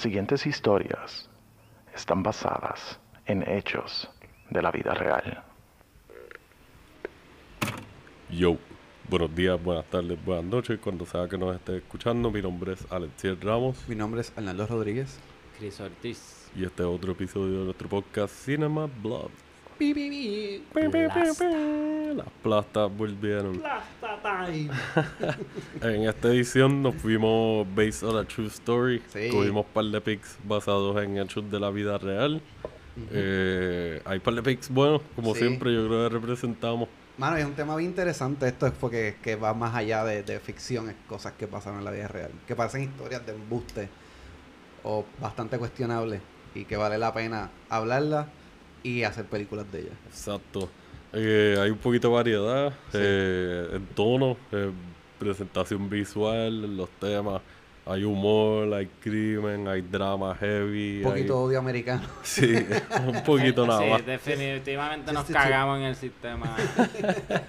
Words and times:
Las 0.00 0.04
siguientes 0.04 0.46
historias 0.46 1.28
están 1.94 2.22
basadas 2.22 2.98
en 3.26 3.46
hechos 3.46 4.08
de 4.48 4.62
la 4.62 4.70
vida 4.70 4.94
real. 4.94 5.44
Yo, 8.30 8.56
buenos 9.10 9.34
días, 9.34 9.62
buenas 9.62 9.84
tardes, 9.90 10.18
buenas 10.24 10.46
noches, 10.46 10.78
cuando 10.82 11.04
sea 11.04 11.28
que 11.28 11.36
nos 11.36 11.54
esté 11.54 11.76
escuchando. 11.76 12.30
Mi 12.30 12.40
nombre 12.40 12.72
es 12.72 12.90
Alexiel 12.90 13.38
Ramos 13.42 13.86
Mi 13.88 13.94
nombre 13.94 14.22
es 14.22 14.32
Arnaldo 14.38 14.66
Rodríguez. 14.68 15.20
Cris 15.58 15.78
Ortiz. 15.80 16.50
y 16.56 16.64
este 16.64 16.82
es 16.82 16.88
otro 16.88 17.12
episodio 17.12 17.58
de 17.58 17.64
nuestro 17.66 17.86
podcast 17.90 18.34
Cinema 18.34 18.88
Blood. 19.02 19.28
Plasta. 20.72 21.24
Las 22.14 22.30
plastas 22.42 22.96
volvieron. 22.96 23.62
En 25.82 26.02
esta 26.08 26.28
edición 26.28 26.82
nos 26.82 26.94
fuimos 26.96 27.66
based 27.74 28.02
on 28.06 28.16
a 28.18 28.24
true 28.24 28.46
story. 28.48 29.02
Sí. 29.12 29.30
Un 29.30 29.64
par 29.64 29.84
de 29.84 30.00
pics 30.00 30.38
basados 30.44 31.02
en 31.02 31.18
hechos 31.18 31.50
de 31.50 31.60
la 31.60 31.70
vida 31.70 31.98
real. 31.98 32.40
Eh, 33.12 34.02
hay 34.04 34.18
par 34.18 34.34
de 34.34 34.42
pics 34.42 34.68
buenos, 34.68 35.00
como 35.16 35.32
Sí. 35.34 35.40
siempre, 35.40 35.72
yo 35.72 35.86
creo 35.86 36.08
que 36.08 36.14
representamos. 36.14 36.88
Mano, 37.18 37.36
es 37.36 37.44
un 37.44 37.52
tema 37.54 37.76
bien 37.76 37.90
interesante. 37.90 38.46
Esto 38.48 38.66
es 38.66 38.72
porque 38.72 39.16
que 39.22 39.36
va 39.36 39.52
más 39.54 39.74
allá 39.74 40.04
de, 40.04 40.22
de 40.22 40.40
ficción, 40.40 40.88
es 40.88 40.96
cosas 41.08 41.32
que 41.34 41.46
pasan 41.46 41.76
en 41.78 41.84
la 41.84 41.90
vida 41.90 42.08
real. 42.08 42.30
Que 42.46 42.56
parecen 42.56 42.82
historias 42.82 43.24
de 43.26 43.32
embuste 43.32 43.88
o 44.82 45.04
bastante 45.20 45.58
cuestionables 45.58 46.20
y 46.54 46.64
que 46.64 46.76
vale 46.76 46.96
la 46.98 47.12
pena 47.12 47.50
hablarlas 47.68 48.26
y 48.82 49.02
hacer 49.02 49.26
películas 49.26 49.70
de 49.70 49.80
ellas. 49.80 49.94
Exacto. 50.08 50.70
Eh, 51.12 51.56
hay 51.60 51.70
un 51.70 51.78
poquito 51.78 52.08
de 52.08 52.14
variedad 52.14 52.70
Sí. 52.92 52.98
eh, 53.00 53.68
en 53.74 53.86
tono, 53.94 54.36
eh, 54.52 54.70
presentación 55.18 55.88
visual, 55.90 56.76
los 56.76 56.88
temas. 57.00 57.42
Hay 57.86 58.04
humor, 58.04 58.72
hay 58.74 58.86
crimen, 59.02 59.66
hay 59.66 59.80
drama 59.80 60.34
heavy. 60.36 60.98
Un 61.02 61.10
poquito 61.10 61.34
hay- 61.38 61.44
odio 61.48 61.58
americano. 61.58 62.02
Sí, 62.22 62.54
un 63.06 63.22
poquito 63.24 63.66
nada 63.66 63.82
sí, 63.82 63.90
más. 63.90 64.06
definitivamente 64.06 65.12
nos 65.12 65.26
Sí, 65.26 65.32
sí, 65.32 65.38
sí. 65.38 65.44
cagamos 65.44 65.78
en 65.78 65.84
el 65.86 65.96
sistema 65.96 66.56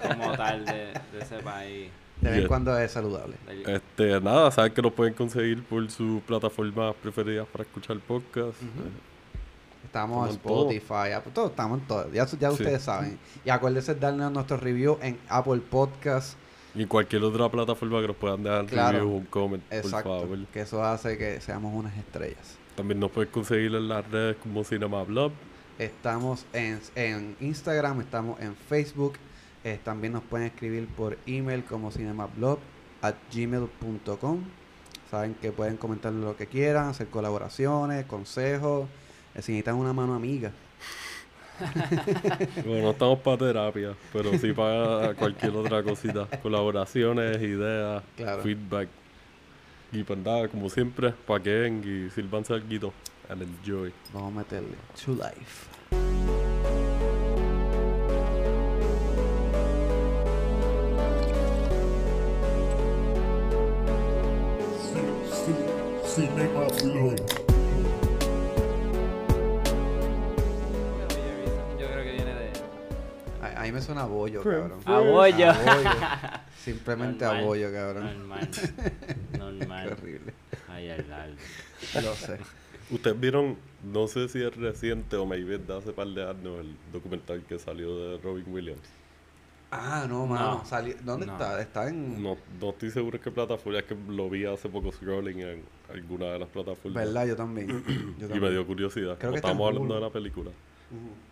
como 0.08 0.32
tal 0.36 0.66
de, 0.66 0.74
de 0.74 1.20
ese 1.22 1.38
país. 1.44 1.90
De 2.22 2.30
vez 2.30 2.40
en 2.42 2.48
cuando 2.48 2.78
es 2.78 2.92
saludable. 2.92 3.36
Este, 3.66 4.22
nada, 4.22 4.52
saben 4.52 4.72
que 4.74 4.82
nos 4.82 4.94
pueden 4.94 5.14
conseguir 5.16 5.64
por 5.64 5.90
sus 5.90 6.22
plataformas 6.22 6.94
preferidas 7.02 7.48
para 7.52 7.64
escuchar 7.64 7.98
podcast. 8.00 8.62
Eh, 8.62 8.66
Estamos 9.84 10.30
en. 10.30 10.36
Spotify, 10.36 11.12
Apple, 11.16 11.32
todo, 11.34 11.48
estamos 11.48 11.80
en 11.80 11.88
todo. 11.88 12.06
Ya, 12.12 12.26
ya 12.26 12.48
Sí. 12.50 12.54
ustedes 12.54 12.82
saben. 12.84 13.18
Y 13.44 13.50
acuérdense 13.50 13.94
de 13.96 14.00
darnos 14.00 14.32
nuestro 14.32 14.58
review 14.58 14.98
en 15.02 15.20
Apple 15.30 15.62
Podcast. 15.70 16.38
y 16.74 16.86
cualquier 16.86 17.22
otra 17.24 17.50
plataforma 17.50 18.00
que 18.00 18.08
nos 18.08 18.16
puedan 18.16 18.44
dejar 18.44 18.66
Claro. 18.68 19.00
review, 19.00 19.16
un 19.18 19.26
comment, 19.26 19.62
Exacto. 19.70 20.10
por 20.10 20.22
favor. 20.22 20.46
Que 20.54 20.62
eso 20.62 20.82
hace 20.84 21.18
que 21.18 21.42
seamos 21.42 21.74
unas 21.76 21.98
estrellas. 21.98 22.58
También 22.76 22.98
nos 23.02 23.12
pueden 23.12 23.30
conseguir 23.30 23.76
en 23.76 23.90
las 23.90 24.10
redes 24.10 24.38
como 24.42 24.64
Cinema 24.64 25.04
Blog. 25.04 25.34
Estamos 25.78 26.46
en, 26.54 26.80
en 26.96 27.36
Instagram, 27.42 28.00
estamos 28.02 28.40
en 28.40 28.56
Facebook. 28.56 29.14
eh, 29.64 29.80
también 29.84 30.14
nos 30.14 30.24
pueden 30.24 30.48
escribir 30.48 30.88
por 30.88 31.18
email 31.28 31.64
como 31.66 31.92
cinemablog 31.92 32.58
at 33.04 33.14
gmail.com. 33.32 34.40
Saben 35.12 35.34
que 35.36 35.52
pueden 35.52 35.78
comentar 35.78 36.14
lo 36.14 36.36
que 36.38 36.48
quieran, 36.48 36.88
hacer 36.90 37.08
colaboraciones, 37.10 38.06
consejos. 38.06 38.88
Eh, 39.36 39.42
si 39.42 39.52
necesitan 39.52 39.76
una 39.76 39.94
mano 39.94 40.16
amiga. 40.16 40.52
Bueno, 42.66 42.82
no 42.84 42.92
estamos 42.92 43.20
para 43.20 43.38
terapia, 43.38 43.94
pero 44.12 44.36
sí 44.38 44.52
para 44.52 45.14
cualquier 45.14 45.56
otra 45.56 45.84
cosita. 45.84 46.26
Colaboraciones, 46.42 47.40
ideas, 47.42 48.04
Claro. 48.16 48.42
feedback. 48.42 48.90
Y 49.92 50.04
pues 50.04 50.20
nada, 50.20 50.48
como 50.48 50.70
siempre, 50.70 51.14
paquen 51.28 51.82
y 51.86 52.10
sirvanse 52.10 52.54
algo 52.54 52.94
and 53.30 53.42
enjoy. 53.44 53.92
Vamos 54.14 54.34
a 54.34 54.38
meterle. 54.40 54.76
To 55.06 55.12
life. 55.14 55.68
Cinema 66.06 66.68
Blog. 66.84 67.16
Yo 67.16 67.41
mí 73.72 73.76
me 73.76 73.82
suena 73.82 74.02
a 74.02 74.06
bollo, 74.06 74.42
cabrón. 74.44 74.80
A 74.86 75.00
bollo. 75.00 75.50
A 75.50 75.54
bollo. 75.76 75.90
Simplemente 76.64 77.26
a 77.26 77.30
Normal. 77.30 77.46
bollo, 77.46 77.72
cabrón. 77.72 78.04
Normal. 78.18 78.50
Qué 79.32 79.38
Normal. 79.38 79.88
horrible. 79.94 80.34
Ay, 80.68 80.90
Arnaldo. 80.90 81.42
Lo 82.04 82.14
sé. 82.16 82.38
Ustedes 82.92 83.20
vieron, 83.20 83.58
no 83.84 84.08
sé 84.08 84.28
si 84.28 84.44
es 84.44 84.56
reciente 84.56 85.16
o 85.16 85.26
maybe 85.26 85.56
es 85.56 85.66
de 85.68 85.78
hace 85.78 85.94
par 85.94 86.08
de 86.08 86.24
años, 86.30 86.60
el 86.60 86.76
documental 86.92 87.42
que 87.48 87.58
salió 87.58 87.98
de 87.98 88.18
Robin 88.18 88.44
Williams. 88.48 88.82
Ah, 89.74 90.06
no, 90.10 90.26
mano. 90.26 90.62
No. 90.70 90.82
¿Dónde 91.06 91.26
No. 91.26 91.32
está? 91.32 91.62
Está 91.62 91.88
en. 91.88 92.22
No, 92.22 92.36
no 92.60 92.70
estoy 92.72 92.92
seguro 92.92 93.16
en 93.16 93.24
qué 93.24 93.32
plataforma, 93.32 93.80
es 93.80 93.86
que 93.86 93.96
lo 94.10 94.30
vi 94.30 94.44
hace 94.46 94.68
poco 94.68 94.92
scrolling 94.92 95.40
en 95.40 95.64
alguna 95.90 96.26
de 96.34 96.40
las 96.40 96.50
plataformas. 96.50 97.06
¿Verdad? 97.06 97.26
Yo 97.28 97.36
también. 97.38 98.16
Yo 98.20 98.36
Y 98.36 98.40
me 98.42 98.50
dio 98.52 98.68
curiosidad. 98.68 99.18
Creo 99.18 99.32
que 99.32 99.38
estábamos 99.38 99.70
hablando 99.70 99.96
de 99.96 100.02
la 100.02 100.10
película. 100.10 100.50
Ujú. 100.50 101.31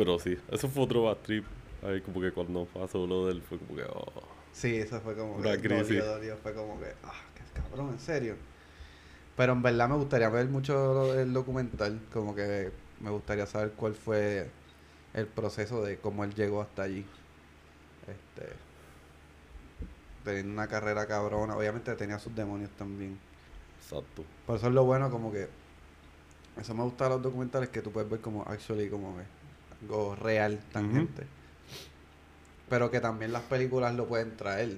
Pero 0.00 0.18
sí, 0.18 0.34
eso 0.50 0.66
fue 0.66 0.84
otro 0.84 1.02
bad 1.02 1.18
trip. 1.18 1.44
Ahí 1.82 2.00
como 2.00 2.22
que 2.22 2.32
cuando 2.32 2.64
pasó 2.64 3.06
lo 3.06 3.26
del 3.26 3.42
fue 3.42 3.58
como 3.58 3.76
que 3.76 3.82
oh. 3.82 4.06
Sí, 4.50 4.76
eso 4.76 4.98
fue 5.02 5.14
como 5.14 5.34
Una 5.34 5.58
que 5.58 5.68
crisis. 5.68 5.88
dolió, 5.88 6.06
dolió, 6.06 6.36
fue 6.38 6.54
como 6.54 6.80
que, 6.80 6.86
ah, 7.04 7.12
qué 7.34 7.60
cabrón, 7.60 7.90
en 7.90 8.00
serio. 8.00 8.34
Pero 9.36 9.52
en 9.52 9.60
verdad 9.60 9.90
me 9.90 9.96
gustaría 9.96 10.30
ver 10.30 10.48
mucho 10.48 11.12
del 11.12 11.34
documental, 11.34 12.00
como 12.14 12.34
que 12.34 12.72
me 13.00 13.10
gustaría 13.10 13.44
saber 13.44 13.72
cuál 13.72 13.92
fue 13.94 14.48
el 15.12 15.26
proceso 15.26 15.82
de 15.84 15.98
cómo 15.98 16.24
él 16.24 16.34
llegó 16.34 16.62
hasta 16.62 16.84
allí. 16.84 17.04
Este 18.08 18.54
teniendo 20.24 20.54
una 20.54 20.66
carrera 20.66 21.06
cabrona, 21.06 21.54
obviamente 21.58 21.94
tenía 21.94 22.18
sus 22.18 22.34
demonios 22.34 22.70
también. 22.70 23.18
Exacto. 23.82 24.24
Por 24.46 24.56
eso 24.56 24.68
es 24.68 24.72
lo 24.72 24.84
bueno 24.84 25.10
como 25.10 25.30
que 25.30 25.46
eso 26.58 26.74
me 26.74 26.84
gusta 26.84 27.04
de 27.04 27.10
los 27.10 27.22
documentales 27.22 27.68
que 27.68 27.82
tú 27.82 27.90
puedes 27.92 28.08
ver 28.08 28.20
como 28.20 28.44
actually 28.44 28.88
como 28.88 29.14
que 29.18 29.39
algo 29.82 30.14
real, 30.16 30.58
tangente. 30.72 31.24
Pero 32.68 32.90
que 32.90 33.00
también 33.00 33.32
las 33.32 33.42
películas 33.42 33.94
lo 33.94 34.06
pueden 34.06 34.36
traer. 34.36 34.76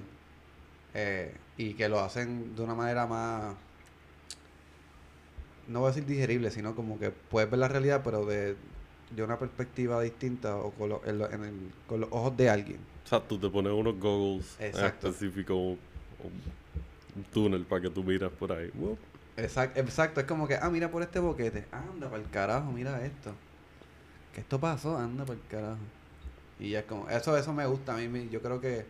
eh, 0.95 1.33
y 1.57 1.73
que 1.73 1.87
lo 1.89 1.99
hacen 1.99 2.55
de 2.55 2.61
una 2.63 2.73
manera 2.75 3.05
más 3.07 3.55
no 5.67 5.79
voy 5.79 5.87
a 5.87 5.91
decir 5.91 6.05
digerible, 6.05 6.51
sino 6.51 6.75
como 6.75 6.99
que 6.99 7.09
puedes 7.11 7.49
ver 7.49 7.59
la 7.59 7.67
realidad 7.67 8.01
pero 8.03 8.25
de, 8.25 8.55
de 9.15 9.23
una 9.23 9.37
perspectiva 9.39 10.01
distinta 10.01 10.55
o 10.57 10.71
con, 10.71 10.89
lo- 10.89 11.01
en 11.05 11.19
lo- 11.19 11.31
en 11.31 11.43
el- 11.45 11.71
con 11.87 11.99
los 12.01 12.09
ojos 12.11 12.35
de 12.37 12.49
alguien. 12.49 12.79
Exacto, 13.03 13.39
te 13.39 13.49
pones 13.49 13.71
unos 13.71 13.99
goggles 13.99 14.55
en 14.59 14.65
Exacto. 14.67 15.07
específico, 15.07 15.55
un, 15.55 15.77
un 17.15 17.23
túnel 17.31 17.63
para 17.65 17.81
que 17.81 17.89
tú 17.89 18.03
miras 18.03 18.31
por 18.31 18.51
ahí. 18.51 18.69
Exacto, 19.37 19.79
exacto, 19.79 20.19
es 20.19 20.25
como 20.27 20.47
que, 20.47 20.55
ah, 20.61 20.69
mira 20.69 20.91
por 20.91 21.01
este 21.01 21.19
boquete, 21.19 21.65
anda 21.71 22.09
para 22.09 22.21
el 22.21 22.29
carajo, 22.29 22.71
mira 22.71 23.03
esto. 23.05 23.33
Que 24.33 24.41
esto 24.41 24.59
pasó, 24.59 24.97
anda 24.97 25.25
el 25.31 25.39
carajo. 25.49 25.77
Y 26.59 26.71
ya 26.71 26.79
es 26.79 26.85
como, 26.85 27.09
eso, 27.09 27.37
eso 27.37 27.53
me 27.53 27.65
gusta 27.65 27.93
a 27.93 27.97
mí, 27.97 28.29
yo 28.29 28.41
creo 28.41 28.59
que 28.61 28.85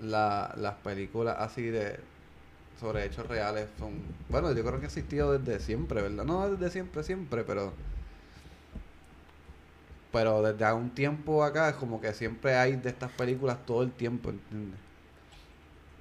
la, 0.00 0.54
las 0.56 0.74
películas 0.76 1.36
así 1.38 1.62
de 1.62 1.98
sobre 2.80 3.04
hechos 3.04 3.26
reales 3.26 3.68
son, 3.78 3.92
bueno, 4.28 4.52
yo 4.52 4.64
creo 4.64 4.78
que 4.78 4.86
ha 4.86 4.88
existido 4.88 5.38
desde 5.38 5.60
siempre, 5.60 6.02
¿verdad? 6.02 6.24
No 6.24 6.48
desde 6.50 6.70
siempre, 6.70 7.02
siempre, 7.02 7.44
pero 7.44 7.72
pero 10.12 10.42
desde 10.42 10.64
algún 10.64 10.90
tiempo 10.90 11.42
acá 11.42 11.70
es 11.70 11.74
como 11.74 12.00
que 12.00 12.12
siempre 12.12 12.54
hay 12.54 12.76
de 12.76 12.88
estas 12.88 13.10
películas 13.10 13.66
todo 13.66 13.82
el 13.82 13.90
tiempo, 13.90 14.30
¿entiendes? 14.30 14.78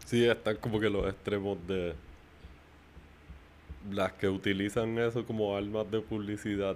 Sí, 0.06 0.26
están 0.28 0.58
como 0.58 0.80
que 0.80 0.90
los 0.90 1.08
extremos 1.08 1.58
de 1.68 1.96
las 3.92 4.14
que 4.14 4.30
utilizan 4.30 4.98
eso 5.00 5.26
como 5.26 5.58
armas 5.58 5.90
de 5.90 6.00
publicidad 6.02 6.76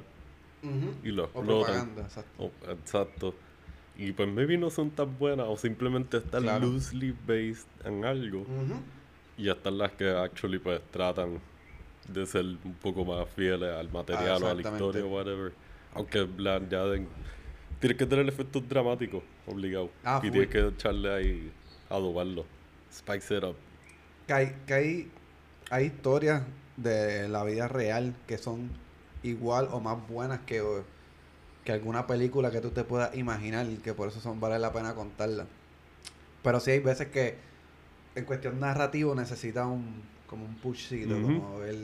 y 1.03 1.09
lo 1.11 1.23
O 1.23 1.25
explotan. 1.27 1.45
propaganda, 1.45 2.01
exacto. 2.03 2.31
Oh, 2.43 2.51
exacto. 2.71 3.35
Y 3.95 4.11
pues 4.11 4.29
maybe 4.29 4.57
no 4.57 4.69
son 4.69 4.91
tan 4.91 5.17
buenas 5.17 5.47
o 5.47 5.57
simplemente 5.57 6.17
están 6.17 6.43
Claro. 6.43 6.67
loosely 6.67 7.15
based 7.25 7.67
en 7.83 8.05
algo. 8.05 8.41
Ujú. 8.41 8.79
Y 9.37 9.49
están 9.49 9.77
las 9.77 9.91
que 9.93 10.09
actually 10.09 10.59
pues 10.59 10.81
tratan 10.91 11.39
de 12.07 12.25
ser 12.25 12.45
un 12.45 12.73
poco 12.81 13.03
más 13.05 13.27
fieles 13.29 13.69
al 13.73 13.91
material 13.91 14.43
o 14.43 14.47
a 14.47 14.53
la 14.53 14.61
historia 14.61 15.03
o 15.03 15.07
whatever. 15.09 15.53
Aunque 15.93 16.27
la 16.37 16.55
añaden... 16.55 17.07
Tienes 17.79 17.97
que 17.97 18.05
tener 18.07 18.27
efectos 18.27 18.67
dramáticos, 18.67 19.21
obligado. 19.45 19.91
Ah, 20.03 20.19
y 20.23 20.31
tienes 20.31 20.49
que 20.49 20.67
echarle 20.67 21.13
ahí, 21.13 21.51
adobarlo. 21.89 22.45
Spice 22.91 23.37
it 23.37 23.43
up. 23.43 23.55
que 24.25 24.33
hay, 24.33 24.55
que 24.65 24.73
hay, 24.73 25.11
hay 25.69 25.85
historias 25.85 26.43
de 26.75 27.27
la 27.29 27.43
vida 27.43 27.67
real 27.67 28.15
que 28.25 28.37
son 28.39 28.69
igual 29.23 29.69
o 29.71 29.79
más 29.79 29.97
buenas 30.07 30.39
que, 30.45 30.63
que 31.63 31.71
alguna 31.71 32.07
película 32.07 32.51
que 32.51 32.61
tú 32.61 32.71
te 32.71 32.83
puedas 32.83 33.15
imaginar 33.15 33.65
y 33.67 33.77
que 33.77 33.93
por 33.93 34.09
eso 34.09 34.19
son 34.19 34.39
vale 34.39 34.59
la 34.59 34.71
pena 34.71 34.95
contarla. 34.95 35.45
Pero 36.43 36.59
sí 36.59 36.71
hay 36.71 36.79
veces 36.79 37.07
que 37.07 37.37
en 38.15 38.25
cuestión 38.25 38.59
narrativo 38.59 39.15
necesita 39.15 39.65
un 39.67 40.03
como 40.27 40.45
un 40.45 40.55
pushcito, 40.55 41.15
como 41.21 41.59
ver 41.59 41.75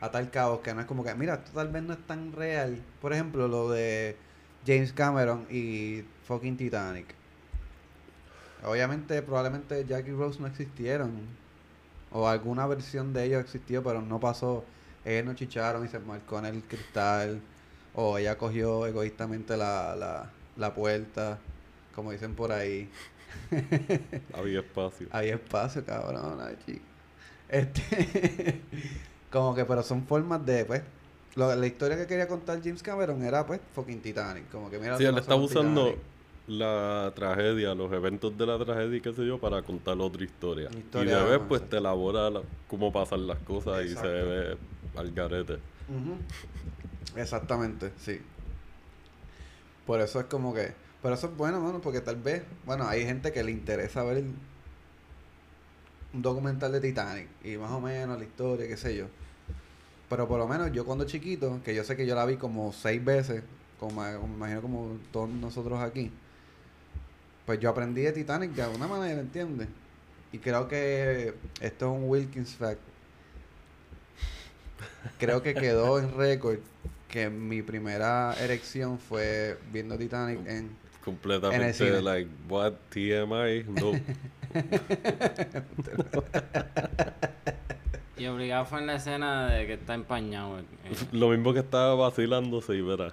atar 0.00 0.30
cabos 0.30 0.60
que 0.60 0.74
no 0.74 0.80
es 0.80 0.86
como 0.86 1.04
que, 1.04 1.14
mira, 1.14 1.34
esto 1.34 1.52
tal 1.52 1.68
vez 1.68 1.82
no 1.82 1.92
es 1.92 2.06
tan 2.06 2.32
real. 2.32 2.82
Por 3.00 3.12
ejemplo, 3.12 3.46
lo 3.46 3.70
de 3.70 4.16
James 4.66 4.92
Cameron 4.92 5.46
y 5.50 6.02
fucking 6.26 6.56
Titanic. 6.56 7.14
Obviamente, 8.64 9.22
probablemente 9.22 9.84
Jack 9.86 10.08
y 10.08 10.12
Rose 10.12 10.40
no 10.40 10.46
existieron. 10.46 11.12
O 12.10 12.28
alguna 12.28 12.66
versión 12.66 13.12
de 13.12 13.24
ellos 13.24 13.40
existió, 13.42 13.82
pero 13.82 14.02
no 14.02 14.18
pasó. 14.18 14.64
Ellos 15.04 15.24
no 15.24 15.34
chicharon 15.34 15.84
y 15.84 15.88
se 15.88 15.98
marcó 15.98 16.38
en 16.38 16.46
el 16.46 16.62
cristal. 16.62 17.40
O 17.94 18.16
ella 18.18 18.38
cogió 18.38 18.86
egoístamente 18.86 19.56
la, 19.56 19.94
la, 19.96 20.30
la 20.56 20.74
puerta, 20.74 21.38
como 21.94 22.10
dicen 22.12 22.34
por 22.34 22.52
ahí. 22.52 22.88
Había 24.34 24.60
espacio. 24.60 25.08
Hay 25.10 25.28
espacio, 25.30 25.84
cabrón. 25.84 26.38
Este, 27.48 28.60
como 29.30 29.54
que, 29.54 29.64
pero 29.64 29.82
son 29.82 30.06
formas 30.06 30.44
de, 30.46 30.64
pues, 30.64 30.82
lo- 31.34 31.54
la 31.54 31.66
historia 31.66 31.96
que 31.96 32.06
quería 32.06 32.26
contar 32.28 32.60
James 32.62 32.82
Cameron 32.82 33.22
era, 33.22 33.44
pues, 33.46 33.60
fucking 33.74 34.00
Titanic. 34.00 34.48
Como 34.50 34.70
que, 34.70 34.78
mira, 34.78 34.96
Sí, 34.96 35.04
él 35.04 35.16
está 35.18 35.34
usando 35.34 35.84
Titanic. 35.86 36.11
La 36.46 37.12
tragedia, 37.14 37.74
los 37.74 37.92
eventos 37.92 38.36
de 38.36 38.46
la 38.46 38.58
tragedia 38.58 38.96
y 38.96 39.00
qué 39.00 39.12
sé 39.12 39.26
yo, 39.26 39.38
para 39.38 39.62
contar 39.62 39.98
otra 40.00 40.24
historia. 40.24 40.68
Y 40.72 41.04
de 41.04 41.04
vez, 41.04 41.24
bueno, 41.24 41.48
pues, 41.48 41.60
exacto. 41.60 41.66
te 41.76 41.76
elabora 41.78 42.30
la- 42.30 42.42
cómo 42.68 42.92
pasan 42.92 43.26
las 43.26 43.38
cosas 43.38 43.84
y 43.84 43.90
se 43.90 44.06
ve 44.06 44.58
al 44.96 45.12
garete. 45.12 45.58
Ujú. 45.88 46.16
Exactamente, 47.16 47.92
sí. 47.98 48.20
Por 49.86 50.00
eso 50.00 50.20
es 50.20 50.26
como 50.26 50.54
que, 50.54 50.74
pero 51.02 51.14
eso 51.14 51.26
es 51.28 51.36
bueno, 51.36 51.60
mano, 51.60 51.80
porque 51.80 52.00
tal 52.00 52.16
vez, 52.16 52.44
bueno, 52.64 52.86
hay 52.86 53.04
gente 53.04 53.32
que 53.32 53.42
le 53.42 53.50
interesa 53.50 54.02
ver 54.04 54.24
un 56.12 56.22
documental 56.22 56.72
de 56.72 56.80
Titanic 56.80 57.28
y 57.44 57.56
más 57.56 57.70
o 57.72 57.80
menos 57.80 58.18
la 58.18 58.24
historia, 58.24 58.66
qué 58.68 58.76
sé 58.76 58.96
yo. 58.96 59.06
Pero 60.08 60.28
por 60.28 60.38
lo 60.38 60.46
menos 60.46 60.72
yo 60.72 60.84
cuando 60.84 61.04
chiquito, 61.04 61.60
que 61.64 61.74
yo 61.74 61.84
sé 61.84 61.96
que 61.96 62.06
yo 62.06 62.14
la 62.14 62.26
vi 62.26 62.36
como 62.36 62.72
seis 62.72 63.02
veces, 63.04 63.42
como, 63.80 64.02
como 64.14 64.28
me 64.28 64.34
imagino 64.34 64.62
como 64.62 64.98
todos 65.10 65.28
nosotros 65.30 65.80
aquí, 65.80 66.10
pues 67.46 67.58
yo 67.60 67.70
aprendí 67.70 68.02
de 68.02 68.12
Titanic 68.12 68.52
de 68.52 68.62
alguna 68.62 68.86
manera, 68.86 69.20
¿entiendes? 69.20 69.68
Y 70.32 70.38
creo 70.38 70.68
que 70.68 71.34
esto 71.60 71.92
es 71.94 72.00
un 72.00 72.08
Wilkins 72.08 72.54
fact. 72.54 72.80
Creo 75.18 75.42
que 75.42 75.54
quedó 75.54 75.98
en 75.98 76.16
récord 76.16 76.58
que 77.08 77.28
mi 77.28 77.62
primera 77.62 78.34
erección 78.40 78.98
fue 78.98 79.58
viendo 79.72 79.98
Titanic 79.98 80.38
en... 80.40 80.48
En 80.48 80.56
el 80.64 80.70
Completamente, 81.04 81.72
cine. 81.74 82.00
like, 82.00 82.30
what, 82.48 82.72
TMI, 82.90 83.64
no. 83.68 83.92
Y 88.16 88.26
obligado 88.26 88.64
fue 88.66 88.78
en 88.78 88.86
la 88.86 88.94
escena 88.96 89.50
de 89.50 89.66
que 89.66 89.72
está 89.74 89.94
empañado. 89.94 90.60
eh, 90.60 90.64
Lo 91.10 91.28
mismo 91.30 91.52
que 91.52 91.58
estaba 91.60 91.94
vacilándose 91.96 92.74
y 92.74 92.80
verá. 92.80 93.12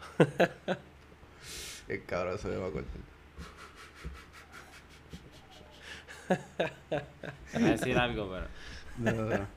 El 1.88 2.04
cabrón 2.06 2.38
se 2.38 2.48
me 2.50 2.58
va 2.58 2.68
a 2.68 2.72
cortar. 2.72 3.02
Voy 7.54 7.64
a 7.64 7.72
decir 7.72 7.98
algo, 7.98 8.30
pero. 8.30 8.48
No, 8.98 9.12
no, 9.12 9.38
no. 9.38 9.48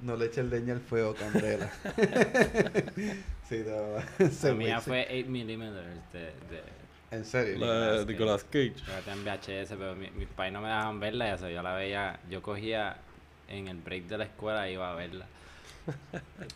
No 0.00 0.16
le 0.16 0.26
eche 0.26 0.40
el 0.40 0.50
leña 0.50 0.72
al 0.74 0.80
fuego, 0.80 1.14
Candela. 1.14 1.70
sí, 3.48 3.62
no, 3.66 4.48
La 4.48 4.54
mía 4.54 4.80
fue 4.80 5.06
8 5.10 5.30
milímetros 5.30 5.84
de, 6.12 6.20
de, 6.20 6.62
En 7.10 7.24
serio. 7.24 7.58
La 7.58 7.92
de 7.98 8.06
Nicolas 8.06 8.44
Cage. 8.44 8.74
Yo 8.76 9.12
en 9.12 9.24
VHS, 9.24 9.74
pero 9.78 9.94
mi- 9.94 10.10
mis 10.10 10.28
pais 10.28 10.52
no 10.52 10.60
me 10.60 10.68
dejaban 10.68 10.98
verla 11.00 11.28
y 11.28 11.32
eso 11.32 11.48
yo 11.50 11.62
la 11.62 11.74
veía, 11.74 12.18
yo 12.30 12.42
cogía 12.42 12.96
en 13.48 13.68
el 13.68 13.76
break 13.76 14.04
de 14.04 14.18
la 14.18 14.24
escuela 14.24 14.68
y 14.68 14.72
iba 14.74 14.90
a 14.90 14.94
verla. 14.94 15.26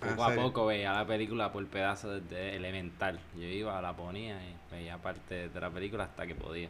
Ah, 0.01 0.11
Poco 0.11 0.25
a 0.25 0.29
¿serio? 0.29 0.43
poco 0.45 0.67
veía 0.67 0.93
la 0.93 1.07
película 1.07 1.53
por 1.53 1.67
pedazos 1.67 2.23
desde 2.29 2.57
elemental. 2.57 3.19
Yo 3.37 3.43
iba, 3.47 3.81
la 3.83 3.93
ponía 3.95 4.37
y 4.43 4.55
veía 4.75 4.97
parte 4.99 5.49
de 5.49 5.61
la 5.61 5.69
película 5.69 6.05
hasta 6.05 6.27
que 6.27 6.35
podía. 6.35 6.69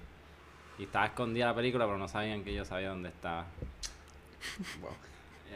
Y 0.79 0.85
estaba 0.85 1.07
escondida 1.07 1.47
la 1.47 1.55
película, 1.55 1.87
pero 1.87 1.99
no 1.99 2.09
sabían 2.09 2.45
que 2.45 2.55
yo 2.55 2.65
sabía 2.65 2.91
dónde 2.91 3.09
estaba. 3.09 3.47
Wow. 4.81 4.91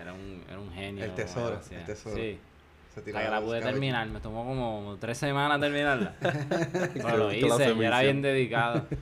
Era 0.00 0.12
un, 0.12 0.42
era 0.48 0.58
un 0.58 0.72
genio. 0.72 1.04
El 1.04 1.14
tesoro, 1.14 1.60
el 1.70 1.84
tesoro. 1.84 2.16
Sí. 2.16 2.38
Se 2.94 3.04
que 3.04 3.12
la 3.12 3.40
pude 3.40 3.60
terminar, 3.60 4.08
me 4.08 4.18
tomó 4.20 4.44
como 4.44 4.96
tres 5.00 5.16
semanas 5.18 5.60
terminarla. 5.60 6.14
Pero 6.20 7.16
lo 7.16 7.32
hice, 7.32 7.46
yo 7.76 7.82
era 7.82 8.00
bien 8.00 8.22
dedicado. 8.22 8.86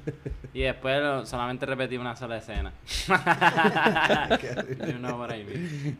Y 0.54 0.62
después 0.62 1.00
lo- 1.00 1.26
solamente 1.26 1.66
repetí 1.66 1.98
una 1.98 2.16
sola 2.16 2.38
escena. 2.38 2.72
y 3.06 5.04
hora 5.04 5.36
y 5.36 5.44
media. 5.44 5.94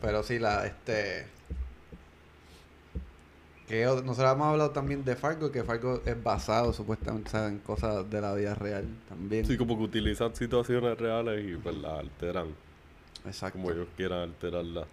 Pero 0.00 0.22
sí, 0.22 0.38
la, 0.38 0.66
este... 0.66 1.26
Que 3.68 3.86
otro- 3.86 4.04
nosotros 4.04 4.32
hemos 4.34 4.46
hablado 4.48 4.70
también 4.70 5.04
de 5.04 5.14
Fargo, 5.14 5.52
que 5.52 5.62
Fargo 5.62 6.00
es 6.06 6.22
basado 6.22 6.72
supuestamente 6.72 7.30
¿sabes? 7.30 7.52
en 7.52 7.58
cosas 7.58 8.08
de 8.08 8.20
la 8.20 8.34
vida 8.34 8.54
real 8.54 8.86
también. 9.08 9.44
Sí, 9.44 9.56
como 9.58 9.76
que 9.76 9.84
utilizan 9.84 10.34
situaciones 10.34 10.96
reales 10.98 11.44
y 11.46 11.56
pues 11.56 11.76
las 11.76 11.98
alteran 12.00 12.46
Exacto. 13.26 13.58
como 13.58 13.70
ellos 13.70 13.86
quieran 13.96 14.20
alterarlas. 14.20 14.86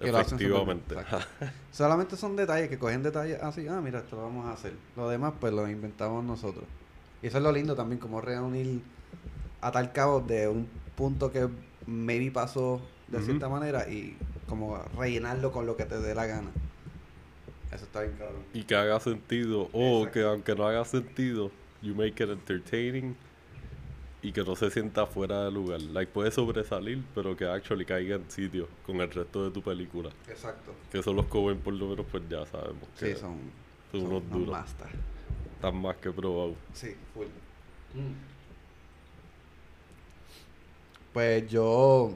Efectivamente. 0.00 0.96
Solamente 1.72 2.16
son 2.16 2.34
detalles 2.36 2.68
que 2.68 2.78
cogen 2.78 3.02
detalles 3.02 3.40
así, 3.42 3.66
ah, 3.68 3.80
mira, 3.80 4.00
esto 4.00 4.16
lo 4.16 4.22
vamos 4.22 4.46
a 4.46 4.52
hacer. 4.52 4.72
Lo 4.96 5.08
demás, 5.08 5.34
pues 5.40 5.52
lo 5.52 5.68
inventamos 5.68 6.24
nosotros. 6.24 6.64
Y 7.22 7.28
eso 7.28 7.38
es 7.38 7.42
lo 7.44 7.52
lindo 7.52 7.74
también, 7.76 8.00
como 8.00 8.20
reunir 8.20 8.82
a 9.60 9.70
tal 9.70 9.92
cabo 9.92 10.20
de 10.20 10.48
un 10.48 10.66
punto 10.96 11.30
que 11.30 11.48
maybe 11.86 12.30
pasó 12.32 12.80
de 13.08 13.20
cierta 13.22 13.48
manera 13.48 13.88
y 13.88 14.16
como 14.48 14.76
rellenarlo 14.98 15.52
con 15.52 15.66
lo 15.66 15.76
que 15.76 15.84
te 15.84 15.98
dé 16.00 16.14
la 16.14 16.26
gana. 16.26 16.50
Eso 17.72 17.84
está 17.84 18.02
bien 18.02 18.14
cabrón. 18.18 18.42
y 18.52 18.62
que 18.64 18.74
haga 18.74 19.00
sentido. 19.00 19.68
O 19.72 19.98
Exacto. 20.00 20.12
que 20.12 20.22
aunque 20.24 20.54
no 20.54 20.66
haga 20.66 20.84
sentido, 20.84 21.50
you 21.80 21.94
make 21.94 22.22
it 22.22 22.30
entertaining 22.30 23.16
y 24.20 24.30
que 24.30 24.44
no 24.44 24.54
se 24.54 24.70
sienta 24.70 25.06
fuera 25.06 25.44
de 25.46 25.50
lugar. 25.50 25.80
Like 25.80 26.12
puede 26.12 26.30
sobresalir, 26.30 27.02
pero 27.14 27.36
que 27.36 27.44
actually 27.46 27.84
caiga 27.84 28.16
en 28.16 28.30
sitio 28.30 28.68
con 28.86 29.00
el 29.00 29.10
resto 29.10 29.44
de 29.44 29.50
tu 29.50 29.62
película. 29.62 30.10
Exacto. 30.28 30.72
Que 30.90 30.98
eso 30.98 31.12
los 31.12 31.26
Coen 31.26 31.58
por 31.58 31.74
lo 31.74 31.88
menos 31.88 32.06
pues 32.10 32.22
ya 32.28 32.44
sabemos 32.46 32.88
Sí, 32.94 33.12
son, 33.14 33.38
son 33.90 34.00
son 34.02 34.04
unos 34.12 34.30
duros. 34.30 34.58
están 35.56 35.76
más 35.80 35.96
que 35.96 36.10
probados. 36.12 36.54
Sí, 36.74 36.94
full. 37.14 37.26
Pues 41.12 41.48
yo, 41.50 42.14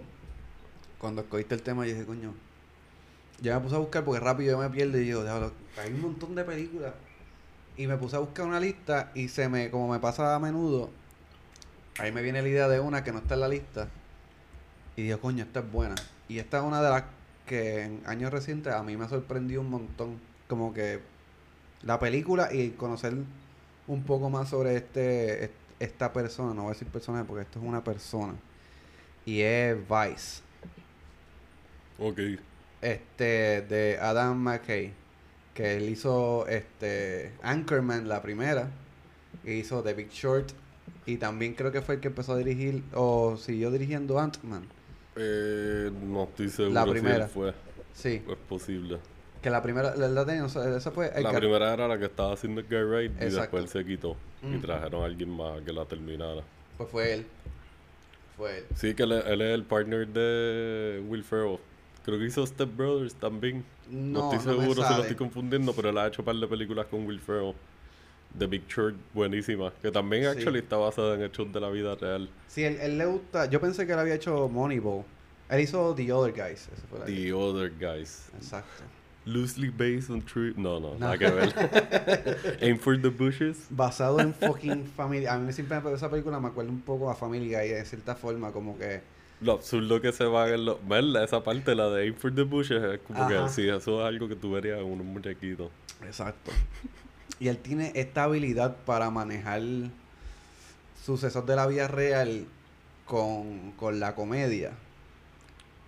cuando 0.98 1.22
escogiste 1.22 1.54
el 1.54 1.62
tema, 1.62 1.84
yo 1.86 1.92
dije, 1.92 2.06
coño, 2.06 2.32
ya 3.40 3.57
me 3.57 3.61
puse 3.64 3.76
a 3.76 3.78
buscar 3.78 4.05
porque 4.05 4.21
rápido 4.21 4.52
yo 4.52 4.59
me 4.59 4.71
pierdo 4.75 4.99
y 4.99 5.05
digo, 5.05 5.23
hay 5.78 5.93
un 5.93 6.00
montón 6.00 6.35
de 6.35 6.45
películas. 6.45 6.93
Y 7.76 7.87
me 7.87 7.97
puse 7.99 8.16
a 8.16 8.21
buscar 8.21 8.47
una 8.47 8.59
lista 8.59 9.11
y 9.14 9.28
se 9.28 9.49
me, 9.49 9.71
como 9.71 9.88
me 9.88 9.99
pasa 10.00 10.35
a 10.35 10.38
menudo, 10.38 10.90
ahí 11.99 12.11
me 12.12 12.23
viene 12.23 12.40
la 12.40 12.49
idea 12.49 12.69
de 12.69 12.81
una 12.81 13.05
que 13.05 13.12
no 13.12 13.19
está 13.19 13.35
en 13.35 13.40
la 13.40 13.49
lista. 13.49 13.88
Y 14.97 15.02
digo, 15.02 15.21
coño, 15.21 15.45
esta 15.45 15.61
es 15.61 15.71
buena. 15.71 15.95
Y 16.28 16.38
esta 16.38 16.59
es 16.59 16.64
una 16.64 16.81
de 16.83 16.88
las 16.90 17.05
que 17.45 17.83
en 17.85 18.02
años 18.07 18.33
recientes 18.33 18.73
a 18.73 18.83
mí 18.83 18.97
me 18.97 19.05
ha 19.05 19.09
sorprendido 19.09 19.61
un 19.61 19.69
montón. 19.71 20.19
Como 20.49 20.73
que 20.73 21.00
la 21.83 21.99
película 22.00 22.52
y 22.52 22.71
conocer 22.71 23.14
un 23.87 24.02
poco 24.05 24.31
más 24.31 24.49
sobre 24.49 24.76
este 24.76 25.45
est- 25.45 25.52
esta 25.78 26.12
persona, 26.14 26.55
no 26.55 26.62
voy 26.62 26.71
a 26.71 26.73
decir 26.73 26.88
personaje 26.88 27.25
porque 27.26 27.43
esto 27.43 27.59
es 27.59 27.64
una 27.66 27.85
persona. 27.85 28.35
Y 29.26 29.43
es 29.43 29.76
Vice. 29.76 30.40
Ok. 31.99 32.19
Este 32.83 33.62
de 33.62 33.99
Adam 34.00 34.37
McKay, 34.38 34.92
que 35.54 35.76
él 35.76 35.88
hizo 35.88 36.47
este 36.47 37.33
Anchorman 37.42 38.09
la 38.09 38.23
primera, 38.23 38.68
y 39.45 39.52
hizo 39.52 39.83
The 39.83 39.95
Big 39.95 40.11
Short 40.11 40.50
y 41.06 41.16
también 41.16 41.54
creo 41.54 41.73
que 41.73 41.80
fue 41.83 41.97
el 41.97 42.00
que 42.00 42.09
empezó 42.09 42.33
a 42.35 42.38
dirigir 42.38 42.83
o 42.95 43.37
siguió 43.37 43.71
dirigiendo 43.71 44.18
Ant-Man. 44.18 44.64
Eh, 45.16 45.90
no 46.02 46.25
estoy 46.25 46.49
seguro 46.50 46.75
La 46.75 46.85
si 46.85 46.90
primera. 46.90 47.25
él 47.25 47.30
fue. 47.30 47.54
Sí, 47.95 48.23
Es 48.28 48.37
posible. 48.49 48.99
que 49.40 49.49
la 49.50 49.62
primera 49.62 49.95
la, 49.97 50.09
la 50.09 50.26
tenía, 50.26 50.45
o 50.45 50.49
sea, 50.49 50.76
esa 50.76 50.90
fue 50.90 51.11
el 51.14 51.23
La 51.23 51.30
que- 51.30 51.38
primera 51.38 51.73
era 51.73 51.88
la 51.88 51.99
que 51.99 52.04
estaba 52.06 52.35
haciendo 52.35 52.62
Guy 52.62 52.83
Wright 52.83 53.12
y 53.12 53.25
Exacto. 53.25 53.40
después 53.40 53.62
él 53.64 53.68
se 53.71 53.85
quitó. 53.85 54.16
Y 54.42 54.59
trajeron 54.59 55.02
a 55.02 55.06
alguien 55.06 55.30
más 55.30 55.61
que 55.62 55.73
la 55.73 55.85
terminara. 55.87 56.42
pues 56.76 56.90
fue 56.90 57.14
él. 57.14 57.26
Fue 58.37 58.59
él. 58.59 58.64
Sí, 58.75 58.95
que 58.95 59.04
él, 59.04 59.12
es- 59.12 59.25
él 59.26 59.40
es 59.40 59.54
el 59.54 59.64
partner 59.64 60.06
de 60.09 61.02
Will 61.09 61.25
Ferrell. 61.25 61.59
Creo 62.06 62.18
que 62.18 62.25
hizo 62.26 62.46
Step 62.46 62.75
Brothers 62.75 63.14
también. 63.16 63.62
No, 63.90 64.20
No, 64.20 64.32
estoy 64.32 64.46
no 64.54 64.58
me 64.60 64.62
seguro 64.64 64.88
si 64.88 64.94
lo 64.94 65.00
estoy 65.02 65.16
confundiendo, 65.16 65.75
pero 65.75 65.90
él 65.90 65.98
ha 65.98 66.06
hecho 66.06 66.22
un 66.22 66.26
par 66.26 66.36
de 66.36 66.46
películas 66.46 66.86
con 66.86 67.04
Will 67.06 67.20
Ferrell. 67.20 67.52
The 68.38 68.46
Big 68.46 68.66
Short, 68.68 68.94
buenísima. 69.12 69.72
Que 69.82 69.90
también 69.90 70.22
Sí. 70.22 70.28
actually 70.28 70.60
está 70.60 70.76
basada 70.76 71.14
en 71.16 71.22
hechos 71.22 71.52
de 71.52 71.60
la 71.60 71.68
vida 71.68 71.94
real. 71.96 72.28
Sí, 72.48 72.64
él, 72.64 72.78
él 72.80 72.96
le 72.98 73.06
gusta. 73.06 73.46
Yo 73.50 73.60
pensé 73.60 73.86
que 73.86 73.92
él 73.92 73.98
había 73.98 74.14
hecho 74.14 74.48
Moneyball. 74.48 75.04
Él 75.50 75.60
hizo 75.60 75.94
The 75.94 76.12
Other 76.12 76.32
Guys. 76.32 76.68
Esa 76.72 76.86
fue 76.88 76.98
la 77.00 77.04
The 77.06 77.32
Other 77.32 77.72
Guys. 77.78 78.28
Exacto. 78.36 78.84
Loosely 79.25 79.70
based 79.70 80.08
on 80.10 80.22
true. 80.22 80.52
No, 80.56 80.78
no, 80.78 80.92
No. 80.94 80.98
nada 81.00 81.18
que 81.18 81.28
ver. 81.28 81.52
Aim 82.62 82.78
for 82.78 82.96
the 83.00 83.08
bushes. 83.08 83.66
Basado 83.70 84.20
en 84.20 84.32
fucking 84.40 84.86
familia. 84.86 85.34
A 85.34 85.38
mí 85.38 85.52
siempre 85.52 85.78
esa 85.92 86.08
película 86.10 86.38
me 86.38 86.48
acuerda 86.48 86.70
un 86.70 86.80
poco 86.82 87.10
a 87.10 87.14
Family 87.16 87.46
Guy 87.48 87.68
de 87.70 87.84
cierta 87.84 88.14
forma, 88.14 88.52
como 88.52 88.78
que. 88.78 89.00
Lo 89.40 89.52
absurdo 89.52 90.00
que 90.00 90.12
se 90.12 90.25
va 90.25 90.49
en 90.49 90.64
los. 90.64 90.87
¿Verdad? 90.87 91.25
Esa 91.25 91.43
parte, 91.43 91.75
la 91.75 91.88
de 91.90 92.05
Aim 92.05 92.14
for 92.14 92.35
the 92.35 92.43
bushes, 92.43 92.83
es 92.83 93.00
como 93.00 93.28
que 93.28 93.49
sí, 93.50 93.69
eso 93.69 94.00
es 94.00 94.07
algo 94.07 94.28
que 94.28 94.37
tú 94.37 94.52
verías 94.52 94.78
en 94.78 94.87
unos 94.87 95.07
muñequitos. 95.07 95.71
Exacto. 96.02 96.52
Y 97.38 97.49
él 97.49 97.59
tiene 97.59 97.93
esta 97.95 98.25
habilidad 98.25 98.76
para 98.87 99.11
manejar 99.11 99.61
sucesos 101.05 101.45
de 101.47 101.55
la 101.55 101.66
vida 101.66 101.87
real 101.87 102.47
con, 103.05 103.73
con 103.73 104.00
la 104.00 104.14
comedia. 104.14 104.73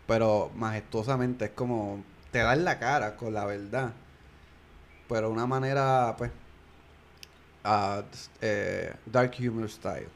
Pero 0.07 0.51
majestuosamente 0.55 1.47
es 1.47 1.51
como 1.53 2.03
te 2.31 2.41
da 2.41 2.53
en 2.53 2.65
la 2.65 2.79
cara 2.79 3.17
con 3.17 3.33
la 3.35 3.45
verdad. 3.45 3.93
Pero 5.09 5.29
de 5.29 5.33
una 5.33 5.47
manera, 5.47 6.15
pues, 6.19 6.31
eh, 8.41 8.95
dark 9.07 9.35
humor 9.41 9.69
style. 9.71 10.09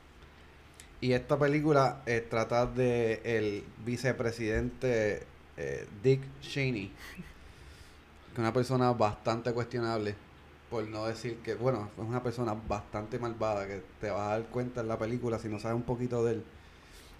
Y 1.02 1.14
esta 1.14 1.36
película 1.36 2.00
eh, 2.06 2.20
trata 2.20 2.64
de 2.64 3.20
el 3.24 3.64
vicepresidente 3.84 5.24
eh, 5.56 5.88
Dick 6.00 6.20
Cheney, 6.42 6.92
que 8.28 8.32
es 8.34 8.38
una 8.38 8.52
persona 8.52 8.92
bastante 8.92 9.52
cuestionable, 9.52 10.14
por 10.70 10.86
no 10.86 11.06
decir 11.06 11.38
que, 11.38 11.56
bueno, 11.56 11.90
es 11.98 12.04
una 12.04 12.22
persona 12.22 12.54
bastante 12.54 13.18
malvada, 13.18 13.66
que 13.66 13.82
te 14.00 14.10
vas 14.10 14.20
a 14.20 14.38
dar 14.38 14.44
cuenta 14.44 14.82
en 14.82 14.86
la 14.86 14.96
película 14.96 15.40
si 15.40 15.48
no 15.48 15.58
sabes 15.58 15.74
un 15.74 15.82
poquito 15.82 16.24
de 16.24 16.34
él. 16.34 16.44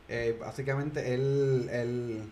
Eh, 0.08 0.36
básicamente 0.38 1.14
él, 1.14 1.68
él, 1.72 2.22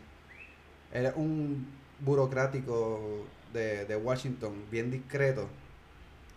él 0.92 1.06
es 1.06 1.16
un 1.16 1.66
burocrático 1.98 3.26
de, 3.52 3.86
de 3.86 3.96
Washington, 3.96 4.54
bien 4.70 4.92
discreto, 4.92 5.48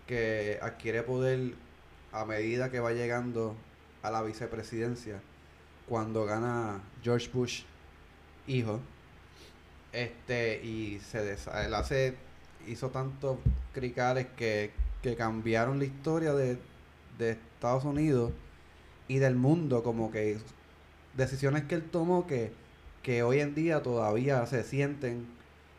que 0.08 0.58
adquiere 0.60 1.04
poder 1.04 1.54
a 2.12 2.26
medida 2.26 2.72
que 2.72 2.80
va 2.80 2.94
llegando 2.94 3.56
a 4.04 4.12
la 4.12 4.24
vicepresidencia, 4.24 5.22
cuando 5.88 6.26
gana 6.26 6.82
George 7.04 7.30
Bush, 7.34 7.64
hijo, 8.48 8.82
este, 9.92 10.64
y 10.64 11.00
se 11.00 11.20
desa- 11.24 11.66
él 11.66 11.74
hace, 11.74 12.18
hizo 12.68 12.90
tantos 12.90 13.38
cricales 13.74 14.28
que, 14.38 14.72
que 15.02 15.16
cambiaron 15.16 15.80
la 15.80 15.86
historia 15.86 16.34
de, 16.34 16.58
de 17.18 17.32
Estados 17.32 17.84
Unidos 17.86 18.32
y 19.08 19.20
del 19.20 19.36
mundo, 19.36 19.84
como 19.84 20.12
que 20.12 20.40
decisiones 21.18 21.64
que 21.66 21.76
él 21.76 21.84
tomó 21.92 22.28
que, 22.28 22.54
que 23.04 23.24
hoy 23.24 23.42
en 23.42 23.56
día 23.56 23.84
todavía 23.84 24.46
se 24.48 24.64
sienten 24.64 25.28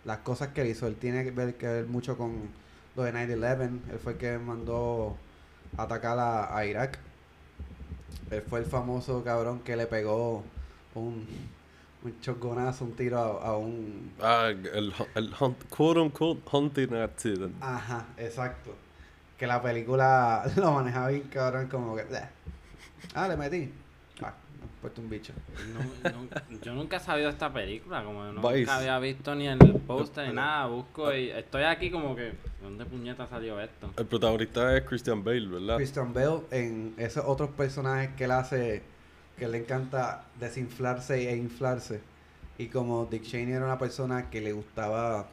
las 0.04 0.18
cosas 0.20 0.48
que 0.50 0.62
él 0.62 0.68
hizo. 0.68 0.86
Él 0.86 0.96
tiene 0.96 1.24
que 1.24 1.30
ver, 1.32 1.56
que 1.56 1.66
ver 1.68 1.86
mucho 1.86 2.18
con 2.18 2.50
lo 2.96 3.04
de 3.04 3.12
9-11. 3.12 3.80
Él 3.92 3.98
fue 3.98 4.12
el 4.14 4.18
que 4.18 4.38
mandó 4.38 5.16
atacar 5.76 6.18
a, 6.18 6.56
a 6.56 6.66
Irak. 6.66 6.98
Él 8.30 8.42
fue 8.42 8.61
el 8.61 8.66
famoso 8.66 9.23
cabrón 9.23 9.61
que 9.61 9.76
le 9.76 9.87
pegó 9.87 10.42
un, 10.94 11.26
un 12.02 12.20
choconazo, 12.20 12.84
un 12.84 12.92
tiro 12.92 13.18
a, 13.18 13.49
a 13.49 13.56
un... 13.56 14.12
Ah, 14.20 14.49
el, 14.50 14.92
el 15.14 15.34
hunt, 15.38 15.56
quote 15.68 16.00
unquote 16.00 16.40
hunting 16.50 16.94
accident. 16.94 17.54
Ajá, 17.61 18.06
exacto. 18.16 18.75
Que 19.38 19.46
la 19.46 19.61
película 19.62 20.44
lo 20.56 20.73
manejaba 20.73 21.08
bien 21.08 21.23
cabrón, 21.25 21.68
como 21.68 21.96
que... 21.96 22.02
"Eh". 22.02 22.28
Ah, 23.14 23.28
le 23.28 23.37
metí. 23.37 23.73
Puesto 24.80 25.00
un 25.00 25.09
bicho. 25.11 25.33
No- 25.73 26.11
no- 26.11 26.61
yo 26.62 26.75
nunca 26.75 26.97
he 26.97 27.00
sabido 27.00 27.28
esta 27.30 27.52
película, 27.52 28.04
como 28.04 28.25
nunca 28.25 28.49
Vice. 28.52 28.71
había 28.71 28.99
visto 28.99 29.35
ni 29.35 29.47
el 29.47 29.59
póster 29.87 30.28
ni 30.28 30.35
nada. 30.35 30.66
Busco 30.66 31.12
y 31.14 31.30
estoy 31.30 31.62
aquí 31.64 31.90
como 31.90 32.14
que, 32.14 32.23
¿de 32.23 32.35
dónde 32.62 32.85
puñeta 32.85 33.26
salió 33.26 33.61
esto? 33.61 33.90
El 33.97 34.06
protagonista 34.06 34.76
es 34.76 34.85
Christian 34.85 35.23
Bale, 35.25 35.47
¿verdad? 35.47 35.76
Christian 35.76 36.12
Bale 36.12 36.40
en 36.50 36.94
esos 36.99 37.25
otros 37.26 37.50
personajes 37.50 38.11
que 38.16 38.25
él 38.25 38.30
hace, 38.33 38.83
que 39.38 39.49
le 39.49 39.59
encanta 39.59 40.25
desinflarse 40.38 41.30
e 41.30 41.37
inflarse. 41.37 42.00
Y 42.59 42.66
como 42.68 43.06
Dick 43.06 43.23
Cheney 43.25 43.54
era 43.54 43.64
una 43.64 43.78
persona 43.78 44.30
que 44.30 44.40
le 44.40 44.52
gustaba 44.52 45.26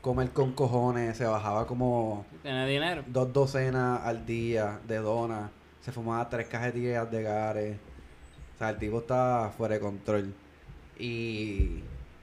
comer 0.00 0.30
con 0.32 0.52
cojones, 0.52 1.16
se 1.16 1.24
bajaba 1.24 1.66
como 1.66 2.26
¿Tiene 2.42 2.66
dinero? 2.68 3.02
dos 3.06 3.32
docenas 3.32 4.02
al 4.04 4.26
día 4.26 4.78
de 4.86 4.98
donas, 4.98 5.50
se 5.84 5.92
fumaba 5.92 6.28
tres 6.28 6.46
cajetillas 6.48 7.10
de 7.10 7.22
gares. 7.22 7.76
O 8.54 8.58
sea, 8.58 8.70
el 8.70 8.78
tipo 8.78 8.98
estaba 9.00 9.50
fuera 9.50 9.74
de 9.74 9.80
control. 9.80 10.32
Y, 10.98 11.80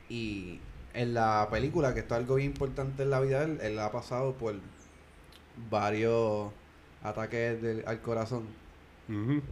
y 0.09 0.59
en 0.93 1.13
la 1.13 1.47
película, 1.51 1.93
que 1.93 1.99
esto 2.01 2.15
es 2.15 2.21
algo 2.21 2.35
bien 2.35 2.51
importante 2.51 3.03
en 3.03 3.09
la 3.09 3.19
vida 3.19 3.43
él, 3.43 3.59
él 3.61 3.77
ha 3.79 3.91
pasado 3.91 4.33
por 4.33 4.55
varios 5.69 6.51
ataques 7.03 7.61
del- 7.61 7.83
al 7.87 8.01
corazón. 8.01 8.45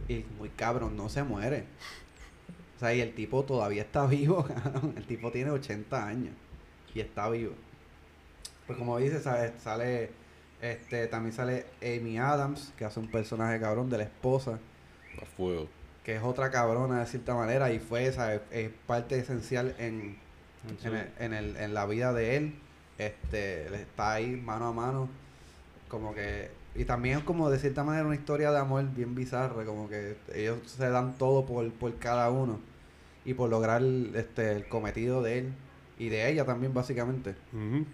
Y 0.08 0.24
muy 0.38 0.48
cabrón, 0.50 0.96
no 0.96 1.08
se 1.08 1.22
muere. 1.22 1.64
O 2.76 2.80
sea, 2.80 2.94
y 2.94 3.00
el 3.02 3.14
tipo 3.14 3.44
todavía 3.44 3.82
está 3.82 4.06
vivo, 4.06 4.44
cabrón. 4.64 4.94
El 4.96 5.04
tipo 5.06 5.30
tiene 5.30 5.50
80 5.50 6.06
años 6.06 6.32
y 6.94 7.00
está 7.00 7.28
vivo. 7.28 7.52
Pues 8.66 8.78
como 8.78 8.96
dice, 8.98 9.20
sale 9.20 10.10
este, 10.62 11.06
también 11.06 11.32
sale 11.34 11.66
Amy 11.82 12.18
Adams, 12.18 12.72
que 12.76 12.84
hace 12.84 13.00
un 13.00 13.08
personaje 13.08 13.58
cabrón 13.60 13.88
de 13.90 13.98
la 13.98 14.04
esposa, 14.04 14.58
A 15.20 15.24
fuego. 15.36 15.68
que 16.04 16.16
es 16.16 16.22
otra 16.22 16.50
cabrona 16.50 17.00
de 17.00 17.06
cierta 17.06 17.34
manera 17.34 17.70
y 17.72 17.78
fue 17.78 18.06
esa 18.06 18.34
es 18.34 18.70
parte 18.86 19.18
esencial 19.18 19.74
en, 19.78 20.16
En 20.84 20.94
el- 20.94 21.08
en, 21.18 21.32
el- 21.32 21.56
en 21.56 21.72
la 21.74 21.86
vida 21.86 22.12
de 22.12 22.36
él. 22.36 22.54
Este, 22.98 23.66
él 23.66 23.74
está 23.74 24.12
ahí 24.12 24.36
mano 24.36 24.66
a 24.68 24.72
mano, 24.72 25.08
como 25.88 26.14
que 26.14 26.50
y 26.74 26.84
también 26.84 27.18
es 27.18 27.24
como 27.24 27.50
de 27.50 27.58
cierta 27.58 27.82
manera 27.82 28.06
una 28.06 28.14
historia 28.14 28.52
de 28.52 28.58
amor 28.58 28.84
bien 28.94 29.14
bizarra, 29.14 29.64
como 29.64 29.88
que 29.88 30.16
ellos 30.34 30.58
se 30.66 30.88
dan 30.88 31.16
todo 31.18 31.44
por, 31.46 31.68
por 31.72 31.96
cada 31.98 32.30
uno 32.30 32.60
y 33.24 33.34
por 33.34 33.50
lograr 33.50 33.82
este 34.14 34.52
el 34.52 34.68
cometido 34.68 35.20
de 35.22 35.38
él 35.40 35.52
y 35.98 36.10
de 36.10 36.30
ella 36.30 36.44
también 36.44 36.72
básicamente. 36.72 37.34
Ujú. 37.52 37.86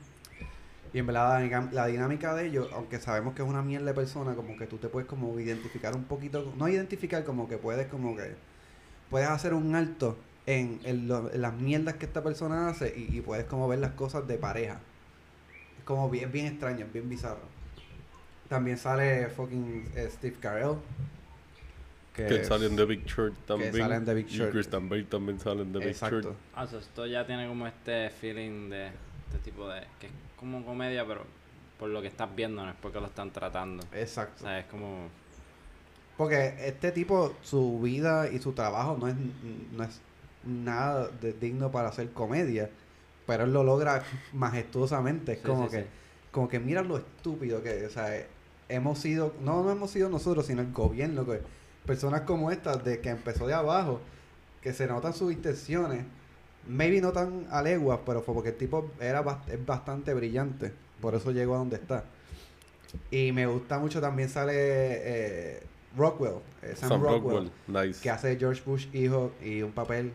Y 0.93 0.99
en 0.99 1.07
verdad 1.07 1.28
la, 1.28 1.40
dinámica- 1.40 1.73
la 1.73 1.87
dinámica 1.87 2.35
de 2.35 2.47
ellos, 2.47 2.69
aunque 2.73 2.99
sabemos 2.99 3.35
que 3.35 3.43
es 3.43 3.49
una 3.49 3.62
mierda 3.62 3.87
de 3.87 3.95
persona, 3.95 4.35
como 4.35 4.57
que 4.57 4.66
tú 4.66 4.78
te 4.78 4.88
puedes 4.88 5.09
como 5.09 5.38
identificar 5.38 5.95
un 5.95 6.05
poquito, 6.05 6.52
no 6.57 6.69
identificar, 6.69 7.25
como 7.25 7.49
que 7.49 7.59
puedes 7.59 7.87
como 7.88 8.16
que 8.16 8.35
puedes 9.11 9.28
hacer 9.28 9.55
un 9.55 9.75
alto 9.75 10.16
en, 10.47 10.81
en 10.85 11.09
lo- 11.09 11.33
en 11.33 11.43
las 11.43 11.55
mierdas 11.55 11.95
que 11.95 12.07
esta 12.07 12.23
persona 12.23 12.69
hace 12.69 12.95
y, 12.97 13.16
y 13.16 13.21
puedes 13.21 13.45
como 13.47 13.69
ver 13.69 13.78
las 13.81 13.93
cosas 13.93 14.26
de 14.28 14.38
pareja. 14.38 14.78
Es 15.78 15.85
como 15.85 16.09
bien, 16.11 16.31
bien 16.33 16.47
extraño, 16.47 16.87
bien 16.93 17.09
bizarro. 17.09 17.55
También 18.49 18.78
sale 18.78 19.26
fucking 19.28 19.88
eh, 19.97 20.09
Steve 20.12 20.37
Carell. 20.40 20.76
Que 22.14 22.45
sale 22.45 22.66
en 22.66 22.76
The 22.76 22.85
Big 22.87 23.05
Short 23.05 23.35
también. 23.47 23.75
sale 23.75 23.97
en 23.97 24.05
The 24.07 24.14
Big 24.14 24.26
Short. 24.28 24.49
Y 24.49 24.52
Christian 24.52 24.88
Bale 24.88 25.02
también 25.05 25.38
sale 25.38 25.62
en 25.62 25.73
The 25.73 25.78
Big 25.81 25.88
Exacto. 25.88 26.21
Short. 26.23 26.37
Ah, 26.55 26.66
so 26.66 26.78
esto 26.78 27.07
ya 27.07 27.26
tiene 27.26 27.47
como 27.47 27.66
este 27.66 28.09
feeling 28.09 28.71
de 28.71 28.87
este 28.87 29.38
tipo 29.50 29.69
de... 29.69 29.81
que 30.00 30.07
es 30.07 30.12
como 30.37 30.64
comedia, 30.64 31.07
pero 31.07 31.23
por 31.78 31.88
lo 31.90 32.00
que 32.02 32.09
estás 32.09 32.35
viendo, 32.35 32.62
no 32.64 32.71
es 32.71 32.76
porque 32.81 33.00
lo 33.00 33.07
están 33.07 33.31
tratando. 33.31 33.85
O 33.93 33.97
Exacto. 33.97 34.43
sea, 34.45 34.59
es 34.59 34.66
como... 34.66 35.09
Porque 36.16 36.55
este 36.66 36.93
tipo, 36.93 37.35
su 37.43 37.78
vida 37.81 38.28
y 38.31 38.38
su 38.38 38.52
trabajo 38.52 38.97
no 38.99 39.09
es, 39.09 39.14
no 39.73 39.85
es 39.85 40.00
nada 40.45 41.09
de 41.09 41.35
digno 41.35 41.71
para 41.71 41.88
hacer 41.90 42.11
comedia, 42.12 42.71
pero 43.26 43.45
él 43.45 43.52
lo 43.52 43.62
logra 43.62 44.02
majestuosamente. 44.33 45.33
Es 45.33 45.38
Sí, 45.40 45.45
como 45.45 45.64
sí, 45.66 45.71
que, 45.73 45.83
sí. 45.83 45.88
como 46.33 46.49
que 46.49 46.59
mira 46.59 46.83
lo 46.83 46.97
estúpido 46.97 47.62
que, 47.62 47.85
o 47.85 47.90
sea, 47.90 48.09
hemos 48.69 48.99
sido, 48.99 49.35
no, 49.43 49.62
no 49.62 49.71
hemos 49.71 49.90
sido 49.90 50.09
nosotros, 50.09 50.47
sino 50.47 50.62
el 50.62 50.73
gobierno, 50.73 51.26
que 51.26 51.43
personas 51.85 52.23
como 52.23 52.50
estas, 52.50 52.83
de 52.83 53.00
que 53.00 53.11
empezó 53.11 53.47
de 53.47 53.55
abajo, 53.55 54.00
que 54.62 54.73
se 54.73 54.87
notan 54.87 55.12
sus 55.12 55.33
intenciones, 55.33 56.05
maybe 56.69 57.01
no 57.01 57.13
tan 57.13 57.47
a 57.51 57.63
leguas, 57.63 58.01
pero 58.05 58.23
fue 58.23 58.35
porque 58.35 58.51
el 58.51 58.57
tipo 58.57 58.91
era 59.01 59.25
bast- 59.25 59.49
es 59.49 59.65
bastante 59.65 60.15
brillante, 60.15 60.73
por 61.01 61.15
eso 61.15 61.31
llegó 61.33 61.55
a 61.55 61.59
donde 61.59 61.77
está. 61.77 62.05
Y 63.11 63.33
me 63.33 63.47
gusta 63.47 63.79
mucho 63.79 64.01
también 64.01 64.29
sale 64.29 64.53
eh, 64.57 65.63
Rockwell, 65.97 66.35
eh, 66.63 66.75
Sam, 66.77 66.89
Sam 66.91 67.03
Rockwell, 67.03 67.51
Rockwell. 67.67 67.87
Nice. 67.89 68.01
que 68.03 68.11
hace 68.11 68.37
George 68.39 68.63
Bush 68.65 68.87
hijo 68.93 69.33
y 69.43 69.63
un 69.63 69.73
papel 69.73 70.13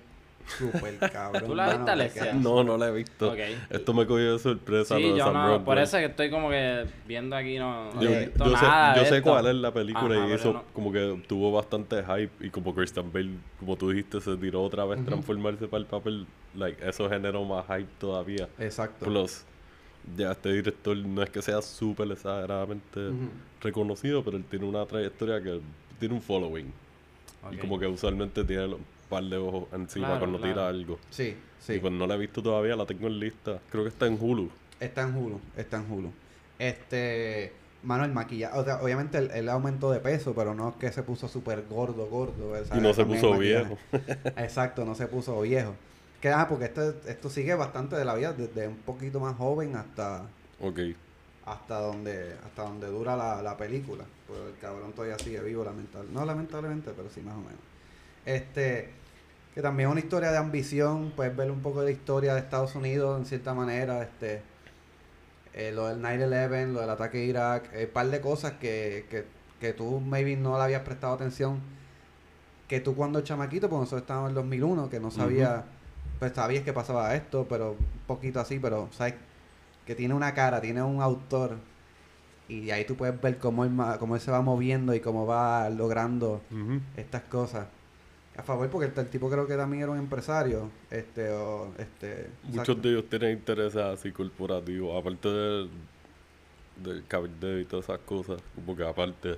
súper 0.47 0.97
cabrón. 1.11 1.45
¿Tú 1.49 1.55
la 1.55 1.65
viste, 1.65 1.77
mano, 1.79 1.85
que 1.85 1.91
Alexia? 1.91 2.33
No, 2.33 2.63
no 2.63 2.77
la 2.77 2.87
he 2.89 2.91
visto. 2.91 3.33
Esto 3.69 3.93
me 3.93 4.05
cogió 4.05 4.33
de 4.33 4.39
sorpresa 4.39 4.95
Sí, 4.97 5.01
lo 5.03 5.11
de 5.13 5.17
yo 5.19 5.25
Sam 5.25 5.33
no, 5.33 5.63
por 5.65 5.77
eso 5.79 5.97
es 5.97 6.03
que 6.05 6.09
estoy 6.11 6.29
como 6.29 6.49
que 6.49 6.85
viendo 7.07 7.35
aquí 7.35 7.57
no, 7.57 7.93
no 7.93 8.01
Yo, 8.01 8.11
he 8.11 8.25
visto 8.25 8.43
yo 8.45 8.55
sé, 8.57 8.65
nada 8.65 8.95
yo 8.95 9.03
de 9.03 9.09
sé 9.09 9.17
esto. 9.17 9.29
cuál 9.31 9.47
es 9.47 9.55
la 9.55 9.73
película 9.73 10.15
Ajá, 10.15 10.27
y 10.29 10.31
eso 10.33 10.53
no- 10.53 10.63
como 10.73 10.91
que 10.91 11.23
tuvo 11.27 11.51
bastante 11.51 12.03
hype 12.03 12.45
y 12.45 12.49
como 12.49 12.73
Christian 12.75 13.11
Bale, 13.11 13.31
como 13.59 13.75
tú 13.75 13.89
dijiste, 13.89 14.21
se 14.21 14.35
tiró 14.37 14.63
otra 14.63 14.85
vez 14.85 14.99
Ujú. 14.99 15.07
transformarse 15.07 15.67
para 15.67 15.81
el 15.81 15.85
papel, 15.87 16.25
like, 16.55 16.87
eso 16.87 17.09
generó 17.09 17.43
más 17.45 17.65
hype 17.67 17.89
todavía. 17.99 18.47
Exacto. 18.59 19.05
Plus, 19.05 19.43
ya 20.17 20.31
este 20.31 20.51
director 20.51 20.97
no 20.97 21.21
es 21.21 21.29
que 21.29 21.41
sea 21.41 21.61
súper 21.61 22.11
exageradamente 22.11 23.11
reconocido, 23.61 24.23
pero 24.23 24.37
él 24.37 24.43
tiene 24.49 24.65
una 24.65 24.85
trayectoria 24.85 25.41
que 25.41 25.61
tiene 25.99 26.15
un 26.15 26.21
following. 26.21 26.71
Y 27.51 27.57
como 27.57 27.79
que 27.79 27.87
usualmente 27.87 28.43
tiene 28.43 28.65
un 28.65 28.85
par 29.11 29.23
de 29.25 29.37
ojos 29.37 29.65
encima 29.73 30.07
Claro, 30.07 30.19
cuando 30.21 30.39
tira 30.41 30.67
algo. 30.67 30.97
Sí, 31.11 31.35
sí. 31.59 31.73
Y 31.73 31.79
pues 31.79 31.93
no 31.93 32.07
la 32.07 32.15
he 32.15 32.17
visto 32.17 32.41
todavía, 32.41 32.75
la 32.75 32.87
tengo 32.87 33.05
en 33.07 33.19
lista. 33.19 33.59
Creo 33.69 33.83
que 33.83 33.89
está 33.89 34.07
en 34.07 34.17
Hulu. 34.19 34.49
Está 34.79 35.03
en 35.03 35.15
Hulu, 35.15 35.39
está 35.55 35.77
en 35.77 35.91
Hulu. 35.91 36.11
Este, 36.57 37.53
mano, 37.83 38.05
el 38.05 38.11
maquillaje, 38.11 38.57
o 38.57 38.63
sea, 38.63 38.81
obviamente 38.81 39.17
él, 39.19 39.29
él 39.33 39.49
aumentó 39.49 39.91
de 39.91 39.99
peso, 39.99 40.33
pero 40.33 40.53
no 40.55 40.69
es 40.69 40.75
que 40.77 40.91
se 40.91 41.03
puso 41.03 41.27
súper 41.27 41.65
gordo, 41.69 42.07
gordo. 42.07 42.53
Y 42.73 42.79
no 42.79 42.93
se 42.93 43.01
también 43.03 43.21
puso 43.21 43.33
el 43.35 43.39
maquillaje. 43.39 43.77
viejo. 43.91 44.21
Exacto, 44.37 44.85
no 44.85 44.95
se 44.95 45.07
puso 45.07 45.39
viejo. 45.41 45.75
Que 46.21 46.29
ah, 46.29 46.47
porque 46.47 46.65
esto, 46.65 46.93
esto 47.07 47.29
sigue 47.29 47.53
bastante 47.55 47.95
de 47.95 48.05
la 48.05 48.13
vida, 48.15 48.33
desde 48.33 48.67
un 48.67 48.77
poquito 48.77 49.19
más 49.19 49.35
joven 49.37 49.75
hasta 49.75 50.23
Ok. 50.59 50.79
hasta 51.45 51.79
donde 51.79 52.35
hasta 52.45 52.61
donde 52.63 52.87
dura 52.87 53.15
la, 53.17 53.41
la 53.41 53.57
película. 53.57 54.03
Pues 54.27 54.39
el 54.39 54.57
cabrón 54.61 54.93
todavía 54.93 55.17
sigue 55.17 55.41
vivo, 55.41 55.63
lamentablemente. 55.63 56.19
No 56.19 56.25
lamentablemente, 56.25 56.91
pero 56.95 57.09
sí 57.09 57.21
más 57.21 57.33
o 57.35 57.39
menos. 57.39 57.59
Este, 58.25 58.89
que 59.53 59.61
también 59.61 59.89
es 59.89 59.91
una 59.91 60.01
historia 60.01 60.31
de 60.31 60.37
ambición, 60.37 61.11
puedes 61.15 61.35
ver 61.35 61.51
un 61.51 61.61
poco 61.61 61.79
de 61.81 61.85
la 61.85 61.91
historia 61.91 62.33
de 62.33 62.39
Estados 62.39 62.75
Unidos 62.75 63.19
en 63.19 63.25
cierta 63.25 63.53
manera, 63.53 64.01
este, 64.01 64.41
eh, 65.53 65.71
lo 65.73 65.87
del 65.87 66.01
9-11, 66.01 66.71
lo 66.71 66.81
del 66.81 66.89
ataque 66.89 67.19
a 67.19 67.23
Irak, 67.23 67.69
un 67.77 67.87
par 67.91 68.07
de 68.07 68.21
cosas 68.21 68.53
que, 68.53 69.05
que, 69.09 69.25
que 69.59 69.73
tú 69.73 69.99
maybe 69.99 70.37
no 70.37 70.57
le 70.57 70.63
habías 70.63 70.83
prestado 70.83 71.13
atención, 71.13 71.59
que 72.67 72.79
tú 72.79 72.95
cuando 72.95 73.19
chamaquito, 73.21 73.69
pues 73.69 73.81
nosotros 73.81 74.03
estábamos 74.03 74.29
en 74.29 74.37
el 74.37 74.43
2001, 74.43 74.89
que 74.89 74.99
no 75.01 75.11
sabía, 75.11 75.65
pues 76.19 76.31
sabías 76.31 76.63
que 76.63 76.71
pasaba 76.71 77.13
esto, 77.15 77.45
pero 77.49 77.71
un 77.71 77.99
poquito 78.07 78.39
así, 78.39 78.59
pero 78.59 78.87
sabes 78.91 79.15
que 79.85 79.95
tiene 79.95 80.13
una 80.13 80.33
cara, 80.33 80.61
tiene 80.61 80.81
un 80.81 81.01
autor, 81.01 81.57
y 82.47 82.71
ahí 82.71 82.85
tú 82.85 82.95
puedes 82.95 83.19
ver 83.19 83.37
cómo 83.39 83.65
él, 83.65 83.71
cómo 83.99 84.15
él 84.15 84.21
se 84.21 84.31
va 84.31 84.41
moviendo 84.41 84.93
y 84.93 85.01
cómo 85.01 85.25
va 85.25 85.69
logrando 85.69 86.41
estas 86.95 87.23
cosas. 87.23 87.67
A 88.37 88.43
favor, 88.43 88.69
porque 88.69 88.87
el, 88.87 88.93
el 88.97 89.09
tipo 89.09 89.29
creo 89.29 89.45
que 89.45 89.55
también 89.55 89.83
era 89.83 89.91
un 89.91 89.97
empresario, 89.97 90.69
este, 90.89 91.29
o, 91.31 91.73
este... 91.77 92.29
Muchos 92.43 92.59
exacto. 92.59 92.81
de 92.81 92.89
ellos 92.89 93.09
tienen 93.09 93.31
intereses 93.31 93.81
así 93.81 94.11
corporativos, 94.11 94.99
aparte 94.99 95.27
del, 95.27 95.69
del 96.77 97.05
cabildeo 97.07 97.59
y 97.59 97.65
todas 97.65 97.85
esas 97.85 97.99
cosas, 97.99 98.41
como 98.55 98.75
que 98.75 98.87
aparte, 98.87 99.37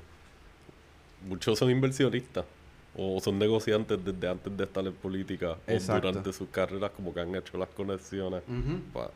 muchos 1.28 1.58
son 1.58 1.72
inversionistas 1.72 2.46
o 2.96 3.20
son 3.20 3.40
negociantes 3.40 3.98
desde 4.04 4.30
antes 4.30 4.56
de 4.56 4.64
estar 4.64 4.86
en 4.86 4.94
política 4.94 5.58
Exacto. 5.68 6.08
o 6.08 6.12
durante 6.12 6.34
sus 6.34 6.50
carreras, 6.50 6.92
como 6.92 7.14
que 7.14 7.22
han 7.22 7.34
hecho 7.36 7.58
las 7.58 7.70
conexiones. 7.70 8.44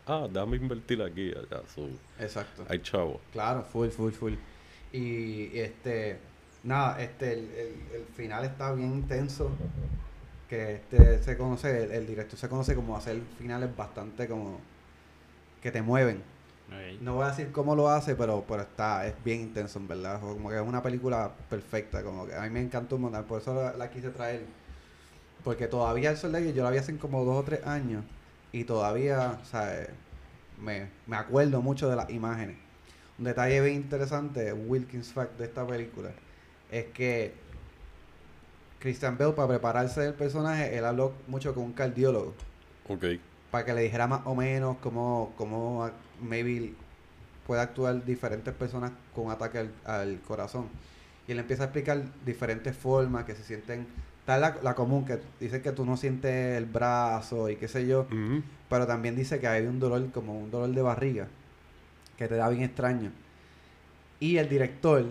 Ah, 0.05 0.27
déjame 0.31 0.57
invertir 0.57 1.01
aquí 1.01 1.31
allá. 1.31 1.61
So, 1.75 1.87
Exacto. 2.19 2.65
hay 2.67 2.79
chavos. 2.79 3.17
Claro, 3.31 3.63
full, 3.63 3.89
full, 3.89 4.11
full. 4.11 4.33
Y 4.91 5.57
este, 5.57 6.17
nada, 6.67 7.01
este, 7.01 7.33
el, 7.33 7.39
el- 7.51 7.91
el 8.01 8.05
final 8.15 8.45
está 8.45 8.73
bien 8.73 8.93
intenso. 8.93 9.51
Que 10.49 10.75
este 10.75 11.21
se 11.23 11.37
conoce, 11.37 11.83
el, 11.85 11.91
el 11.91 12.07
director 12.07 12.39
se 12.39 12.49
conoce 12.49 12.75
como 12.75 12.95
hacer 12.97 13.21
finales 13.37 13.75
bastante 13.75 14.27
como 14.27 14.59
que 15.61 15.71
te 15.71 15.81
mueven. 15.81 16.23
No 17.01 17.15
voy 17.15 17.25
a 17.25 17.29
decir 17.29 17.51
cómo 17.51 17.75
lo 17.75 17.89
hace, 17.89 18.15
pero, 18.15 18.45
pero 18.47 18.63
está, 18.63 19.07
es 19.07 19.15
bien 19.23 19.41
intenso, 19.41 19.79
en 19.79 19.87
verdad. 19.87 20.19
Como 20.21 20.49
que 20.49 20.55
es 20.57 20.61
una 20.61 20.81
película 20.83 21.31
perfecta, 21.49 22.03
como 22.03 22.25
que 22.27 22.35
a 22.35 22.41
mí 22.43 22.49
me 22.49 22.61
encantó 22.61 22.95
un 22.97 23.03
montón, 23.03 23.25
por 23.25 23.41
eso 23.41 23.53
la, 23.55 23.73
la 23.77 23.89
quise 23.91 24.09
traer. 24.11 24.45
Porque 25.43 25.67
todavía 25.67 26.11
el 26.11 26.17
Sol 26.17 26.31
de 26.33 26.53
yo 26.53 26.63
la 26.63 26.71
vi 26.71 26.77
hace 26.77 26.97
como 26.97 27.23
dos 27.25 27.37
o 27.37 27.43
tres 27.43 27.65
años 27.65 28.03
y 28.51 28.63
todavía, 28.65 29.39
o 29.41 29.45
sea, 29.45 29.81
eh, 29.83 29.89
me, 30.61 30.89
me 31.07 31.17
acuerdo 31.17 31.61
mucho 31.61 31.89
de 31.89 31.95
las 31.95 32.09
imágenes. 32.09 32.57
Un 33.19 33.25
detalle 33.25 33.61
bien 33.61 33.75
interesante, 33.75 34.53
Wilkins 34.53 35.13
fact 35.13 35.37
de 35.39 35.45
esta 35.45 35.65
película, 35.67 36.11
es 36.71 36.85
que 36.85 37.33
Christian 38.79 39.17
Bale 39.17 39.33
para 39.33 39.47
prepararse 39.47 40.01
del 40.01 40.13
personaje, 40.13 40.77
él 40.77 40.85
habló 40.85 41.13
mucho 41.27 41.53
con 41.53 41.63
un 41.63 41.73
cardiólogo 41.73 42.33
Ok. 42.87 43.05
para 43.51 43.65
que 43.65 43.73
le 43.73 43.81
dijera 43.81 44.07
más 44.07 44.21
o 44.25 44.35
menos 44.35 44.77
cómo, 44.81 45.33
cómo 45.37 45.89
maybe 46.21 46.73
puede 47.45 47.61
actuar 47.61 48.03
diferentes 48.05 48.53
personas 48.53 48.91
con 49.15 49.31
ataque 49.31 49.59
al, 49.59 49.71
al 49.85 50.19
corazón. 50.21 50.67
Y 51.27 51.31
él 51.31 51.39
empieza 51.39 51.63
a 51.63 51.65
explicar 51.67 52.03
diferentes 52.25 52.75
formas 52.75 53.25
que 53.25 53.35
se 53.35 53.43
sienten, 53.43 53.87
tal 54.25 54.41
la, 54.41 54.57
la 54.61 54.75
común, 54.75 55.05
que 55.05 55.19
dice 55.39 55.61
que 55.61 55.71
tú 55.71 55.85
no 55.85 55.97
sientes 55.97 56.57
el 56.57 56.65
brazo 56.65 57.49
y 57.49 57.55
qué 57.55 57.67
sé 57.67 57.87
yo, 57.87 58.05
pero 58.69 58.85
también 58.85 59.15
dice 59.15 59.39
que 59.39 59.47
hay 59.47 59.65
un 59.65 59.79
dolor 59.79 60.09
como 60.11 60.37
un 60.37 60.51
dolor 60.51 60.69
de 60.69 60.81
barriga, 60.81 61.27
que 62.17 62.27
te 62.27 62.35
da 62.35 62.47
bien 62.49 62.63
extraño. 62.63 63.11
Y 64.19 64.37
el 64.37 64.47
director, 64.49 65.05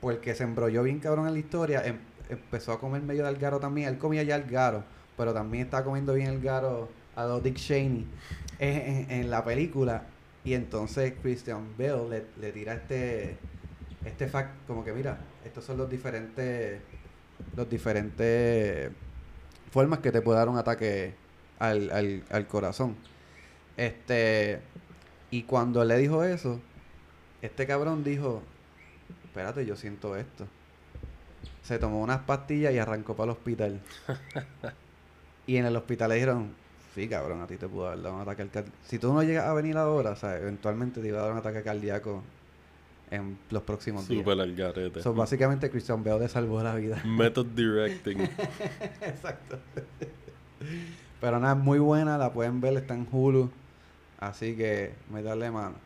porque 0.00 0.34
se 0.34 0.44
embrolló 0.44 0.82
bien 0.82 1.00
cabrón 1.00 1.26
en 1.26 1.32
la 1.34 1.38
historia, 1.38 1.84
em- 1.86 1.98
empezó 2.28 2.72
a 2.72 2.80
comer 2.80 3.02
medio 3.02 3.22
de 3.22 3.28
algaro 3.28 3.58
también. 3.58 3.88
Él 3.88 3.98
comía 3.98 4.22
ya 4.22 4.34
algaro, 4.36 4.84
pero 5.16 5.32
también 5.34 5.64
estaba 5.64 5.84
comiendo 5.84 6.14
bien 6.14 6.28
algaro 6.28 6.88
a 7.16 7.24
los 7.26 7.42
Dick 7.42 7.56
Cheney 7.56 8.06
en, 8.58 9.10
en- 9.10 9.30
la 9.30 9.44
película. 9.44 10.04
Y 10.44 10.54
entonces 10.54 11.14
Christian 11.22 11.76
Bale 11.76 12.08
le, 12.08 12.24
le 12.40 12.52
tira 12.52 12.74
este 12.74 13.36
este 14.04 14.28
fact 14.28 14.50
como 14.66 14.84
que 14.84 14.92
mira, 14.92 15.18
estos 15.44 15.64
son 15.64 15.76
los 15.76 15.90
diferentes 15.90 16.80
los 17.56 17.68
diferentes 17.68 18.90
formas 19.72 19.98
que 19.98 20.12
te 20.12 20.22
puede 20.22 20.38
dar 20.38 20.48
un 20.48 20.56
ataque 20.58 21.14
al, 21.58 21.90
al, 21.90 22.22
al 22.30 22.46
corazón. 22.46 22.94
Este 23.76 24.60
y 25.30 25.42
cuando 25.42 25.84
le 25.84 25.98
dijo 25.98 26.24
eso, 26.24 26.60
este 27.42 27.66
cabrón 27.66 28.02
dijo, 28.04 28.42
espérate, 29.38 29.64
yo 29.64 29.76
siento 29.76 30.16
esto. 30.16 30.46
Se 31.62 31.78
tomó 31.78 32.00
unas 32.00 32.20
pastillas 32.20 32.72
y 32.72 32.78
arrancó 32.78 33.14
para 33.14 33.30
el 33.30 33.38
hospital. 33.38 33.80
y 35.46 35.56
en 35.56 35.66
el 35.66 35.76
hospital 35.76 36.08
le 36.08 36.14
dijeron, 36.16 36.50
sí, 36.94 37.08
cabrón, 37.08 37.40
a 37.40 37.46
ti 37.46 37.56
te 37.56 37.68
pudo 37.68 37.86
haber 37.86 38.02
dado 38.02 38.16
un 38.16 38.22
ataque 38.22 38.42
al 38.42 38.50
cardíaco. 38.50 38.76
Si 38.84 38.98
tú 38.98 39.12
no 39.12 39.22
llegas 39.22 39.46
a 39.46 39.54
venir 39.54 39.76
ahora, 39.76 40.10
o 40.10 40.16
sea, 40.16 40.36
eventualmente 40.38 41.00
te 41.00 41.06
iba 41.06 41.20
a 41.20 41.22
dar 41.22 41.32
un 41.32 41.38
ataque 41.38 41.62
cardíaco 41.62 42.24
en 43.12 43.38
los 43.50 43.62
próximos 43.62 44.08
días. 44.08 44.24
Súper 44.24 44.54
garete. 44.54 45.02
So, 45.02 45.14
básicamente 45.14 45.70
Christian 45.70 46.02
Bale 46.02 46.20
le 46.20 46.28
salvó 46.28 46.60
la 46.60 46.74
vida. 46.74 47.00
Method 47.06 47.46
directing. 47.46 48.20
Exacto. 49.00 49.58
Pero 51.20 51.38
nada, 51.38 51.54
es 51.54 51.60
muy 51.60 51.78
buena, 51.78 52.18
la 52.18 52.32
pueden 52.32 52.60
ver, 52.60 52.76
está 52.76 52.94
en 52.94 53.06
Hulu. 53.10 53.50
Así 54.18 54.56
que 54.56 54.94
meterle 55.12 55.52
mano. 55.52 55.76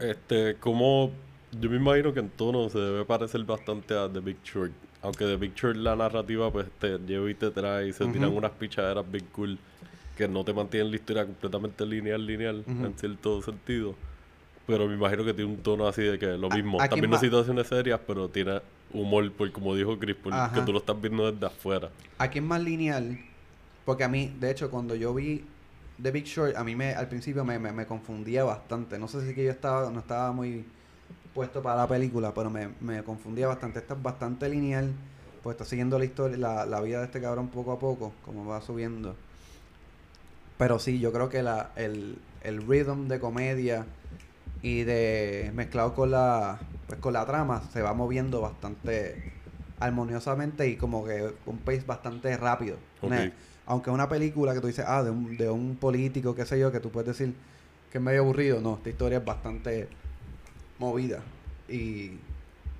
Este, 0.00 0.56
como 0.56 1.12
yo 1.60 1.70
me 1.70 1.76
imagino 1.76 2.12
que 2.12 2.20
en 2.20 2.30
tono 2.30 2.68
se 2.68 2.78
debe 2.78 3.04
parecer 3.04 3.42
bastante 3.44 3.94
a 3.94 4.08
The 4.08 4.20
Big 4.20 4.38
Short. 4.42 4.72
Aunque 5.02 5.24
The 5.24 5.36
Big 5.36 5.54
Short 5.54 5.76
la 5.76 5.96
narrativa 5.96 6.50
pues 6.50 6.66
te 6.78 6.98
lleva 6.98 7.30
y 7.30 7.34
te 7.34 7.50
trae 7.50 7.88
y 7.88 7.92
se 7.92 8.06
tiran 8.06 8.32
unas 8.32 8.52
pichaderas 8.52 9.10
bien 9.10 9.26
cool 9.32 9.58
que 10.16 10.26
no 10.26 10.44
te 10.44 10.52
mantienen 10.52 10.90
la 10.90 10.96
historia 10.96 11.24
completamente 11.24 11.84
lineal, 11.84 12.24
lineal 12.24 12.64
en 12.66 12.94
cierto 12.96 13.42
sentido. 13.42 13.94
Pero 14.66 14.88
me 14.88 14.94
imagino 14.94 15.24
que 15.24 15.32
tiene 15.32 15.50
un 15.50 15.58
tono 15.58 15.86
así 15.86 16.02
de 16.02 16.18
que 16.18 16.26
lo 16.26 16.50
mismo. 16.50 16.80
¿a 16.80 16.84
Estás 16.84 16.98
viendo 16.98 17.18
situaciones 17.18 17.68
serias, 17.68 18.00
pero 18.04 18.28
tiene 18.28 18.60
humor, 18.92 19.30
por 19.32 19.50
como 19.52 19.74
dijo 19.76 19.96
Chris, 19.98 20.16
por 20.16 20.32
que 20.52 20.60
tú 20.62 20.72
lo 20.72 20.78
estás 20.78 21.00
viendo 21.00 21.30
desde 21.30 21.46
afuera. 21.46 21.90
Aquí 22.18 22.38
es 22.38 22.44
más 22.44 22.60
lineal, 22.60 23.16
porque 23.84 24.02
a 24.02 24.08
mí, 24.08 24.34
de 24.40 24.50
hecho, 24.50 24.68
cuando 24.70 24.96
yo 24.96 25.14
vi 25.14 25.44
The 26.02 26.10
Big 26.10 26.24
Short, 26.24 26.56
a 26.56 26.64
mí 26.64 26.74
me, 26.74 26.94
al 26.94 27.08
principio 27.08 27.44
me, 27.44 27.60
me, 27.60 27.70
me 27.70 27.86
confundía 27.86 28.42
bastante. 28.42 28.98
No 28.98 29.06
sé 29.06 29.24
si 29.24 29.34
que 29.34 29.44
yo 29.44 29.52
estaba, 29.52 29.88
no 29.90 30.00
estaba 30.00 30.32
muy 30.32 30.64
puesto 31.36 31.62
para 31.62 31.76
la 31.76 31.86
película, 31.86 32.32
pero 32.34 32.50
me, 32.50 32.70
me 32.80 33.04
confundía 33.04 33.46
bastante. 33.46 33.78
Esta 33.78 33.94
es 33.94 34.02
bastante 34.02 34.48
lineal, 34.48 34.90
pues 35.42 35.54
está 35.54 35.64
siguiendo 35.66 35.98
la 35.98 36.06
historia, 36.06 36.36
la, 36.38 36.66
la 36.66 36.80
vida 36.80 36.98
de 37.00 37.04
este 37.04 37.20
cabrón 37.20 37.48
poco 37.48 37.72
a 37.72 37.78
poco, 37.78 38.12
como 38.24 38.46
va 38.46 38.60
subiendo. 38.62 39.14
Pero 40.58 40.78
sí, 40.78 40.98
yo 40.98 41.12
creo 41.12 41.28
que 41.28 41.42
la, 41.42 41.70
el, 41.76 42.18
el 42.42 42.66
rhythm 42.66 43.08
de 43.08 43.20
comedia 43.20 43.84
y 44.62 44.84
de 44.84 45.52
mezclado 45.54 45.94
con 45.94 46.10
la 46.10 46.58
pues 46.88 46.98
con 47.00 47.12
la 47.12 47.26
trama 47.26 47.62
se 47.72 47.82
va 47.82 47.92
moviendo 47.92 48.40
bastante 48.40 49.32
armoniosamente 49.80 50.68
y 50.68 50.76
como 50.76 51.04
que 51.04 51.34
un 51.44 51.58
pace 51.58 51.82
bastante 51.86 52.34
rápido. 52.36 52.76
Ok. 53.00 53.08
Una- 53.08 53.32
aunque 53.68 53.90
una 53.90 54.08
película 54.08 54.54
que 54.54 54.60
tú 54.60 54.68
dices, 54.68 54.84
ah, 54.86 55.02
de 55.02 55.10
un, 55.10 55.36
de 55.36 55.50
un 55.50 55.74
político, 55.76 56.34
qué 56.36 56.46
sé 56.46 56.58
yo, 56.58 56.70
que 56.70 56.78
tú 56.80 56.90
puedes 56.90 57.08
decir 57.18 57.34
que 57.90 57.98
es 57.98 58.02
medio 58.04 58.20
aburrido. 58.20 58.60
No, 58.60 58.76
esta 58.76 58.88
historia 58.90 59.18
es 59.18 59.24
bastante 59.24 59.88
movida 60.78 61.22
y, 61.68 62.12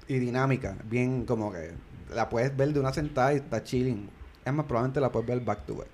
y 0.09 0.19
dinámica. 0.19 0.77
Bien 0.85 1.25
como 1.25 1.53
que 1.53 1.73
la 2.15 2.29
puedes 2.29 2.57
ver 2.57 2.73
de 2.73 2.81
una 2.81 2.93
sentada 2.93 3.33
y 3.33 3.37
está 3.37 3.63
chilling. 3.63 4.09
Es 4.45 4.53
más, 4.53 4.67
probablemente 4.67 5.01
la 5.01 5.11
puedes 5.11 5.29
ver 5.29 5.41
back 5.41 5.67
to 5.67 5.77
back. 5.77 5.89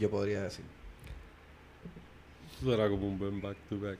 Yo 0.00 0.10
podría 0.10 0.42
decir. 0.42 0.64
Será 2.62 2.88
como 2.88 3.06
un 3.06 3.18
buen 3.18 3.40
back 3.40 3.56
to 3.68 3.78
back. 3.78 3.98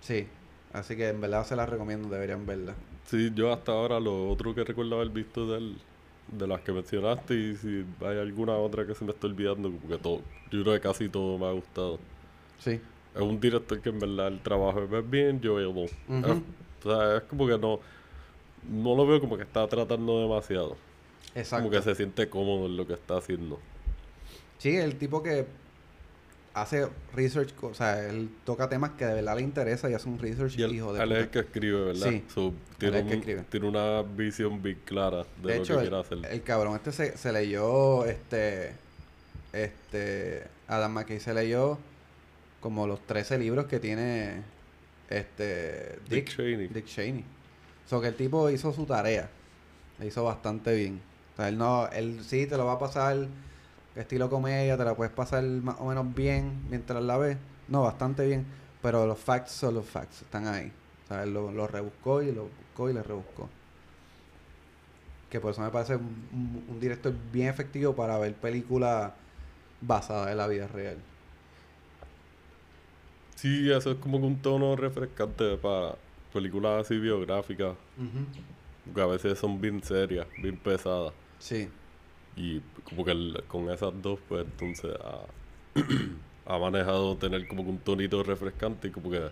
Sí. 0.00 0.26
Así 0.72 0.96
que 0.96 1.08
en 1.08 1.20
verdad 1.20 1.46
se 1.46 1.54
la 1.54 1.66
recomiendo, 1.66 2.08
deberían 2.08 2.44
verla. 2.46 2.74
Sí, 3.06 3.30
yo 3.34 3.52
hasta 3.52 3.70
ahora 3.72 4.00
lo 4.00 4.28
otro 4.28 4.54
que 4.54 4.64
recuerdo 4.64 4.96
haber 4.96 5.10
visto 5.10 5.46
de 5.46 5.58
él, 5.58 5.78
de 6.32 6.46
las 6.48 6.62
que 6.62 6.72
mencionaste, 6.72 7.34
y 7.34 7.56
si 7.56 7.84
hay 8.00 8.18
alguna 8.18 8.54
otra 8.54 8.84
que 8.84 8.94
se 8.94 9.04
me 9.04 9.12
está 9.12 9.28
olvidando, 9.28 9.70
como 9.70 9.88
que 9.88 9.98
todo, 9.98 10.22
yo 10.50 10.62
creo 10.62 10.74
que 10.74 10.80
casi 10.80 11.08
todo 11.08 11.38
me 11.38 11.46
ha 11.46 11.52
gustado. 11.52 12.00
Sí. 12.58 12.80
Es 13.14 13.20
un 13.22 13.38
director 13.40 13.80
que 13.80 13.88
en 13.90 14.00
verdad 14.00 14.28
el 14.28 14.40
trabajo 14.40 14.82
es 14.82 15.10
bien 15.10 15.28
enjoyable. 15.42 15.88
Ujú. 16.08 16.32
Es- 16.32 16.42
o 16.86 16.90
sea, 16.90 17.16
es 17.18 17.22
como 17.24 17.46
que 17.46 17.56
no, 17.58 17.80
no 18.70 18.94
lo 18.96 19.06
veo 19.06 19.20
como 19.20 19.36
que 19.36 19.44
está 19.44 19.66
tratando 19.68 20.20
demasiado. 20.20 20.76
Exacto. 21.34 21.64
Como 21.64 21.70
que 21.76 21.82
se 21.82 21.94
siente 21.94 22.28
cómodo 22.28 22.66
en 22.66 22.76
lo 22.76 22.86
que 22.86 22.94
está 22.94 23.16
haciendo. 23.16 23.58
Sí, 24.58 24.76
el 24.76 24.96
tipo 24.96 25.22
que 25.22 25.46
hace 26.54 26.86
research, 27.14 27.52
o 27.62 27.74
sea, 27.74 28.06
él 28.08 28.28
toca 28.44 28.68
temas 28.68 28.90
que 28.92 29.04
de 29.06 29.14
verdad 29.14 29.36
le 29.36 29.42
interesa 29.42 29.90
y 29.90 29.94
hace 29.94 30.08
un 30.08 30.18
research 30.18 30.56
Y 30.56 30.62
él, 30.62 30.74
hijo 30.74 30.92
de 30.92 31.02
él 31.02 31.12
es 31.12 31.18
el 31.24 31.28
que 31.30 31.38
escribe, 31.40 31.80
¿verdad? 31.86 32.08
Sí, 32.10 32.24
So, 32.32 32.52
tiene, 32.78 33.00
él 33.00 33.06
es 33.06 33.06
el 33.06 33.08
que 33.08 33.14
un- 33.14 33.20
escribe. 33.20 33.44
tiene 33.50 33.68
una 33.68 34.02
visión 34.02 34.62
bien 34.62 34.78
clara 34.84 35.24
de, 35.42 35.48
De 35.48 35.56
lo 35.56 35.62
hecho, 35.62 35.74
que 35.74 35.80
el, 35.84 35.88
quiere 35.88 36.00
hacer. 36.00 36.18
el 36.32 36.42
cabrón 36.42 36.76
este 36.76 36.92
se, 36.92 37.16
se 37.18 37.32
leyó, 37.32 38.04
este, 38.04 38.72
este, 39.52 40.44
Adam 40.68 40.92
McKay 40.92 41.18
se 41.20 41.34
leyó 41.34 41.78
como 42.64 42.86
los 42.86 42.98
13 43.06 43.36
libros 43.38 43.66
que 43.66 43.78
tiene, 43.78 44.40
este, 45.10 45.98
Dick 46.08 46.34
Cheney. 46.34 46.68
Dick 46.68 46.86
Cheney. 46.86 47.22
O 47.84 47.88
sea, 47.90 48.00
que 48.00 48.06
el 48.06 48.14
tipo 48.14 48.48
hizo 48.48 48.72
su 48.72 48.86
tarea. 48.86 49.28
La 49.98 50.06
hizo 50.06 50.24
bastante 50.24 50.74
bien. 50.74 50.98
O 51.34 51.36
sea, 51.36 51.50
él 51.50 51.58
no, 51.58 51.86
él 51.88 52.20
sí 52.24 52.46
te 52.46 52.56
lo 52.56 52.64
va 52.64 52.72
a 52.72 52.78
pasar 52.78 53.26
estilo 53.96 54.30
comedia, 54.30 54.78
te 54.78 54.84
la 54.86 54.94
puedes 54.96 55.12
pasar 55.12 55.44
más 55.44 55.76
o 55.78 55.88
menos 55.88 56.14
bien 56.14 56.62
mientras 56.70 57.02
la 57.02 57.18
ves. 57.18 57.36
No, 57.68 57.82
bastante 57.82 58.24
bien. 58.26 58.46
Pero 58.80 59.06
los 59.06 59.18
facts 59.18 59.50
son 59.50 59.74
los 59.74 59.84
facts, 59.84 60.22
están 60.22 60.46
ahí. 60.46 60.72
O 61.04 61.08
sea, 61.08 61.22
él 61.24 61.34
lo, 61.34 61.52
lo 61.52 61.66
rebuscó 61.66 62.22
y 62.22 62.32
lo 62.32 62.44
buscó 62.44 62.88
y 62.88 62.94
le 62.94 63.02
rebuscó. 63.02 63.50
Que 65.28 65.38
por 65.38 65.50
eso 65.50 65.60
me 65.60 65.68
parece 65.68 65.96
un, 65.96 66.04
un- 66.32 66.64
un 66.66 66.80
director 66.80 67.12
bien 67.30 67.48
efectivo 67.48 67.94
para 67.94 68.16
ver 68.16 68.32
películas 68.32 69.12
basadas 69.82 70.30
en 70.30 70.38
la 70.38 70.46
vida 70.46 70.66
real. 70.66 70.96
Sí, 73.36 73.70
eso 73.70 73.90
es 73.92 73.96
como 73.98 74.18
que 74.20 74.26
un 74.26 74.40
tono 74.40 74.76
refrescante 74.76 75.56
para 75.56 75.98
películas 76.32 76.86
así 76.86 76.98
biográficas, 76.98 77.76
que 78.94 79.00
a 79.00 79.06
veces 79.06 79.38
son 79.38 79.60
bien 79.60 79.82
serias, 79.82 80.26
bien 80.36 80.56
pesadas. 80.56 81.14
Sí. 81.38 81.68
Y 82.36 82.60
como 82.82 83.04
que 83.04 83.12
el- 83.12 83.44
con 83.46 83.70
esas 83.70 83.92
dos, 84.02 84.20
pues 84.28 84.44
entonces 84.44 84.92
ha, 85.00 85.26
ha 86.46 86.58
manejado 86.58 87.16
tener 87.16 87.46
como 87.46 87.64
que 87.64 87.70
un 87.70 87.78
tonito 87.80 88.22
refrescante 88.22 88.88
y 88.88 88.90
como 88.90 89.10
que 89.10 89.30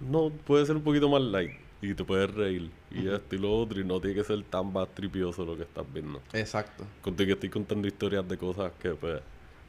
no 0.00 0.30
puede 0.30 0.64
ser 0.66 0.76
un 0.76 0.82
poquito 0.84 1.08
más 1.08 1.22
light 1.22 1.52
y 1.80 1.94
te 1.94 2.04
puedes 2.04 2.32
reír 2.32 2.70
y 2.90 3.08
esto 3.08 3.36
y 3.36 3.38
lo 3.38 3.52
otro 3.56 3.80
y 3.80 3.84
no 3.84 4.00
tiene 4.00 4.16
que 4.16 4.24
ser 4.24 4.42
tan 4.44 4.72
más 4.72 4.94
tripioso 4.94 5.44
lo 5.44 5.56
que 5.56 5.62
estás 5.64 5.84
viendo. 5.92 6.22
Exacto. 6.32 6.84
Contigo 7.00 7.26
que 7.28 7.32
estoy 7.34 7.50
contando 7.50 7.88
historias 7.88 8.26
de 8.28 8.38
cosas 8.38 8.72
que 8.78 8.90
pues 8.94 9.20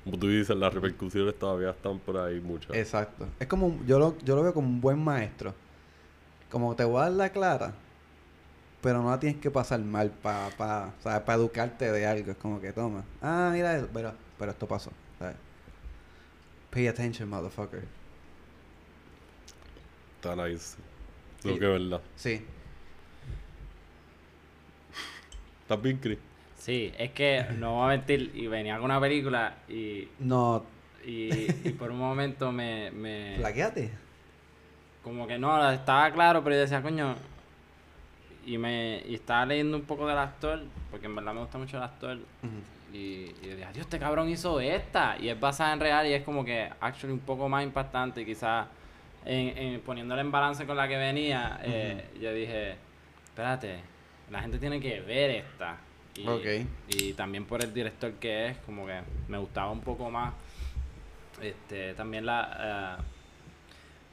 como 0.04 0.18
tú 0.18 0.28
dices 0.28 0.56
las 0.56 0.74
repercusiones 0.74 1.38
todavía 1.38 1.72
están 1.72 2.00
por 2.00 2.18
ahí 2.18 2.40
muchas. 2.40 2.76
Exacto. 2.76 3.28
Es 3.40 3.48
como, 3.48 3.80
yo 3.86 4.00
lo, 4.00 4.18
yo 4.20 4.36
lo 4.36 4.44
veo 4.44 4.54
como 4.54 4.68
un 4.68 4.82
buen 4.82 5.04
maestro. 5.04 5.54
Como 6.50 6.76
te 6.76 6.84
voy 6.84 7.00
a 7.00 7.04
dar 7.04 7.12
la 7.12 7.30
clara, 7.30 7.74
pero 8.82 9.04
no 9.04 9.10
la 9.10 9.20
tienes 9.20 9.40
que 9.40 9.52
pasar 9.52 9.80
mal 9.82 10.10
para 10.10 10.50
pa, 10.56 10.94
¿sabes? 11.02 11.22
pa 11.22 11.34
educarte 11.36 11.92
de 11.92 12.08
algo. 12.08 12.32
Es 12.32 12.38
como 12.38 12.60
que 12.60 12.74
toma. 12.74 13.04
Ah, 13.22 13.52
mira, 13.54 13.78
eso, 13.78 13.88
pero, 13.94 14.14
pero 14.38 14.52
esto 14.52 14.68
pasó. 14.68 14.92
¿sabes? 15.20 15.36
Pay 16.72 16.88
attention, 16.88 17.30
motherfucker. 17.30 17.84
Está 20.16 20.36
nice. 20.36 20.78
Sí. 21.42 21.50
Lo 21.50 21.60
que 21.60 21.66
es 21.66 21.82
verdad. 21.82 22.02
Sí. 22.16 22.46
¿Estás 25.62 25.82
bien, 25.82 25.98
Chris? 25.98 26.18
Sí, 26.60 26.93
es 26.98 27.12
que 27.12 27.45
no 27.58 27.76
voy 27.76 27.86
a 27.86 27.98
mentir, 27.98 28.32
y 28.36 28.48
venía 28.48 28.76
con 28.76 28.86
una 28.86 29.00
película 29.00 29.56
y, 29.67 30.08
No, 30.19 30.63
y, 31.06 31.50
y 31.67 31.72
por 31.72 31.89
un 31.89 31.98
momento 31.98 32.52
me, 32.52 32.91
me 32.91 33.38
como 35.04 35.26
que 35.26 35.39
no, 35.39 35.72
estaba 35.72 36.12
claro, 36.12 36.43
pero 36.43 36.56
yo 36.56 36.62
decía, 36.62 36.82
coño, 36.82 37.15
y 38.45 38.58
me 38.58 39.02
y 39.08 39.15
estaba 39.15 39.45
leyendo 39.45 39.78
un 39.78 39.84
poco 39.84 40.06
del 40.06 40.17
actor, 40.17 40.62
porque 40.91 41.06
en 41.06 41.15
verdad 41.15 41.34
me 41.34 41.39
gusta 41.39 41.58
mucho 41.58 41.78
el 41.78 41.84
actor, 41.84 42.17
y, 42.93 42.98
y 42.98 43.36
yo 43.41 43.56
dije, 43.56 43.69
Dios, 43.74 43.86
este 43.86 43.98
cabrón 43.98 44.28
hizo 44.30 44.60
esta, 44.60 45.17
y 45.17 45.30
es 45.30 45.39
basada 45.39 45.74
en 45.74 45.80
real 45.80 46.08
y 46.08 46.13
es 46.13 46.24
como 46.24 46.43
que 46.43 46.69
actually 46.82 47.13
un 47.13 47.19
poco 47.19 47.48
más 47.48 47.63
impactante, 47.63 48.26
quizás 48.26 48.67
en, 49.26 49.58
en 49.58 49.80
poniéndola 49.82 50.22
en 50.22 50.32
balance 50.32 50.65
con 50.65 50.76
la 50.76 50.88
que 50.89 50.98
venía, 50.98 51.60
eh, 51.63 52.10
yo 52.22 52.34
dije, 52.34 52.76
espérate, 53.26 53.80
la 54.30 54.41
gente 54.41 54.60
tiene 54.60 54.82
que 54.82 55.00
ver 55.00 55.32
esta. 55.32 55.78
Y, 56.15 56.28
Ok. 56.28 56.45
y 56.89 57.13
también 57.13 57.45
por 57.45 57.63
el 57.63 57.74
director 57.74 58.12
que 58.13 58.48
es, 58.48 58.58
como 58.65 58.86
que 58.86 59.00
me 59.28 59.38
gustaba 59.38 59.72
un 59.72 59.82
poco 59.82 60.10
más. 60.10 60.34
Este, 61.41 61.93
también 61.93 62.26
la... 62.26 62.98
eh, 63.00 63.04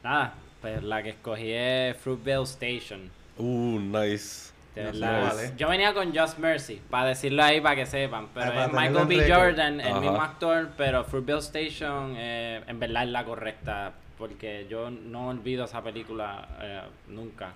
nada, 0.04 0.34
pues 0.60 0.82
la 0.82 1.02
que 1.02 1.10
escogí 1.10 1.50
es 1.50 1.96
Fruitvale 1.96 2.44
Station. 2.44 3.10
Uh, 3.38 3.80
nice. 3.80 4.52
No. 4.76 5.56
Yo 5.56 5.68
venía 5.70 5.94
con 5.94 6.14
Just 6.14 6.38
Mercy, 6.38 6.82
para 6.90 7.06
decirlo 7.08 7.42
ahí 7.42 7.62
para 7.62 7.76
que 7.76 7.86
sepan. 7.86 8.28
Pero 8.34 8.52
Ah, 8.52 8.66
es 8.66 8.72
Michael 8.72 9.06
B. 9.06 9.32
Jordan, 9.32 9.80
el 9.80 9.88
Ajá. 9.92 10.00
mismo 10.00 10.20
actor, 10.20 10.68
pero 10.76 11.02
Fruitvale 11.04 11.40
Station 11.40 12.14
eh, 12.18 12.62
en 12.66 12.78
verdad 12.78 13.04
es 13.04 13.08
la 13.08 13.24
correcta. 13.24 13.92
Porque 14.18 14.66
yo 14.70 14.90
no 14.90 15.28
olvido 15.28 15.64
esa 15.66 15.82
película 15.82 16.48
eh, 16.62 16.80
nunca. 17.08 17.52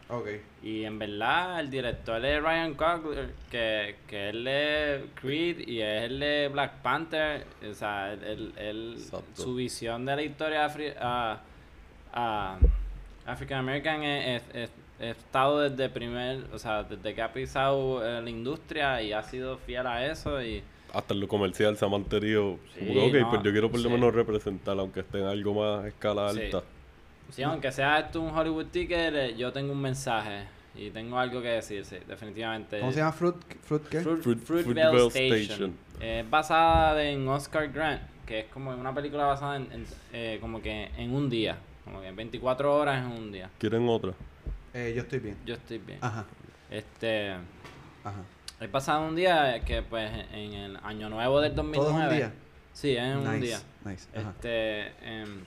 Y 0.62 0.84
en 0.84 0.98
verdad 0.98 1.58
el 1.60 1.70
director 1.70 2.22
es 2.24 2.42
Ryan 2.42 2.74
Coogler, 2.74 3.30
que, 3.50 3.96
que 4.06 4.28
él 4.28 4.46
es 4.46 5.02
Creed 5.14 5.60
y 5.66 5.80
es 5.80 6.02
el 6.04 6.20
de 6.20 6.48
Black 6.52 6.72
Panther. 6.82 7.46
O 7.70 7.72
sea, 7.72 8.12
él, 8.12 8.22
él- 8.24 8.52
él- 8.58 8.96
su 9.42 9.54
visión 9.54 10.04
de 10.04 10.16
la 10.16 10.22
historia 10.22 10.66
afri 10.66 10.92
ah, 11.00 11.38
ah, 12.12 12.58
African 13.26 13.60
American 13.60 14.02
es, 14.02 14.42
es- 14.52 14.54
es- 14.54 14.70
estado 15.00 15.60
desde 15.66 15.88
primer, 15.88 16.44
o 16.52 16.58
sea, 16.58 16.82
desde 16.82 17.14
que 17.14 17.22
ha 17.22 17.32
pisado 17.32 18.04
eh, 18.06 18.20
la 18.20 18.28
industria 18.28 19.00
y 19.00 19.14
ha 19.14 19.22
sido 19.22 19.56
fiel 19.56 19.86
a 19.86 20.04
eso 20.04 20.42
y 20.42 20.62
Hasta 20.92 21.14
en 21.14 21.20
lo 21.20 21.28
comercial 21.28 21.76
se 21.76 21.84
ha 21.84 21.88
mantenido. 21.88 22.58
Sí, 22.74 22.86
como 22.86 22.94
que, 23.10 23.18
ok, 23.18 23.22
no, 23.22 23.30
pues 23.30 23.42
yo 23.42 23.52
quiero 23.52 23.70
por 23.70 23.80
lo 23.80 23.88
sí. 23.88 23.94
menos 23.94 24.14
representar, 24.14 24.78
aunque 24.78 25.00
esté 25.00 25.18
en 25.20 25.26
algo 25.26 25.54
más 25.54 25.84
a 25.84 25.88
escala 25.88 26.32
Sí. 26.32 26.40
alta. 26.40 26.62
sí, 27.30 27.42
aunque 27.42 27.70
sea 27.72 28.00
esto 28.00 28.20
un 28.20 28.36
Hollywood 28.36 28.66
ticket, 28.66 29.14
eh, 29.14 29.34
yo 29.36 29.52
tengo 29.52 29.72
un 29.72 29.80
mensaje 29.80 30.46
y 30.74 30.90
tengo 30.90 31.18
algo 31.18 31.40
que 31.42 31.48
decir, 31.48 31.84
sí, 31.84 31.96
definitivamente. 32.08 32.80
¿Cómo 32.80 32.92
se 32.92 32.98
llama 32.98 33.12
Fruit? 33.12 33.36
¿Fruit 33.62 33.82
qué? 33.88 34.00
Fruit, 34.00 34.20
Fruit- 34.22 34.38
Fruitvale 34.40 34.64
Fruitvale 34.64 35.06
Station. 35.08 35.70
Station. 35.70 35.76
Es 36.00 36.28
basada 36.30 37.02
en 37.04 37.28
Oscar 37.28 37.68
Grant, 37.70 38.02
que 38.26 38.40
es 38.40 38.46
como 38.46 38.70
una 38.72 38.94
película 38.94 39.26
basada 39.26 39.56
en, 39.56 39.70
en, 39.72 39.86
eh, 40.12 40.38
como 40.40 40.60
que 40.62 40.90
en 40.96 41.14
un 41.14 41.28
día, 41.30 41.58
como 41.84 42.00
que 42.00 42.08
en 42.08 42.16
24 42.16 42.74
horas 42.74 43.04
en 43.04 43.12
un 43.12 43.30
día. 43.32 43.50
¿Quieren 43.58 43.88
otra? 43.88 44.12
Eh, 44.72 44.92
yo 44.94 45.02
estoy 45.02 45.18
bien. 45.18 45.36
Yo 45.44 45.54
estoy 45.54 45.78
bien. 45.78 45.98
Ajá. 46.00 46.24
Este, 46.70 47.30
Ajá. 48.04 48.22
Basada 48.68 49.00
en 49.02 49.08
un 49.10 49.16
día 49.16 49.60
que 49.64 49.82
pues 49.82 50.10
en 50.32 50.52
el 50.52 50.76
año 50.82 51.08
nuevo 51.08 51.40
del 51.40 51.54
2009. 51.54 51.90
¿Todo 51.92 52.04
un 52.10 52.16
día? 52.16 52.32
Sí, 52.72 52.96
es 52.96 53.02
en 53.02 53.18
un 53.18 53.40
día. 53.40 53.58
Nice. 53.84 54.08
Este, 54.12 54.88
em, 55.02 55.44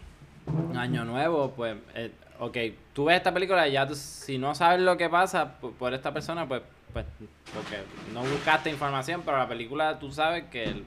año 0.78 1.06
nuevo, 1.06 1.52
pues, 1.52 1.78
eh, 1.96 2.12
ok, 2.40 2.58
tú 2.94 3.06
ves 3.06 3.18
esta 3.18 3.34
película 3.34 3.68
y 3.68 3.74
ya 3.74 3.88
tú, 3.88 3.96
si 3.96 4.38
no 4.38 4.54
sabes 4.56 4.82
lo 4.82 4.98
que 4.98 5.10
pasa 5.10 5.60
por, 5.60 5.74
por 5.74 5.94
esta 5.94 6.14
persona, 6.14 6.48
pues, 6.48 6.62
pues, 6.92 7.06
porque 7.54 7.78
no 8.14 8.22
buscaste 8.22 8.70
información, 8.70 9.22
pero 9.24 9.38
la 9.38 9.48
película 9.48 10.00
tú 10.00 10.12
sabes 10.12 10.46
que 10.52 10.64
él 10.66 10.86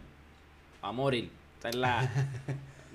va 0.85 0.89
a 0.89 0.93
morir. 0.93 1.31
Esa 1.59 1.69
es 1.71 1.75
la... 1.77 2.11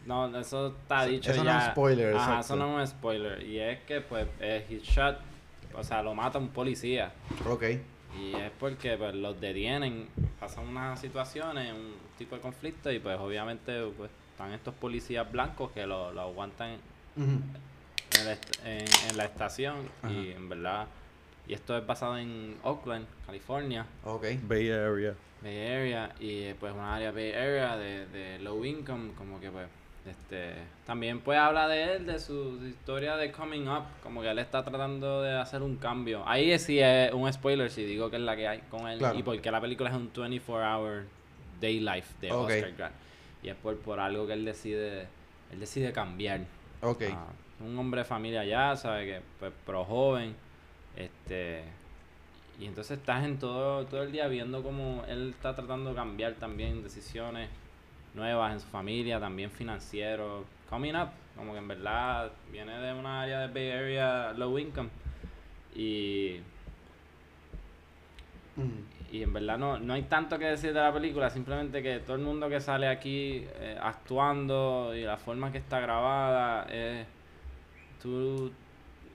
No, 0.04 0.36
eso 0.36 0.70
está 0.82 1.04
Eso- 1.04 1.12
dicho 1.12 1.32
eso 1.32 1.44
no 1.44 1.52
ya. 1.52 1.60
es 1.60 1.66
spoiler, 1.74 2.16
Ajá, 2.16 2.24
exacto. 2.40 2.42
eso 2.42 2.56
no 2.56 2.82
es 2.82 2.90
un 2.90 2.98
spoiler. 2.98 3.44
Y 3.44 3.60
es 3.60 3.80
que, 3.82 4.02
pues, 4.02 4.26
eh, 4.40 4.66
he 4.68 4.80
shot, 4.80 5.20
o 5.76 5.84
sea, 5.84 6.02
lo 6.02 6.16
mata 6.16 6.40
un 6.40 6.50
policía. 6.50 7.12
Ok. 7.48 7.64
Y 8.20 8.36
es 8.36 8.52
porque 8.60 8.98
pues, 8.98 9.16
los 9.16 9.40
detienen, 9.40 10.08
pasan 10.40 10.68
unas 10.68 11.00
situaciones, 11.00 11.72
un 11.74 11.94
tipo 12.18 12.36
de 12.36 12.42
conflicto 12.42 12.92
y 12.92 13.00
pues 13.00 13.18
obviamente 13.20 13.84
pues, 13.98 14.12
están 14.32 14.52
estos 14.54 14.74
policías 14.76 15.32
blancos 15.32 15.72
que 15.72 15.86
lo, 15.86 16.12
lo 16.12 16.22
aguantan 16.22 16.78
en, 17.16 17.52
en- 18.66 18.88
en 19.10 19.18
la 19.18 19.26
estación 19.26 19.78
y 20.10 20.32
en 20.32 20.50
verdad, 20.50 20.88
y 21.48 21.54
esto 21.54 21.78
es 21.78 21.86
basado 21.86 22.18
en 22.18 22.56
Oakland, 22.64 23.06
California, 23.26 23.86
Ok. 24.04 24.26
Bay 24.44 24.70
Area. 24.70 25.14
Bay 25.42 25.68
Area 25.68 26.14
y 26.20 26.54
pues 26.56 26.74
una 26.74 26.96
área 26.96 27.12
Bay 27.12 27.32
Area 27.32 27.78
de, 27.78 28.06
de 28.08 28.40
low 28.40 28.64
income, 28.66 29.12
como 29.18 29.40
que 29.40 29.50
pues 29.50 29.68
este 30.06 30.56
también 30.86 31.20
pues 31.20 31.38
habla 31.38 31.68
de 31.68 31.96
él, 31.96 32.06
de 32.06 32.20
su, 32.20 32.60
historia 32.66 33.18
de 33.18 33.32
coming 33.32 33.68
up, 33.68 33.84
como 34.02 34.22
que 34.22 34.30
él 34.30 34.40
está 34.40 34.64
tratando 34.64 35.22
de 35.22 35.34
hacer 35.34 35.62
un 35.62 35.78
cambio. 35.78 36.24
Ahí 36.28 36.58
sí 36.60 36.80
es 36.80 37.14
un 37.14 37.32
spoiler 37.32 37.70
si 37.70 37.84
digo 37.86 38.10
que 38.10 38.16
es 38.16 38.22
la 38.22 38.36
que 38.36 38.48
hay 38.48 38.60
con 38.70 38.88
él 38.88 39.00
Claro. 39.00 39.18
y 39.18 39.24
porque 39.24 39.52
la 39.52 39.62
película 39.62 39.90
es 39.90 39.96
un 39.96 40.12
24 40.14 40.80
hour 40.80 41.04
day 41.60 41.80
life 41.80 42.14
de 42.20 42.32
Ok. 42.32 42.50
Oscar 42.50 42.72
Grant. 42.78 42.96
Y 43.44 43.50
es 43.50 43.56
por, 43.56 43.78
por 43.78 44.00
algo 44.00 44.26
que 44.28 44.34
él 44.34 44.46
decide 44.46 45.08
él 45.52 45.60
decide 45.60 45.92
cambiar. 45.92 46.42
Ok. 46.82 47.04
Ah, 47.12 47.28
un 47.60 47.78
hombre 47.78 48.00
de 48.00 48.06
familia 48.06 48.44
ya, 48.44 48.76
sabe 48.76 49.06
que 49.06 49.22
pues 49.40 49.52
pro 49.66 49.86
joven, 49.86 50.36
este 50.96 51.64
y 52.60 52.66
entonces 52.66 52.98
estás 53.00 53.24
en 53.24 53.40
todo 53.40 53.86
todo 53.86 54.04
el 54.04 54.12
día 54.12 54.28
viendo 54.28 54.62
cómo 54.62 55.04
él 55.08 55.32
está 55.32 55.56
tratando 55.56 55.92
de 55.92 55.96
cambiar 55.96 56.34
también 56.34 56.84
decisiones 56.84 57.50
nuevas 58.14 58.54
en 58.54 58.60
su 58.60 58.68
familia, 58.68 59.20
también 59.20 59.52
financiero, 59.52 60.46
coming 60.70 60.94
up, 60.96 61.10
como 61.36 61.54
que 61.54 61.60
en 61.60 61.68
verdad 61.68 62.32
viene 62.52 62.78
de 62.78 62.94
una 62.94 63.22
área 63.22 63.40
de 63.40 63.48
Bay 63.48 63.72
Area 63.72 64.34
low 64.34 64.58
income 64.58 64.90
y 65.76 66.40
y 69.12 69.24
en 69.24 69.34
verdad 69.34 69.58
no, 69.58 69.78
no 69.78 69.94
hay 69.94 70.04
tanto 70.04 70.40
que 70.40 70.46
decir 70.46 70.74
de 70.74 70.80
la 70.80 70.94
película, 70.94 71.30
simplemente 71.30 71.84
que 71.84 72.00
todo 72.00 72.16
el 72.16 72.22
mundo 72.22 72.48
que 72.48 72.62
sale 72.62 72.88
aquí 72.88 73.46
eh, 73.60 73.78
actuando 73.82 74.94
y 74.96 75.02
la 75.02 75.18
forma 75.18 75.52
que 75.52 75.58
está 75.58 75.82
grabada, 75.82 76.66
eh, 76.70 77.06
tú, 78.02 78.52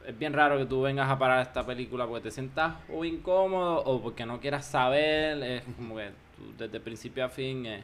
es 0.06 0.18
bien 0.18 0.34
raro 0.34 0.58
que 0.58 0.66
tú 0.66 0.82
vengas 0.82 1.10
a 1.10 1.18
parar 1.18 1.40
esta 1.40 1.64
película 1.64 2.06
porque 2.06 2.24
te 2.24 2.30
sientas 2.30 2.76
o 2.92 3.06
incómodo 3.06 3.82
o 3.84 4.02
porque 4.02 4.26
no 4.26 4.38
quieras 4.38 4.66
saber, 4.66 5.42
es 5.42 5.62
como 5.76 5.96
que 5.96 6.10
tú, 6.36 6.52
desde 6.58 6.78
principio 6.78 7.24
a 7.24 7.30
fin 7.30 7.64
eh, 7.64 7.82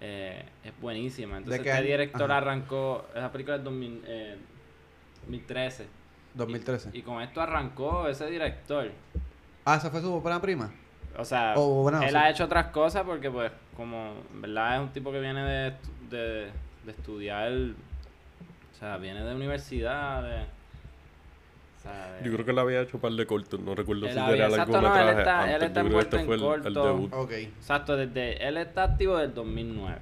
eh, 0.00 0.44
es 0.64 0.72
buenísima. 0.80 1.38
Entonces 1.38 1.62
qué 1.62 1.70
este 1.70 1.82
director 1.82 2.30
Ajá. 2.30 2.38
arrancó, 2.38 3.06
esa 3.14 3.30
película 3.32 3.56
es 3.56 3.64
2000, 3.64 4.02
eh, 4.06 4.36
2013. 5.22 5.86
2013. 6.34 6.90
Y, 6.92 6.98
y 6.98 7.02
con 7.02 7.20
esto 7.22 7.40
arrancó 7.40 8.08
ese 8.08 8.26
director. 8.26 8.90
Ah, 9.64 9.76
esa 9.76 9.90
fue 9.90 10.00
su 10.00 10.12
ópera 10.14 10.40
prima. 10.40 10.70
O 11.16 11.24
sea, 11.24 11.54
Oh, 11.56 11.82
bueno, 11.82 12.00
él 12.02 12.10
sí. 12.10 12.16
ha 12.16 12.30
hecho 12.30 12.44
otras 12.44 12.66
cosas 12.66 13.02
porque, 13.04 13.30
pues, 13.30 13.50
como, 13.76 14.14
en 14.32 14.40
verdad 14.42 14.76
es 14.76 14.82
un 14.82 14.92
tipo 14.92 15.10
que 15.10 15.20
viene 15.20 15.42
de, 15.42 15.72
de, 16.10 16.50
de 16.84 16.90
estudiar, 16.92 17.50
o 17.52 18.78
sea, 18.78 18.96
viene 18.98 19.24
de 19.24 19.34
universidad, 19.34 20.22
de... 20.22 20.57
Yo 22.24 22.32
creo 22.32 22.44
que 22.44 22.50
él 22.50 22.58
había 22.58 22.80
hecho 22.82 22.96
un 22.96 23.00
par 23.00 23.12
de 23.12 23.26
cortos, 23.26 23.60
no 23.60 23.74
recuerdo 23.74 24.06
Él 24.06 24.12
si 24.12 24.18
había- 24.18 24.34
era 24.34 24.46
el 24.46 24.52
exacto, 24.52 24.80
no, 24.80 24.96
él 25.00 25.18
está- 25.18 25.40
antes. 25.42 25.56
él 25.56 25.62
está 25.62 25.80
envuelto 25.80 26.16
este 26.16 26.26
fue 26.26 26.36
en 26.36 26.42
el, 26.42 26.46
el 26.48 26.62
corto. 26.62 26.86
debut. 26.86 27.12
Ok. 27.14 27.32
Exacto, 27.32 27.96
desde, 27.96 28.46
él 28.48 28.56
está 28.56 28.82
activo 28.84 29.14
desde 29.16 29.28
el 29.28 29.34
2009, 29.34 29.98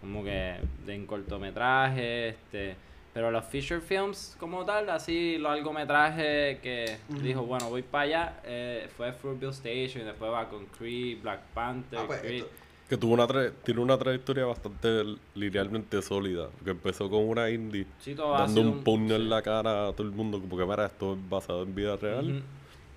como 0.00 0.22
que 0.24 0.56
de, 0.86 0.94
en 0.94 1.06
cortometraje, 1.06 2.28
este... 2.28 2.76
Pero 3.14 3.32
los 3.32 3.44
feature 3.46 3.80
films 3.80 4.36
como 4.38 4.64
tal, 4.64 4.88
así 4.90 5.38
los 5.38 5.52
largometrajes 5.52 6.60
que 6.60 6.98
dijo, 7.08 7.42
bueno, 7.42 7.68
voy 7.68 7.82
para 7.82 8.04
allá, 8.04 8.32
eh, 8.44 8.88
fue 8.96 9.12
Fruitvale 9.12 9.52
Station 9.52 10.02
y 10.04 10.06
después 10.06 10.30
va 10.30 10.48
con 10.48 10.66
Creed, 10.66 11.22
Black 11.22 11.40
Panther, 11.52 11.98
Ah, 12.00 12.04
pues, 12.06 12.20
Creed. 12.20 12.42
esto- 12.44 12.50
Que 12.88 12.96
tuvo 12.96 13.12
una 13.14 13.26
tra- 13.28 13.52
tiene 13.64 13.80
una 13.80 13.98
trayectoria 13.98 14.46
bastante 14.46 15.04
linealmente 15.34 16.00
sólida. 16.00 16.48
Que 16.64 16.70
empezó 16.70 17.10
con 17.10 17.28
una 17.28 17.50
indie 17.50 17.86
Sí, 18.00 18.14
dando 18.14 18.60
un 18.62 18.82
puño 18.82 19.08
sí. 19.16 19.22
en 19.22 19.28
la 19.30 19.42
cara 19.42 19.88
a 19.88 19.92
todo 19.92 20.06
el 20.06 20.12
mundo. 20.14 20.40
Porque 20.48 20.64
mira, 20.64 20.86
esto 20.86 21.12
es 21.14 21.28
basado 21.28 21.62
en 21.64 21.74
vida 21.74 21.96
real. 21.96 22.42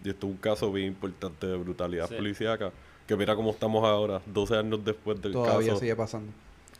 Y 0.04 0.10
esto 0.10 0.27
es 0.27 0.32
un 0.34 0.38
caso 0.38 0.71
bien 0.71 0.88
importante 0.88 1.45
de 1.45 1.58
brutalidad 1.58 2.08
Sí. 2.08 2.15
policíaca. 2.15 2.71
Que 3.06 3.17
mira 3.17 3.36
cómo 3.36 3.51
estamos 3.51 3.84
ahora, 3.84 4.21
12 4.27 4.56
años 4.56 4.84
después 4.86 5.21
del 5.21 5.34
Todavía 5.34 5.69
caso. 5.69 5.80
sigue 5.82 5.95
pasando. 5.95 6.32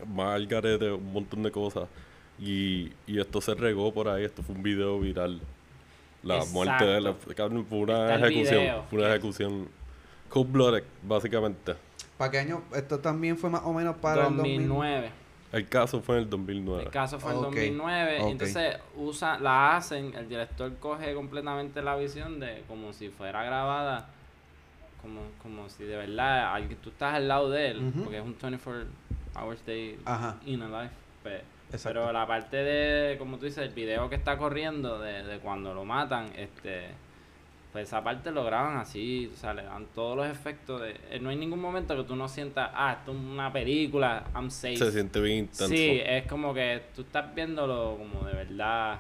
Más 0.08 0.34
al 0.36 0.47
garete, 0.47 0.91
un 0.91 1.12
montón 1.12 1.43
de 1.43 1.52
cosas. 1.52 1.89
Y, 2.39 2.91
y 3.06 3.19
esto 3.19 3.41
se 3.41 3.54
regó 3.56 3.93
por 3.93 4.08
ahí. 4.08 4.24
Esto 4.24 4.41
fue 4.41 4.56
un 4.56 4.63
video 4.63 4.97
viral. 5.00 5.41
La 6.24 6.36
Exacto. 6.38 6.54
muerte 6.54 6.86
de 6.86 6.97
él. 6.97 7.15
cabrón, 7.36 7.65
Fue 7.65 7.80
una 7.80 8.13
Está 8.15 8.28
ejecución. 8.28 8.84
Fue 8.89 9.00
una 9.00 9.10
ejecución. 9.10 9.67
Cold 10.30 10.52
blooded, 10.52 10.84
básicamente. 11.04 11.74
¿Para 12.22 12.30
qué 12.34 12.38
año? 12.38 12.62
Esto 12.76 13.00
también 13.00 13.36
fue 13.36 13.50
más 13.50 13.64
o 13.66 13.74
menos 13.74 13.96
para 13.98 14.28
el 14.28 14.38
2009. 14.38 14.68
2009. 14.68 15.12
El 15.54 15.68
caso 15.68 16.02
fue 16.04 16.18
en 16.18 16.22
el 16.22 16.30
2009. 16.30 16.84
El 16.84 16.90
caso 16.92 17.20
fue 17.20 17.32
en 17.32 17.38
Ok, 17.40 17.44
2009. 17.46 18.20
ok. 18.22 18.30
Entonces 18.30 18.78
usa, 18.96 19.40
la 19.40 19.76
hacen, 19.76 20.14
el 20.14 20.30
director 20.30 20.72
coge 20.78 21.16
completamente 21.16 21.82
la 21.82 21.96
visión 21.96 22.40
de 22.40 22.64
como 22.68 22.94
si 22.94 23.10
fuera 23.10 23.44
grabada, 23.44 24.08
como, 25.02 25.22
como 25.42 25.68
si 25.68 25.84
de 25.84 25.98
verdad 25.98 26.54
alguien, 26.54 26.78
tú 26.80 26.92
estás 26.92 27.16
al 27.16 27.28
lado 27.28 27.50
de 27.50 27.72
él, 27.72 27.88
Ujú. 27.88 28.04
porque 28.04 28.20
es 28.20 28.24
un 28.24 28.38
24 28.40 28.84
hours 29.36 29.66
day 29.66 30.00
Ajá. 30.06 30.38
in 30.46 30.62
a 30.62 30.84
life. 30.84 30.94
pe- 31.24 31.42
Exacto. 31.72 32.00
Pero 32.02 32.12
la 32.14 32.28
parte 32.28 32.58
de, 32.58 33.18
como 33.18 33.38
tú 33.40 33.46
dices, 33.46 33.64
el 33.68 33.74
video 33.74 34.10
que 34.10 34.16
está 34.16 34.38
corriendo 34.38 35.00
de, 35.00 35.24
de 35.24 35.40
cuando 35.40 35.74
lo 35.74 35.86
matan, 35.86 36.28
este 36.36 36.90
pues 37.72 37.88
esa 37.88 38.04
parte 38.04 38.32
lo 38.32 38.44
graban 38.44 38.78
así, 38.78 39.32
o 39.34 39.38
sea, 39.38 39.54
le 39.54 39.64
dan 39.64 39.86
todos 39.96 40.18
los 40.18 40.28
efectos 40.28 40.82
de... 40.82 41.00
eh, 41.10 41.20
no 41.22 41.30
hay 41.30 41.38
ningún 41.38 41.62
momento 41.62 41.96
que 41.96 42.04
tú 42.04 42.16
no 42.16 42.28
sientas, 42.28 42.70
ah, 42.74 42.98
esto 43.00 43.12
es 43.12 43.18
una 43.18 43.52
película, 43.52 44.26
I'm 44.36 44.52
safe. 44.52 44.76
Se 44.76 44.92
siente 44.92 45.22
bien 45.22 45.40
intenso. 45.40 45.68
Sí, 45.68 46.02
es 46.06 46.28
como 46.28 46.54
que 46.54 46.82
tú 46.96 47.04
estás 47.04 47.34
viéndolo 47.34 47.98
como 47.98 48.28
de 48.28 48.34
verdad. 48.34 49.00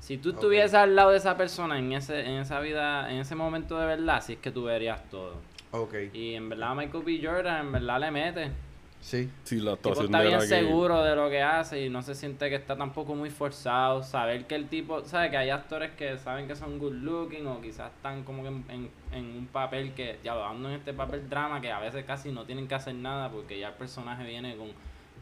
Si 0.00 0.18
tú 0.18 0.30
estuvieses 0.30 0.74
al 0.74 0.96
lado 0.96 1.10
de 1.10 1.18
esa 1.18 1.36
persona 1.36 1.78
en 1.78 1.92
ese 1.92 2.20
en 2.20 2.38
esa 2.40 2.60
vida, 2.60 3.10
en 3.12 3.18
ese 3.18 3.34
momento 3.34 3.78
de 3.78 3.86
verdad, 3.86 4.22
sí 4.22 4.34
es 4.34 4.38
que 4.38 4.50
tú 4.50 4.64
verías 4.64 5.08
todo. 5.10 5.34
Ok. 5.70 5.94
Y 6.12 6.34
en 6.34 6.48
verdad 6.48 6.74
Michael 6.74 7.04
B. 7.04 7.20
Jordan 7.22 7.66
en 7.66 7.72
verdad 7.72 8.00
le 8.00 8.10
mete. 8.10 8.50
Sí. 9.00 9.30
Sí, 9.44 9.60
la 9.60 9.72
El 9.72 9.76
tipo 9.78 9.90
actuación 9.90 10.06
está 10.06 10.20
bien 10.22 10.34
aquí- 10.34 10.46
seguro 10.48 11.02
de 11.02 11.14
lo 11.16 11.30
que 11.30 11.40
hace 11.40 11.86
y 11.86 11.88
no 11.88 12.02
se 12.02 12.14
siente 12.14 12.48
que 12.50 12.56
está 12.56 12.76
tampoco 12.76 13.14
muy 13.14 13.30
forzado. 13.30 14.02
Saber 14.02 14.46
que 14.46 14.54
el 14.56 14.68
tipo, 14.68 15.02
¿sabes? 15.04 15.30
Que 15.30 15.36
hay 15.36 15.50
actores 15.50 15.92
que 15.92 16.18
saben 16.18 16.46
que 16.48 16.56
son 16.56 16.78
good 16.78 16.92
looking 16.94 17.46
o 17.46 17.60
quizás 17.60 17.92
están 17.94 18.24
como 18.24 18.42
que 18.42 18.48
en, 18.48 18.64
en- 18.68 18.90
en 19.12 19.24
un 19.38 19.46
papel 19.46 19.94
que, 19.94 20.18
ya 20.24 20.34
lo 20.34 20.44
ando 20.44 20.68
en 20.68 20.74
este 20.76 20.92
papel 20.92 21.28
drama 21.30 21.60
que 21.60 21.70
a 21.72 21.78
veces 21.78 22.04
casi 22.04 22.32
no 22.32 22.44
tienen 22.44 22.66
que 22.68 22.74
hacer 22.74 22.94
nada 22.94 23.30
porque 23.30 23.58
ya 23.58 23.68
el 23.68 23.74
personaje 23.74 24.24
viene 24.24 24.56
con, 24.56 24.68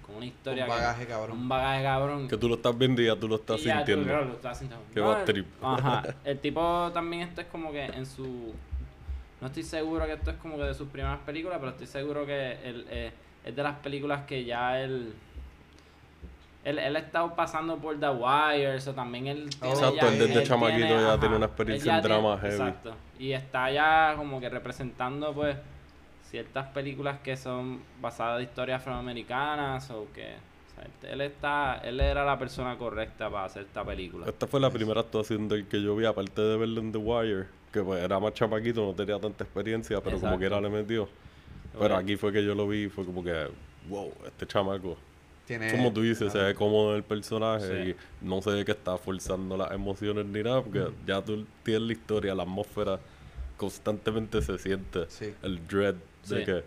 con 0.04 0.16
una 0.16 0.26
historia. 0.26 0.64
Un 0.64 0.70
que- 0.70 0.76
bagaje, 0.76 1.06
cabrón. 1.06 1.38
Un 1.38 1.48
bagaje 1.48 1.82
cabrón. 1.84 2.28
Que 2.28 2.36
tú 2.38 2.48
lo 2.48 2.54
estás 2.56 2.76
viendo 2.76 3.02
y 3.02 3.06
ya 3.06 3.16
tú 3.16 3.28
lo 3.28 3.36
estás 3.36 3.60
Y 3.60 3.64
ya 3.64 3.72
tú, 3.74 3.78
sintiendo. 3.78 4.04
claro, 4.04 4.24
lo 4.24 4.32
estás 4.34 4.58
sintiendo. 4.58 4.84
Qué 4.92 5.00
No, 5.00 5.06
bad 5.08 5.18
el- 5.20 5.24
trip. 5.26 5.46
Ajá. 5.62 6.02
El 6.24 6.38
tipo 6.40 6.90
también 6.94 7.22
esto 7.28 7.42
es 7.42 7.46
como 7.48 7.70
que 7.70 7.84
en 7.84 8.06
su... 8.06 8.52
No 9.40 9.48
estoy 9.48 9.62
seguro 9.64 10.06
que 10.06 10.14
esto 10.14 10.30
es 10.30 10.36
como 10.38 10.56
que 10.56 10.62
de 10.64 10.74
sus 10.74 10.88
primeras 10.88 11.18
películas, 11.20 11.58
pero 11.60 11.70
estoy 11.72 11.86
seguro 11.86 12.24
que 12.24 12.52
él, 12.64 12.86
eh, 12.88 13.12
es 13.46 13.56
de 13.56 13.62
las 13.62 13.76
películas 13.78 14.26
que 14.26 14.44
ya 14.44 14.78
él... 14.80 15.14
Él, 16.64 16.80
él 16.80 16.96
ha 16.96 16.98
estado 16.98 17.32
pasando 17.36 17.76
por 17.76 17.98
The 18.00 18.08
Wire, 18.10 18.74
eso 18.74 18.92
también 18.92 19.28
él 19.28 19.48
tiene 19.50 19.72
Exacto, 19.72 19.94
ya- 20.00 20.08
él 20.08 20.18
desde 20.18 20.42
chamaquito 20.42 20.88
ya 20.88 21.08
ajá, 21.10 21.20
tiene 21.20 21.36
una 21.36 21.46
experiencia 21.46 21.92
ya 21.92 21.96
en 21.98 22.02
drama 22.02 22.40
tiene- 22.40 22.56
heavy. 22.56 22.68
Exacto. 22.68 22.94
Y 23.20 23.32
está 23.32 23.70
ya 23.70 24.14
como 24.16 24.40
que 24.40 24.48
representando 24.48 25.32
pues 25.32 25.56
ciertas 26.28 26.66
películas 26.70 27.20
que 27.20 27.36
son 27.36 27.80
basadas 28.00 28.38
de 28.38 28.42
historias 28.44 28.80
afroamericanas 28.80 29.88
o 29.92 30.08
que... 30.12 30.24
o 30.34 30.74
sea, 31.00 31.12
él 31.12 31.20
está... 31.20 31.80
Él 31.84 32.00
era 32.00 32.24
la 32.24 32.36
persona 32.36 32.76
correcta 32.76 33.30
para 33.30 33.44
hacer 33.44 33.62
esta 33.62 33.84
película. 33.84 34.26
Esta 34.26 34.48
fue 34.48 34.58
la 34.58 34.68
primera 34.70 35.02
actuación 35.02 35.48
del 35.48 35.68
que 35.68 35.80
yo 35.80 35.94
vi, 35.94 36.04
aparte 36.04 36.42
de 36.42 36.56
verlo 36.56 36.80
en 36.80 36.90
The 36.90 36.98
Wire, 36.98 37.46
que 37.72 37.80
pues 37.80 38.02
era 38.02 38.18
más 38.18 38.34
chamaquito, 38.34 38.84
no 38.84 38.92
tenía 38.92 39.20
tanta 39.20 39.44
experiencia, 39.44 39.98
pero 40.00 40.16
como 40.18 40.34
Exacto. 40.34 40.38
quiera 40.40 40.60
le 40.60 40.68
metió. 40.68 41.08
Pero 41.78 41.96
aquí 41.96 42.16
fue 42.16 42.32
que 42.32 42.44
yo 42.44 42.54
lo 42.54 42.66
vi 42.68 42.84
y 42.84 42.88
fue 42.88 43.04
como 43.04 43.22
que, 43.22 43.48
wow, 43.88 44.12
este 44.26 44.46
chamaco. 44.46 44.96
Tiene, 45.46 45.70
Como 45.70 45.92
tú 45.92 46.02
dices, 46.02 46.32
se 46.32 46.38
ve 46.38 46.54
cómodo 46.56 46.90
en 46.90 46.96
el 46.96 47.02
personaje 47.04 47.84
Sí. 47.84 47.90
y 48.22 48.24
no 48.26 48.42
se 48.42 48.50
ve 48.50 48.64
que 48.64 48.72
está 48.72 48.98
forzando 48.98 49.56
las 49.56 49.70
emociones 49.70 50.26
ni 50.26 50.42
nada, 50.42 50.60
porque 50.62 50.88
ya 51.06 51.22
tú 51.22 51.46
tienes 51.62 51.82
la 51.82 51.92
historia, 51.92 52.34
la 52.34 52.42
atmósfera, 52.42 52.98
constantemente 53.56 54.42
se 54.42 54.58
siente 54.58 55.06
Sí. 55.08 55.32
el 55.42 55.64
dread 55.68 55.94
de 56.28 56.38
Sí. 56.40 56.44
que 56.44 56.64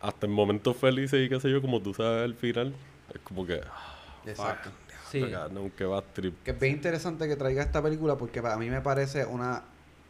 hasta 0.00 0.26
en 0.26 0.32
momentos 0.32 0.76
felices 0.76 1.24
y 1.24 1.28
qué 1.28 1.38
sé 1.40 1.50
yo, 1.50 1.60
como 1.62 1.80
tú 1.80 1.94
sabes 1.94 2.24
al 2.24 2.34
final, 2.34 2.74
es 3.14 3.20
como 3.22 3.46
que, 3.46 3.60
ah, 3.64 3.96
Exacto. 4.26 4.70
Sí. 5.10 5.22
acá, 5.22 5.48
no, 5.48 5.70
que 5.76 5.84
va 5.84 6.02
trip. 6.02 6.34
Que 6.42 6.50
es 6.50 6.58
bien 6.58 6.72
interesante 6.74 7.28
que 7.28 7.36
traiga 7.36 7.62
esta 7.62 7.80
película 7.80 8.16
porque 8.16 8.42
para 8.42 8.56
mí 8.56 8.68
me 8.70 8.80
parece 8.80 9.24
una... 9.24 9.62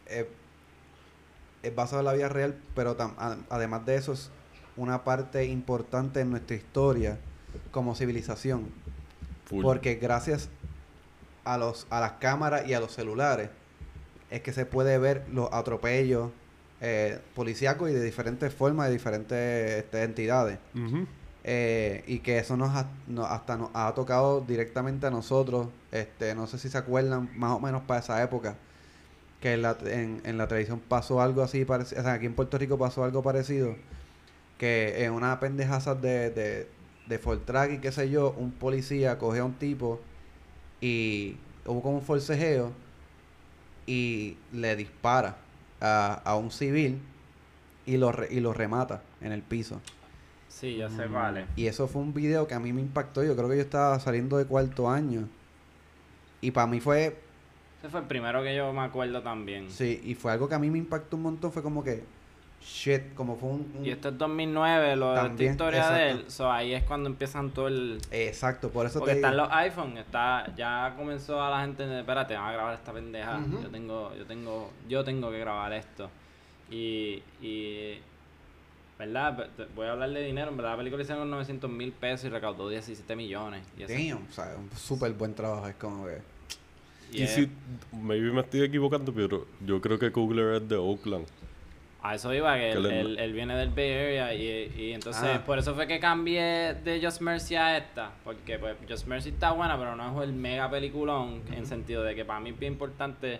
eh, 0.07 0.27
es 1.63 1.75
basada 1.75 1.99
en 2.01 2.05
la 2.05 2.13
vida 2.13 2.29
real, 2.29 2.55
pero 2.75 2.97
tam- 2.97 3.13
a- 3.17 3.37
además 3.49 3.85
de 3.85 3.95
eso 3.95 4.13
es 4.13 4.31
una 4.77 5.03
parte 5.03 5.45
importante 5.45 6.21
en 6.21 6.29
nuestra 6.31 6.55
historia 6.55 7.17
como 7.71 7.95
civilización. 7.95 8.69
Full. 9.45 9.63
Porque 9.63 9.95
gracias 9.95 10.49
a 11.45 11.57
los 11.57 11.87
a 11.89 11.99
las 11.99 12.13
cámaras 12.13 12.67
y 12.67 12.73
a 12.73 12.79
los 12.79 12.91
celulares 12.93 13.49
es 14.29 14.41
que 14.41 14.51
se 14.53 14.65
puede 14.65 14.97
ver 14.97 15.25
los 15.31 15.49
atropellos 15.53 16.31
eh, 16.81 17.19
policíacos 17.35 17.89
y 17.89 17.93
de 17.93 18.03
diferentes 18.03 18.53
formas, 18.53 18.87
de 18.87 18.93
diferentes 18.93 19.71
este, 19.83 20.03
entidades. 20.03 20.59
Eh, 21.49 22.03
y 22.07 22.19
que 22.19 22.39
eso 22.39 22.57
nos, 22.57 22.75
ha- 22.75 22.89
no- 23.07 23.23
hasta 23.25 23.55
nos 23.55 23.69
ha 23.73 23.93
tocado 23.95 24.41
directamente 24.41 25.07
a 25.07 25.09
nosotros. 25.09 25.69
Este, 25.93 26.35
no 26.35 26.45
sé 26.45 26.57
si 26.59 26.67
se 26.69 26.77
acuerdan, 26.77 27.29
más 27.37 27.51
o 27.53 27.59
menos 27.61 27.83
para 27.83 28.01
esa 28.01 28.21
época, 28.21 28.55
que 29.39 29.53
en 29.53 29.61
la, 29.61 29.77
en, 29.85 30.21
en 30.25 30.37
la 30.37 30.47
televisión 30.49 30.81
pasó 30.85 31.21
algo 31.21 31.41
así, 31.41 31.63
parecido, 31.63 32.01
o 32.01 32.03
sea, 32.03 32.13
aquí 32.13 32.25
en 32.25 32.33
Puerto 32.35 32.57
Rico 32.57 32.77
pasó 32.77 33.05
algo 33.05 33.23
parecido, 33.23 33.75
que 34.57 35.03
en 35.05 35.13
una 35.13 35.39
pendejaza 35.39 35.95
de, 35.95 36.29
de, 36.31 36.67
de 37.07 37.19
Fortrack 37.19 37.73
y 37.73 37.77
qué 37.79 37.91
sé 37.91 38.09
yo, 38.09 38.31
un 38.37 38.51
policía 38.51 39.17
cogió 39.17 39.43
a 39.43 39.45
un 39.45 39.53
tipo 39.53 39.99
y 40.81 41.37
hubo 41.65 41.81
como 41.81 41.97
un 41.97 42.01
forcejeo 42.03 42.71
y 43.85 44.37
le 44.51 44.75
dispara 44.75 45.37
a, 45.79 46.13
a 46.25 46.35
un 46.35 46.51
civil 46.51 46.99
y 47.85 47.97
lo, 47.97 48.11
re- 48.11 48.27
y 48.31 48.39
lo 48.39 48.53
remata 48.53 49.01
en 49.21 49.31
el 49.31 49.41
piso. 49.41 49.79
Sí, 50.49 50.77
ya 50.77 50.89
sé 50.89 51.05
cuál 51.07 51.37
es. 51.37 51.45
Y 51.55 51.67
eso 51.67 51.87
fue 51.87 52.01
un 52.01 52.13
video 52.13 52.47
que 52.47 52.53
a 52.55 52.59
mí 52.59 52.73
me 52.73 52.81
impactó. 52.81 53.23
Yo 53.23 53.35
creo 53.35 53.47
que 53.47 53.55
yo 53.57 53.61
estaba 53.61 53.99
saliendo 53.99 54.37
de 54.37 54.45
cuarto 54.45 54.89
año. 54.89 55.27
Y 56.41 56.51
para 56.51 56.67
mí 56.67 56.79
fue, 56.79 57.15
Ese 57.79 57.89
fue 57.89 57.99
el 58.01 58.07
primero 58.07 58.41
que 58.43 58.55
yo 58.55 58.73
me 58.73 58.81
acuerdo 58.81 59.21
también. 59.21 59.69
sí, 59.69 60.01
y 60.03 60.15
fue 60.15 60.31
algo 60.31 60.49
que 60.49 60.55
a 60.55 60.59
mí 60.59 60.69
me 60.69 60.79
impactó 60.79 61.15
un 61.15 61.23
montón. 61.23 61.51
Fue 61.51 61.61
como 61.63 61.83
que, 61.83 62.03
shit, 62.61 63.13
como 63.13 63.37
fue 63.37 63.49
un... 63.49 63.71
un- 63.77 63.85
Y 63.85 63.89
esto 63.91 64.09
es 64.09 64.17
2009, 64.17 64.95
lo 64.95 65.07
de 65.09 65.13
esta 65.15 65.27
También, 65.27 65.51
historia 65.51 65.89
de 65.89 66.09
él. 66.11 66.25
So, 66.27 66.51
ahí 66.51 66.73
es 66.73 66.83
cuando 66.83 67.09
empiezan 67.09 67.51
todo 67.51 67.67
el... 67.67 67.99
Exacto, 68.11 68.69
por 68.69 68.85
eso 68.85 68.99
Porque 68.99 69.13
te 69.13 69.17
están 69.19 69.31
digo. 69.33 69.43
los 69.45 69.53
iPhone, 69.53 69.97
está, 69.97 70.53
ya 70.55 70.93
comenzó 70.97 71.41
a 71.41 71.49
la 71.49 71.61
gente 71.61 71.99
espérate, 71.99 72.35
van 72.35 72.45
a 72.47 72.51
grabar 72.53 72.73
esta 72.75 72.91
pendeja. 72.93 73.39
Yo 73.63 73.69
tengo, 73.69 74.13
yo 74.15 74.25
tengo, 74.25 74.71
yo 74.89 75.03
tengo 75.03 75.31
que 75.31 75.39
grabar 75.39 75.71
esto. 75.73 76.09
Y, 76.69 77.21
y 77.41 77.99
¿verdad? 78.99 79.47
Voy 79.75 79.87
a 79.87 79.91
hablar 79.93 80.09
de 80.09 80.23
dinero. 80.23 80.49
En 80.51 80.57
verdad, 80.57 80.71
la 80.71 80.77
película 80.77 81.03
hicieron 81.03 81.29
900 81.29 81.69
mil 81.69 81.91
pesos 81.93 82.25
y 82.25 82.29
recaudó 82.29 82.67
17 82.69 83.15
millones. 83.15 83.63
Y 83.77 83.83
Damn, 83.83 84.25
o 84.29 84.33
sea, 84.33 84.55
un 84.57 84.69
súper 84.77 85.13
buen 85.13 85.33
trabajo. 85.33 85.67
Es 85.67 85.75
como 85.75 86.05
que. 86.07 86.17
y 87.13 87.19
Y 87.19 87.23
es- 87.23 87.33
si, 87.35 87.49
maybe 87.93 88.31
me 88.31 88.41
estoy 88.41 88.63
equivocando, 88.63 89.13
pero 89.13 89.45
yo 89.65 89.79
creo 89.79 89.97
que 89.99 90.11
Kugler 90.11 90.61
es 90.61 90.67
de 90.67 90.75
Oakland. 90.75 91.25
A 92.09 92.15
eso 92.15 92.33
iba, 92.33 92.55
que 92.55 92.71
él, 92.71 92.85
él- 92.85 93.19
él 93.19 93.33
viene 93.33 93.55
del 93.55 93.69
Bay 93.69 93.91
Area 93.91 94.33
y, 94.33 94.71
y 94.77 94.93
entonces 94.93 95.23
Ah. 95.35 95.43
por 95.45 95.57
eso 95.59 95.73
fue 95.75 95.87
que 95.87 95.99
cambié 95.99 96.73
de 96.83 96.99
Just 97.03 97.21
Mercy 97.21 97.55
a 97.55 97.77
esta, 97.77 98.11
porque 98.23 98.57
pues 98.59 98.75
Just 98.87 99.07
Mercy 99.07 99.29
está 99.29 99.51
buena, 99.51 99.77
pero 99.77 99.95
no 99.95 100.21
es 100.21 100.27
el 100.29 100.33
mega 100.33 100.69
peliculón 100.69 101.41
en 101.51 101.65
sentido 101.65 102.03
de 102.03 102.15
que 102.15 102.23
para 102.23 102.39
mí 102.39 102.51
es 102.51 102.59
bien 102.59 102.73
importante, 102.73 103.39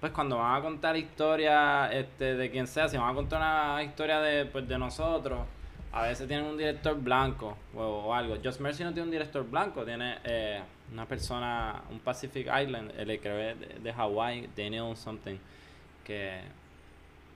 pues 0.00 0.12
cuando 0.12 0.38
van 0.38 0.56
a 0.56 0.62
contar 0.62 0.96
historia 0.96 1.92
este, 1.92 2.34
de 2.36 2.50
quien 2.50 2.66
sea, 2.66 2.88
si 2.88 2.96
van 2.96 3.10
a 3.10 3.14
contar 3.14 3.38
una 3.40 3.82
historia 3.82 4.18
de, 4.20 4.46
pues, 4.46 4.66
de 4.66 4.78
nosotros, 4.78 5.40
a 5.92 6.02
veces 6.02 6.26
tienen 6.26 6.46
un 6.46 6.56
director 6.56 6.96
blanco 7.00 7.56
o, 7.74 7.80
o 7.82 8.14
algo. 8.14 8.36
Just 8.42 8.60
Mercy 8.60 8.82
no 8.84 8.92
tiene 8.92 9.04
un 9.04 9.10
director 9.10 9.44
blanco, 9.48 9.84
tiene 9.84 10.16
eh, 10.24 10.60
una 10.92 11.04
persona, 11.04 11.82
un 11.90 11.98
Pacific 12.00 12.46
Island, 12.46 12.92
el 12.96 13.20
que 13.20 13.50
es 13.50 13.60
de, 13.60 13.66
de 13.82 13.92
Hawaii, 13.92 14.48
Daniel 14.56 14.96
something, 14.96 15.36
que 16.04 16.40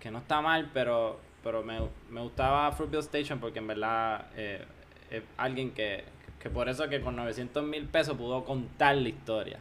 que 0.05 0.11
no 0.11 0.19
está 0.19 0.43
mal, 0.43 0.71
pero 0.75 1.19
pero 1.43 1.63
me, 1.63 1.79
me 2.11 2.21
gustaba 2.21 2.71
Fruitville 2.73 3.01
Station 3.01 3.39
porque 3.41 3.59
en 3.59 3.67
verdad 3.67 4.27
eh, 4.37 4.65
es 5.11 5.23
alguien 5.39 5.73
que, 5.73 6.05
que 6.39 6.51
por 6.51 6.69
eso 6.69 6.89
que 6.89 7.01
con 7.01 7.17
900 7.17 7.65
mil 7.65 7.87
pesos 7.87 8.17
pudo 8.17 8.45
contar 8.45 8.97
la 8.97 9.09
historia. 9.09 9.59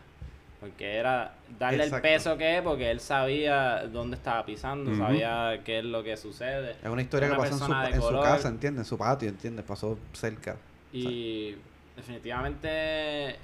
Porque 0.59 0.95
era 0.95 1.35
darle 1.59 1.83
Exacto. 1.83 2.07
el 2.07 2.13
peso 2.13 2.37
que 2.37 2.57
es, 2.57 2.61
porque 2.61 2.89
él 2.89 3.01
sabía 3.01 3.85
dónde 3.87 4.15
estaba 4.15 4.45
pisando, 4.45 4.95
sabía 4.95 5.61
qué 5.65 5.79
es 5.79 5.85
lo 5.85 6.03
que 6.03 6.15
sucede. 6.15 6.77
Es 6.81 6.89
una 6.89 7.01
historia 7.01 7.27
Una 7.27 7.35
que 7.35 7.49
pasó 7.49 7.65
en 7.65 7.91
su, 7.91 7.95
en 7.95 8.01
su 8.01 8.21
casa, 8.21 8.47
¿entiendes? 8.47 8.79
En 8.79 8.85
su 8.85 8.97
patio, 8.97 9.27
¿entiendes? 9.27 9.65
Pasó 9.65 9.97
cerca. 10.13 10.55
Y 10.93 11.55
definitivamente, 11.97 13.35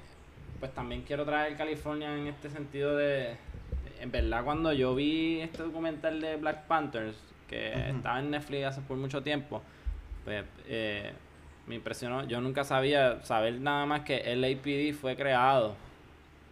pues 0.58 0.72
también 0.72 1.02
quiero 1.02 1.26
traer 1.26 1.58
California 1.58 2.16
en 2.16 2.26
este 2.26 2.48
sentido 2.48 2.96
de, 2.96 3.36
en 4.00 4.10
verdad 4.10 4.44
cuando 4.44 4.72
yo 4.72 4.94
vi 4.94 5.40
este 5.40 5.62
documental 5.62 6.20
de 6.20 6.36
Black 6.36 6.66
Panthers, 6.66 7.16
que 7.48 7.72
Ujú. 7.88 7.96
estaba 7.96 8.18
en 8.20 8.30
Netflix 8.30 8.64
hace 8.66 8.80
por 8.80 8.96
mucho 8.96 9.22
tiempo, 9.22 9.62
pues 10.24 10.44
eh, 10.66 11.12
me 11.66 11.74
impresionó, 11.74 12.24
yo 12.26 12.40
nunca 12.40 12.64
sabía, 12.64 13.22
saber 13.22 13.60
nada 13.60 13.86
más 13.86 14.00
que 14.02 14.18
el 14.32 14.42
APD 14.44 14.94
fue 14.98 15.16
creado 15.16 15.74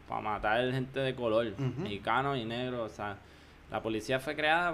para 0.08 0.20
matar 0.20 0.70
gente 0.72 1.00
de 1.00 1.14
color, 1.14 1.46
Ujú. 1.58 1.80
mexicano 1.82 2.36
y 2.36 2.44
negro, 2.44 2.84
o 2.84 2.88
sea, 2.88 3.16
la 3.70 3.82
policía 3.82 4.20
fue 4.20 4.34
creada 4.34 4.72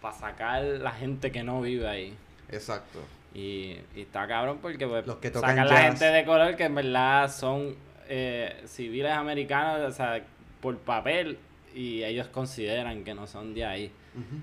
para 0.00 0.14
sacar 0.14 0.62
la 0.62 0.92
gente 0.92 1.30
que 1.30 1.42
no 1.42 1.60
vive 1.60 1.88
ahí. 1.88 2.16
Exacto. 2.48 3.00
Y, 3.34 3.76
y 3.94 4.02
está 4.02 4.26
cabrón 4.26 4.58
porque 4.60 4.86
pues, 4.86 5.06
Los 5.06 5.16
que 5.16 5.30
tocan 5.30 5.50
sacan 5.50 5.68
la 5.68 5.82
gente 5.82 6.04
de 6.06 6.24
color 6.24 6.56
que 6.56 6.64
en 6.64 6.74
verdad 6.74 7.30
son 7.30 7.76
eh, 8.08 8.62
civiles 8.66 9.12
americanos, 9.12 9.88
o 9.88 9.92
sea, 9.92 10.24
por 10.60 10.78
papel, 10.78 11.38
y 11.74 12.02
ellos 12.02 12.26
consideran 12.28 13.04
que 13.04 13.14
no 13.14 13.26
son 13.26 13.54
de 13.54 13.64
ahí. 13.64 13.92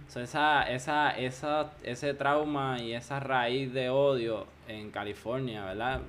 So, 0.08 0.22
esa, 0.22 0.64
esa, 0.72 1.12
esa, 1.12 1.74
ese 1.84 2.14
trauma 2.14 2.82
y 2.82 2.94
esa 2.94 3.20
raíz 3.20 3.74
de 3.74 3.90
odio 3.90 4.48
en 4.68 4.92
California, 4.92 5.66
¿verdad? 5.66 6.02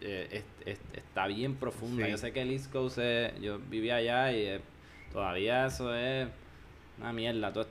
Eh, 0.00 0.42
es- 0.66 0.66
es- 0.74 0.80
está 0.96 1.26
bien 1.28 1.54
profunda. 1.54 2.04
Sí. 2.06 2.10
Yo 2.10 2.18
sé 2.18 2.32
que 2.32 2.42
el 2.42 2.50
East 2.50 2.72
Coast, 2.72 2.98
es- 2.98 3.40
yo 3.40 3.58
vivía 3.58 3.96
allá 3.96 4.32
y 4.32 4.42
eh, 4.46 4.60
todavía 5.12 5.66
eso 5.66 5.94
es 5.94 6.26
una 6.98 7.12
mierda. 7.12 7.52
Todo, 7.52 7.66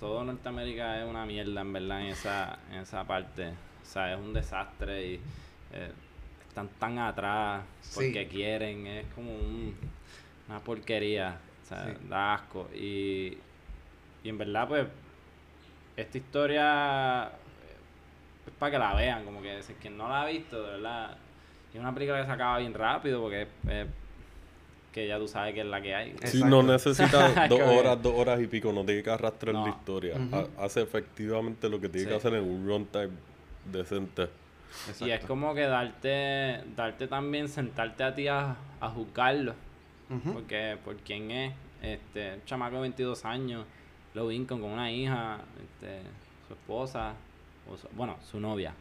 todo 0.00 0.24
Norteamérica 0.24 1.00
es 1.00 1.08
una 1.08 1.24
mierda, 1.26 1.60
en 1.60 1.72
verdad, 1.72 2.00
en 2.02 2.06
esa, 2.08 2.58
en 2.72 2.78
esa 2.80 3.04
parte. 3.04 3.50
O 3.50 3.86
sea, 3.86 4.12
es 4.14 4.18
un 4.18 4.32
desastre 4.32 5.06
y 5.12 5.14
eh, 5.74 5.90
están 6.48 6.68
tan 6.80 6.98
atrás 6.98 7.62
porque 7.94 8.24
Sí. 8.24 8.28
quieren. 8.36 8.86
Es 8.88 9.06
como 9.14 9.32
un- 9.32 9.76
una 10.48 10.60
porquería. 10.60 11.38
O 11.62 11.66
sea, 11.68 11.86
Sí. 11.86 11.92
da 12.08 12.34
asco. 12.34 12.68
Y, 12.74 13.38
y 14.24 14.28
en 14.28 14.38
verdad, 14.38 14.68
pues, 14.68 14.86
esta 15.96 16.18
historia 16.18 17.26
es 18.46 18.52
para 18.58 18.72
que 18.72 18.78
la 18.78 18.94
vean. 18.94 19.24
Como 19.24 19.40
que 19.42 19.62
si 19.62 19.74
quien 19.74 19.96
no 19.96 20.08
la 20.08 20.22
ha 20.22 20.26
visto, 20.26 20.62
de 20.62 20.70
verdad. 20.72 21.16
Es 21.72 21.80
una 21.80 21.94
película 21.94 22.20
que 22.20 22.26
se 22.26 22.32
acaba 22.32 22.58
bien 22.58 22.74
rápido 22.74 23.20
porque 23.22 23.42
es 23.42 23.86
que 24.92 25.06
ya 25.08 25.18
tú 25.18 25.26
sabes 25.26 25.54
que 25.54 25.60
es 25.60 25.66
la 25.66 25.80
que 25.80 25.94
hay. 25.94 26.10
Exacto. 26.10 26.36
Si 26.36 26.44
no 26.44 26.62
necesita 26.62 27.46
dos 27.48 27.60
horas, 27.60 28.02
dos 28.02 28.12
horas 28.14 28.38
y 28.42 28.46
pico, 28.46 28.72
no 28.72 28.84
tiene 28.84 29.02
que 29.02 29.10
arrastrar 29.10 29.54
No. 29.54 29.64
la 29.64 29.70
historia. 29.70 30.16
Hace 30.58 30.82
efectivamente 30.82 31.68
lo 31.70 31.80
que 31.80 31.88
tiene 31.88 32.08
que 32.08 32.12
Sí. 32.12 32.16
hacer 32.18 32.34
en 32.34 32.44
un 32.44 32.66
runtime 32.66 33.08
decente. 33.64 34.24
Exacto. 34.24 35.06
Y 35.06 35.12
es 35.12 35.24
como 35.24 35.54
que 35.54 35.62
darte, 35.62 36.62
darte 36.76 37.06
también, 37.06 37.48
sentarte 37.48 38.04
a 38.04 38.14
ti 38.14 38.28
a, 38.28 38.54
a 38.80 38.88
juzgarlo. 38.90 39.54
Porque 40.32 40.78
por 40.84 40.96
quién 40.96 41.30
es, 41.30 41.54
este, 41.82 42.34
un 42.34 42.44
chamaco 42.44 42.76
de 42.76 42.82
22 42.82 43.24
años, 43.24 43.66
Low 44.14 44.30
income 44.30 44.60
con 44.60 44.70
una 44.72 44.90
hija, 44.92 45.38
este, 45.62 46.02
su 46.46 46.52
esposa, 46.54 47.14
o 47.70 47.76
su- 47.78 47.88
bueno, 47.96 48.16
su 48.30 48.38
novia, 48.38 48.74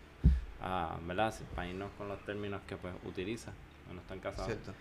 ah, 0.62 0.98
¿verdad? 1.08 1.34
Si- 1.34 1.44
Para 1.56 1.68
irnos 1.70 1.90
con 1.98 2.08
los 2.10 2.20
términos 2.26 2.62
que 2.68 2.76
pues 2.76 2.94
utiliza, 3.06 3.52
no 3.94 4.00
están 4.02 4.20
casados. 4.20 4.48
Cierto. 4.48 4.74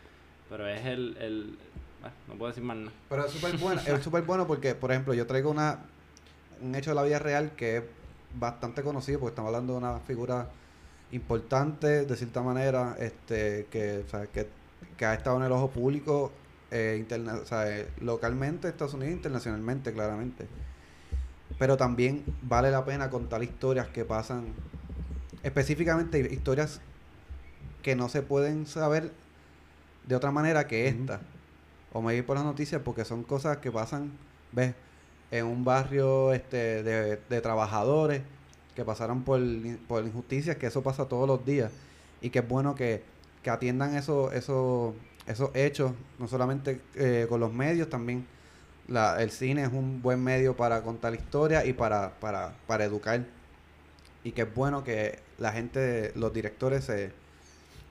Pero 0.48 0.66
es 0.68 0.84
el, 0.86 1.16
el 1.20 1.58
bueno, 2.00 2.16
no 2.28 2.34
puedo 2.34 2.48
decir 2.50 2.64
más 2.64 2.76
nada. 2.78 2.92
Pero 3.08 3.24
es 3.26 3.30
súper 3.32 3.56
bueno, 3.58 3.80
es 3.86 4.02
súper 4.02 4.22
bueno 4.24 4.46
porque, 4.48 4.74
por 4.74 4.90
ejemplo, 4.90 5.14
yo 5.14 5.26
traigo 5.26 5.50
una 5.50 5.78
un 6.60 6.74
hecho 6.74 6.90
de 6.90 6.96
la 6.96 7.02
vida 7.04 7.18
real 7.20 7.52
que 7.56 7.76
es 7.78 7.84
bastante 8.38 8.82
conocido 8.82 9.20
porque 9.20 9.30
estamos 9.32 9.48
hablando 9.48 9.72
de 9.74 9.78
una 9.78 9.98
figura 10.00 10.48
importante, 11.12 12.04
de 12.04 12.16
cierta 12.16 12.42
manera, 12.42 12.96
este 12.98 13.66
que, 13.70 14.04
o 14.06 14.08
sea, 14.10 14.26
que, 14.26 14.48
que 14.96 15.06
ha 15.06 15.14
estado 15.14 15.36
en 15.38 15.44
el 15.44 15.52
ojo 15.52 15.70
público 15.70 16.32
eh, 16.70 16.96
interna- 17.00 17.34
o 17.42 17.46
sea, 17.46 17.68
eh, 17.68 17.88
localmente, 18.00 18.68
Estados 18.68 18.94
Unidos, 18.94 19.14
internacionalmente, 19.14 19.92
claramente. 19.92 20.46
Pero 21.58 21.76
también 21.76 22.24
vale 22.42 22.70
la 22.70 22.84
pena 22.84 23.10
contar 23.10 23.42
historias 23.42 23.88
que 23.88 24.04
pasan, 24.04 24.46
específicamente 25.42 26.20
historias 26.32 26.80
que 27.82 27.96
no 27.96 28.08
se 28.08 28.22
pueden 28.22 28.66
saber 28.66 29.12
de 30.06 30.16
otra 30.16 30.30
manera 30.30 30.66
que 30.66 30.88
esta. 30.88 31.20
O 31.92 32.02
me 32.02 32.14
vi 32.14 32.22
por 32.22 32.36
las 32.36 32.44
noticias 32.44 32.82
porque 32.84 33.04
son 33.04 33.24
cosas 33.24 33.58
que 33.58 33.70
pasan, 33.72 34.12
ves, 34.52 34.74
en 35.30 35.46
un 35.46 35.64
barrio 35.64 36.32
este 36.32 36.82
de, 36.82 37.16
de 37.28 37.40
trabajadores 37.40 38.22
que 38.76 38.84
pasaron 38.84 39.22
por, 39.22 39.40
por 39.88 40.04
injusticias, 40.04 40.56
que 40.56 40.66
eso 40.66 40.82
pasa 40.82 41.06
todos 41.06 41.26
los 41.28 41.44
días. 41.44 41.72
Y 42.22 42.30
que 42.30 42.40
es 42.40 42.48
bueno 42.48 42.74
que, 42.74 43.02
que 43.42 43.50
atiendan 43.50 43.96
eso, 43.96 44.32
eso, 44.32 44.94
esos 45.26 45.50
hechos, 45.54 45.92
no 46.18 46.28
solamente 46.28 46.80
eh, 46.94 47.26
con 47.28 47.40
los 47.40 47.52
medios, 47.52 47.88
también 47.88 48.26
la, 48.88 49.22
el 49.22 49.30
cine 49.30 49.62
es 49.62 49.72
un 49.72 50.02
buen 50.02 50.22
medio 50.22 50.56
para 50.56 50.82
contar 50.82 51.14
historias 51.14 51.66
y 51.66 51.72
para, 51.72 52.10
para, 52.20 52.52
para 52.66 52.84
educar. 52.84 53.24
Y 54.22 54.32
que 54.32 54.42
es 54.42 54.54
bueno 54.54 54.84
que 54.84 55.18
la 55.38 55.52
gente, 55.52 56.12
los 56.14 56.32
directores 56.32 56.84
se, 56.84 57.12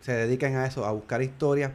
se 0.01 0.12
dediquen 0.12 0.55
a 0.55 0.65
eso, 0.65 0.85
a 0.85 0.91
buscar 0.91 1.21
historias 1.21 1.71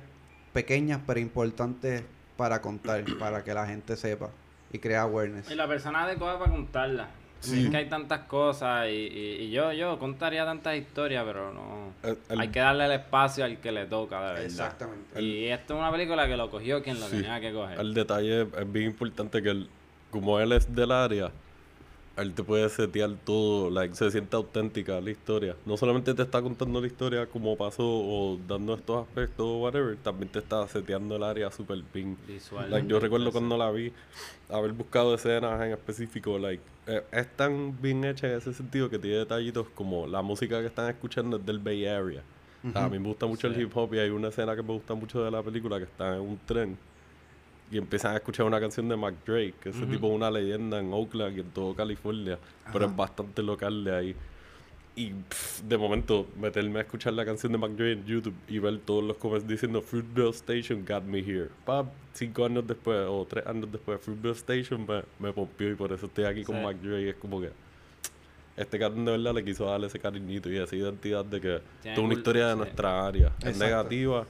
pequeñas 0.53 1.01
pero 1.07 1.19
importantes 1.19 2.05
para 2.37 2.61
contar, 2.63 3.05
para 3.19 3.43
que 3.43 3.55
la 3.55 3.67
gente 3.67 3.97
sepa 3.97 4.31
y 4.73 4.79
crea 4.79 5.03
awareness. 5.03 5.51
Y 5.51 5.55
la 5.55 5.67
persona 5.67 6.05
adecuada 6.05 6.39
para 6.39 6.53
contarla. 6.53 7.09
Sí. 7.45 7.65
Es 7.65 7.71
que 7.71 7.77
hay 7.77 7.89
tantas 7.89 8.21
cosas 8.21 8.89
y, 8.89 8.93
y, 8.93 9.37
y 9.43 9.51
yo, 9.51 9.73
yo 9.73 9.99
contaría 9.99 10.45
tantas 10.45 10.77
historias, 10.77 11.25
pero 11.25 11.53
no... 11.53 11.93
El- 12.03 12.19
el- 12.31 12.41
Hay 12.41 12.49
que 12.49 12.61
darle 12.61 12.87
el 12.87 12.93
espacio 12.93 13.45
al 13.45 13.59
que 13.59 13.73
le 13.73 13.87
toca, 13.87 14.19
de 14.21 14.27
verdad. 14.29 14.45
Exactamente. 14.45 15.23
Y 15.23 15.47
esto 15.49 15.75
es 15.75 15.81
una 15.81 15.91
película 15.93 16.27
que 16.27 16.37
lo 16.37 16.51
cogió 16.51 16.83
quien 16.83 16.99
lo 17.01 17.07
Sí. 17.07 17.17
tenía 17.17 17.41
que 17.41 17.53
coger. 17.53 17.79
El 17.81 17.95
detalle 17.95 18.43
es 18.43 18.73
bien 18.73 18.87
importante 18.87 19.43
que 19.43 19.51
él, 19.51 19.69
como 20.11 20.39
él 20.41 20.53
es 20.53 20.75
del 20.75 20.91
área, 20.93 21.31
él 22.17 22.33
te 22.33 22.45
puede 22.45 22.69
setear 22.69 23.11
todo, 23.25 23.71
like, 23.71 23.95
se 23.95 24.11
siente 24.11 24.37
auténtica 24.37 25.01
la 25.01 25.11
historia. 25.11 25.57
No 25.67 25.77
solamente 25.77 26.15
te 26.15 26.23
está 26.23 26.41
contando 26.43 26.81
la 26.81 26.87
historia 26.87 27.27
como 27.27 27.57
pasó 27.57 27.85
o 27.85 28.39
dando 28.47 28.75
estos 28.75 29.07
aspectos 29.07 29.47
o 29.47 29.59
whatever, 29.59 29.97
también 29.97 30.29
te 30.29 30.39
está 30.39 30.67
seteando 30.69 31.17
el 31.17 31.23
área 31.23 31.51
super 31.51 31.79
bien. 31.93 32.17
Visual. 32.27 32.71
Like, 32.71 32.89
yo 32.89 33.01
recuerdo 33.01 33.33
cuando 33.33 33.57
la 33.57 33.71
vi, 33.71 33.93
haber 34.49 34.73
buscado 34.73 35.15
escenas 35.15 35.61
en 35.63 35.73
específico, 35.73 36.39
like, 36.39 36.63
eh, 36.87 37.03
es 37.13 37.37
tan 37.37 37.81
bien 37.81 38.05
hecha 38.05 38.29
en 38.29 38.39
ese 38.39 38.55
sentido 38.55 38.89
que 38.89 38.99
tiene 38.99 39.17
detallitos 39.17 39.67
como 39.75 40.07
la 40.07 40.23
música 40.23 40.61
que 40.61 40.67
están 40.67 40.89
escuchando 40.89 41.39
es 41.39 41.47
del 41.47 41.59
Bay 41.59 41.87
Area. 41.87 42.23
O 42.67 42.73
sea, 42.73 42.85
a 42.85 42.89
mí 42.89 42.99
me 42.99 43.09
gusta 43.09 43.27
mucho 43.27 43.47
el 43.47 43.61
hip 43.61 43.77
hop 43.77 43.93
y 43.93 43.99
hay 43.99 44.09
una 44.09 44.29
escena 44.29 44.57
que 44.57 44.63
me 44.63 44.73
gusta 44.73 44.95
mucho 44.95 45.23
de 45.23 45.31
la 45.31 45.43
película 45.43 45.77
que 45.77 45.85
está 45.85 46.15
en 46.15 46.23
un 46.23 46.39
tren 46.47 46.79
y 47.71 47.79
empiezan 47.79 48.13
a 48.13 48.17
escuchar 48.17 48.47
una 48.47 48.61
canción 48.61 48.89
de 48.89 48.97
Mac 48.97 49.15
Drake, 49.27 49.55
que 49.61 49.71
ese 49.71 49.83
Ujú. 49.83 49.93
tipo 49.93 50.07
es 50.09 50.15
una 50.15 50.31
leyenda 50.31 50.79
en 50.79 50.93
Oakland 50.93 51.37
y 51.37 51.41
en 51.41 51.51
todo 51.51 51.75
California, 51.75 52.39
pero 52.73 52.85
Ajá. 52.85 52.93
es 52.93 52.97
bastante 52.97 53.43
local 53.43 53.85
de 53.85 53.97
ahí. 53.97 54.17
Y 54.97 55.11
pff, 55.13 55.63
de 55.63 55.77
momento 55.77 56.29
meterme 56.41 56.79
a 56.79 56.83
escuchar 56.83 57.15
la 57.15 57.25
canción 57.25 57.51
de 57.51 57.59
Mac 57.59 57.73
Drake 57.73 57.93
en 57.93 58.05
YouTube 58.07 58.35
y 58.49 58.61
ver 58.61 58.79
todos 58.79 59.03
los 59.03 59.17
comments 59.17 59.49
diciendo 59.49 59.83
Fruitvale 59.83 60.31
Station 60.31 60.85
got 60.87 61.03
me 61.03 61.19
here. 61.19 61.49
Pa, 61.65 61.85
cinco 62.13 62.45
años 62.45 62.65
después 62.65 63.05
o 63.09 63.27
tres 63.29 63.45
años 63.45 63.73
después, 63.73 64.01
Fruitvale 64.01 64.37
Station 64.37 64.87
me, 64.87 65.03
me 65.19 65.33
pompió 65.33 65.69
y 65.73 65.75
por 65.75 65.93
eso 65.93 66.07
estoy 66.07 66.27
aquí 66.27 66.45
con 66.45 66.57
Sí. 66.57 66.63
Mac 66.63 66.77
Drake. 66.77 67.09
Es 67.11 67.17
como 67.17 67.41
que 67.41 67.51
este 68.57 68.79
cabrón 68.79 69.05
de 69.05 69.11
verdad 69.13 69.35
le 69.35 69.45
quiso 69.45 69.65
darle 69.67 69.89
ese 69.89 69.99
cariñito 69.99 70.49
y 70.49 70.59
esa 70.59 70.77
identidad 70.77 71.25
de 71.25 71.41
que 71.41 71.61
es 71.83 71.99
una 71.99 72.15
historia 72.15 72.47
de 72.49 72.57
nuestra 72.57 73.05
área. 73.05 73.33
Es 73.41 73.47
Exacto. 73.49 73.65
negativa, 73.65 74.27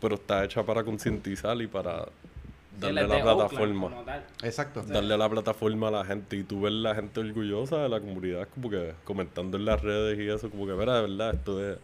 pero 0.00 0.14
está 0.16 0.44
hecha 0.44 0.62
para 0.64 0.82
concientizar 0.84 1.60
y 1.60 1.66
para 1.66 2.06
darle 2.78 3.02
es 3.02 3.08
la 3.08 3.16
Oakland 3.16 3.48
plataforma. 3.50 4.04
tal. 4.04 4.24
Exacto. 4.42 4.82
Darle 4.82 5.16
la 5.18 5.28
plataforma 5.28 5.88
a 5.88 5.90
la 5.90 6.04
gente 6.04 6.36
y 6.36 6.42
tú 6.44 6.62
ves 6.62 6.72
la 6.72 6.94
gente 6.94 7.20
orgullosa 7.20 7.78
de 7.82 7.88
la 7.88 8.00
comunidad, 8.00 8.48
como 8.54 8.70
que 8.70 8.94
comentando 9.04 9.56
en 9.56 9.64
las 9.66 9.80
redes 9.82 10.18
y 10.18 10.28
eso, 10.28 10.50
como 10.50 10.66
que, 10.66 10.72
mira, 10.72 10.96
de 10.96 11.02
verdad, 11.02 11.34
esto 11.34 11.72
es. 11.72 11.78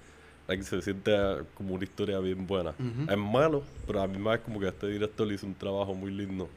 like, 0.48 0.62
se 0.62 0.80
siente 0.80 1.12
como 1.54 1.74
una 1.74 1.84
historia 1.84 2.18
bien 2.20 2.46
buena. 2.46 2.72
Es 3.08 3.18
malo, 3.18 3.62
pero 3.86 4.00
a 4.00 4.06
mí 4.06 4.16
más 4.18 4.38
es 4.38 4.44
como 4.44 4.60
que 4.60 4.68
este 4.68 4.86
director 4.86 5.30
hizo 5.32 5.46
un 5.46 5.54
trabajo 5.54 5.94
muy 5.94 6.10
lindo. 6.10 6.48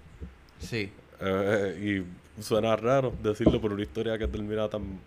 Sí. 0.60 0.91
Eh, 1.22 2.03
y 2.39 2.41
suena 2.41 2.76
raro 2.76 3.14
decirlo 3.22 3.60
por 3.60 3.74
una 3.74 3.82
historia 3.82 4.18
que 4.18 4.28
termina 4.28 4.70
tan, 4.70 4.99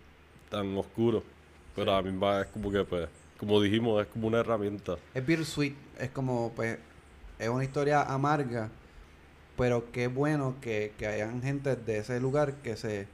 tan 0.51 0.77
oscuro. 0.77 1.23
Pero 1.75 1.95
a 1.95 2.03
mí 2.03 2.13
más 2.13 2.45
es 2.47 2.53
como 2.53 2.71
que, 2.71 2.85
pues, 2.85 3.09
como 3.43 3.61
dijimos, 3.61 4.01
es 4.01 4.07
como 4.07 4.29
una 4.29 4.39
herramienta. 4.39 4.99
Es 5.15 5.27
bittersweet, 5.27 5.75
es 5.99 6.11
como, 6.11 6.53
pues, 6.55 6.79
es 7.41 7.49
una 7.49 7.65
historia 7.65 8.03
amarga, 8.03 8.69
pero 9.57 9.91
qué 9.91 10.07
bueno 10.07 10.55
que, 10.61 10.93
que 10.97 11.09
hayan 11.09 11.43
gente 11.43 11.75
de 11.75 11.99
ese 11.99 12.21
lugar 12.21 12.55
que 12.63 12.77
se 12.77 13.09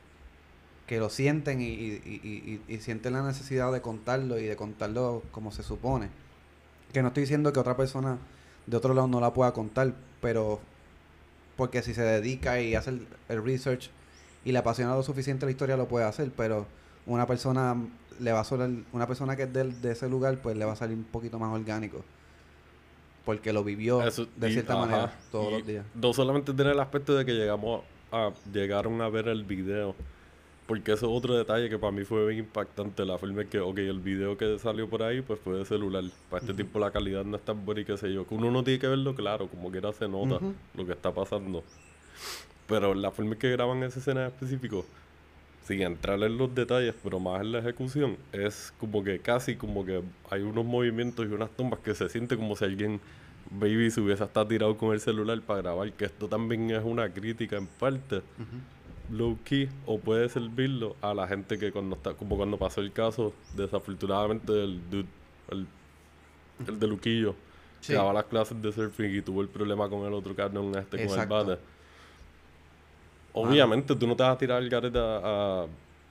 que 0.87 0.99
lo 0.99 1.09
sienten 1.09 1.63
y, 1.63 1.65
y- 1.67 2.61
y- 2.69 2.75
y- 2.75 2.79
sienten 2.81 3.15
la 3.15 3.23
necesidad 3.23 3.73
de 3.73 3.81
contarlo 3.81 4.39
y 4.39 4.45
de 4.45 4.57
contarlo 4.57 5.23
como 5.33 5.51
se 5.51 5.63
supone. 5.63 6.09
Que 6.93 7.01
no 7.01 7.09
estoy 7.09 7.23
diciendo 7.23 7.51
que 7.53 7.61
otra 7.61 7.77
persona 7.77 8.19
de 8.67 8.77
otro 8.77 8.93
lado 8.93 9.09
no 9.09 9.21
la 9.21 9.33
pueda 9.33 9.53
contar, 9.53 9.95
pero 10.21 10.61
porque 11.57 11.81
si 11.83 11.95
se 11.95 12.03
dedica 12.03 12.61
y 12.61 12.75
hace 12.75 12.91
el, 12.91 13.07
el 13.31 13.43
research 13.45 13.89
y 14.45 14.53
le 14.53 14.59
apasiona 14.59 14.95
lo 14.95 15.03
suficiente 15.03 15.47
la 15.47 15.53
historia 15.53 15.77
lo 15.79 15.89
puede 15.89 16.05
hacer, 16.07 16.31
pero 16.37 16.67
una 17.09 17.27
persona 17.27 17.77
le 18.21 18.33
va 18.33 18.41
a 18.41 18.45
sonar, 18.45 18.71
una 18.93 19.07
persona 19.07 19.35
que 19.37 19.43
es 19.45 19.53
del- 19.53 19.81
de 19.83 19.93
ese 19.93 20.09
lugar 20.09 20.39
pues 20.43 20.57
le 20.57 20.65
va 20.65 20.73
a 20.73 20.77
salir 20.77 20.97
un 20.97 21.05
poquito 21.05 21.39
más 21.39 21.53
orgánico 21.53 22.05
porque 23.25 23.53
lo 23.53 23.63
vivió 23.65 24.03
Eso- 24.03 24.27
de 24.37 24.49
y- 24.51 24.53
cierta 24.55 24.73
ajá, 24.75 24.81
manera 24.87 25.19
todos 25.31 25.53
los 25.53 25.67
días. 25.67 25.85
No 25.95 26.13
solamente 26.13 26.53
tiene 26.55 26.71
el 26.73 26.81
aspecto 26.81 27.15
de 27.15 27.25
que 27.25 27.33
llegamos 27.35 27.83
a, 28.11 28.31
llegaron 28.53 29.01
a 29.03 29.09
ver 29.11 29.29
el 29.29 29.45
video, 29.45 29.95
porque 30.67 30.93
eso 30.93 31.07
es 31.11 31.13
otro 31.17 31.35
detalle 31.37 31.69
que 31.69 31.79
para 31.79 31.93
mí 31.93 32.05
fue 32.05 32.27
bien 32.27 32.41
impactante. 32.41 33.05
La 33.05 33.19
forma 33.19 33.43
en 33.43 33.49
que, 33.49 33.61
ok, 33.61 33.79
el 33.79 34.01
video 34.01 34.37
que 34.39 34.59
salió 34.59 34.89
por 34.89 35.03
ahí, 35.03 35.21
pues 35.21 35.39
fue 35.41 35.57
de 35.59 35.65
celular. 35.67 36.05
Para 36.31 36.41
este 36.41 36.55
tiempo 36.55 36.79
la 36.79 36.91
calidad 36.91 37.25
no 37.25 37.37
es 37.37 37.45
tan 37.45 37.65
buena 37.67 37.83
y 37.83 37.85
qué 37.85 37.97
sé 37.99 38.13
yo. 38.13 38.27
Que 38.27 38.35
uno 38.35 38.51
no 38.51 38.65
tiene 38.65 38.79
que 38.81 38.87
verlo 38.89 39.15
claro, 39.15 39.47
como 39.49 39.71
quiera 39.71 39.93
se 39.93 40.09
nota 40.09 40.39
lo 40.75 40.87
que 40.87 40.93
está 40.93 41.13
pasando. 41.13 41.63
Pero 42.67 42.95
la 42.95 43.11
forma 43.11 43.33
en 43.35 43.39
que 43.39 43.51
graban 43.51 43.83
esa 43.83 43.99
escena 43.99 44.23
en 44.23 44.27
específico, 44.29 44.85
sin 45.69 45.83
entrar 45.83 46.21
en 46.23 46.39
los 46.39 46.53
detalles, 46.55 46.95
pero 47.05 47.21
más 47.21 47.43
en 47.43 47.53
la 47.53 47.59
ejecución, 47.59 48.17
es 48.33 48.73
como 48.81 49.05
que 49.05 49.19
casi 49.21 49.55
como 49.55 49.85
que 49.85 50.03
hay 50.31 50.41
unos 50.41 50.65
movimientos 50.65 51.27
y 51.27 51.29
unas 51.33 51.51
tomas 51.51 51.79
que 51.81 51.95
se 51.95 52.09
siente 52.09 52.37
como 52.37 52.57
si 52.57 52.65
alguien, 52.65 53.01
baby, 53.51 53.91
se 53.91 54.01
hubiese 54.01 54.25
hasta 54.25 54.49
tirado 54.49 54.77
con 54.79 54.95
el 54.95 55.01
celular 55.01 55.39
para 55.43 55.61
grabar, 55.61 55.93
que 55.93 56.07
esto 56.07 56.27
también 56.27 56.71
es 56.71 56.83
una 56.83 57.11
crítica 57.11 57.57
en 57.59 57.67
parte, 57.67 58.23
low 59.13 59.39
key, 59.45 59.69
o 59.85 59.99
puede 59.99 60.29
servirlo 60.31 60.97
a 61.03 61.13
la 61.13 61.29
gente 61.29 61.59
que 61.59 61.71
cuando 61.71 61.97
está, 61.97 62.15
como 62.15 62.37
cuando 62.39 62.57
pasó 62.57 62.81
el 62.81 62.91
caso, 62.93 63.35
desafortunadamente, 63.55 64.51
del 64.53 64.81
dude, 64.91 65.09
el, 65.51 65.67
el 66.67 66.81
de 66.81 66.87
Luquillo, 66.87 67.35
Sí. 67.81 67.93
que 67.93 67.97
daba 67.99 68.13
las 68.13 68.25
clases 68.25 68.61
de 68.61 68.73
surfing 68.73 69.15
y 69.15 69.21
tuvo 69.23 69.41
el 69.41 69.47
problema 69.49 69.89
con 69.89 70.05
el 70.05 70.13
otro 70.13 70.35
cabrón 70.35 70.77
este 70.77 70.97
con 70.97 71.01
el 71.01 71.05
Exacto. 71.07 71.35
bate. 71.47 71.59
Obviamente 73.33 73.95
tú 73.95 74.07
no 74.07 74.17
te 74.17 74.23
vas 74.23 74.35
a 74.35 74.39
tirar 74.39 74.63
el 74.63 74.69
garete 74.69 74.99
a, 74.99 75.21
a, 75.63 75.67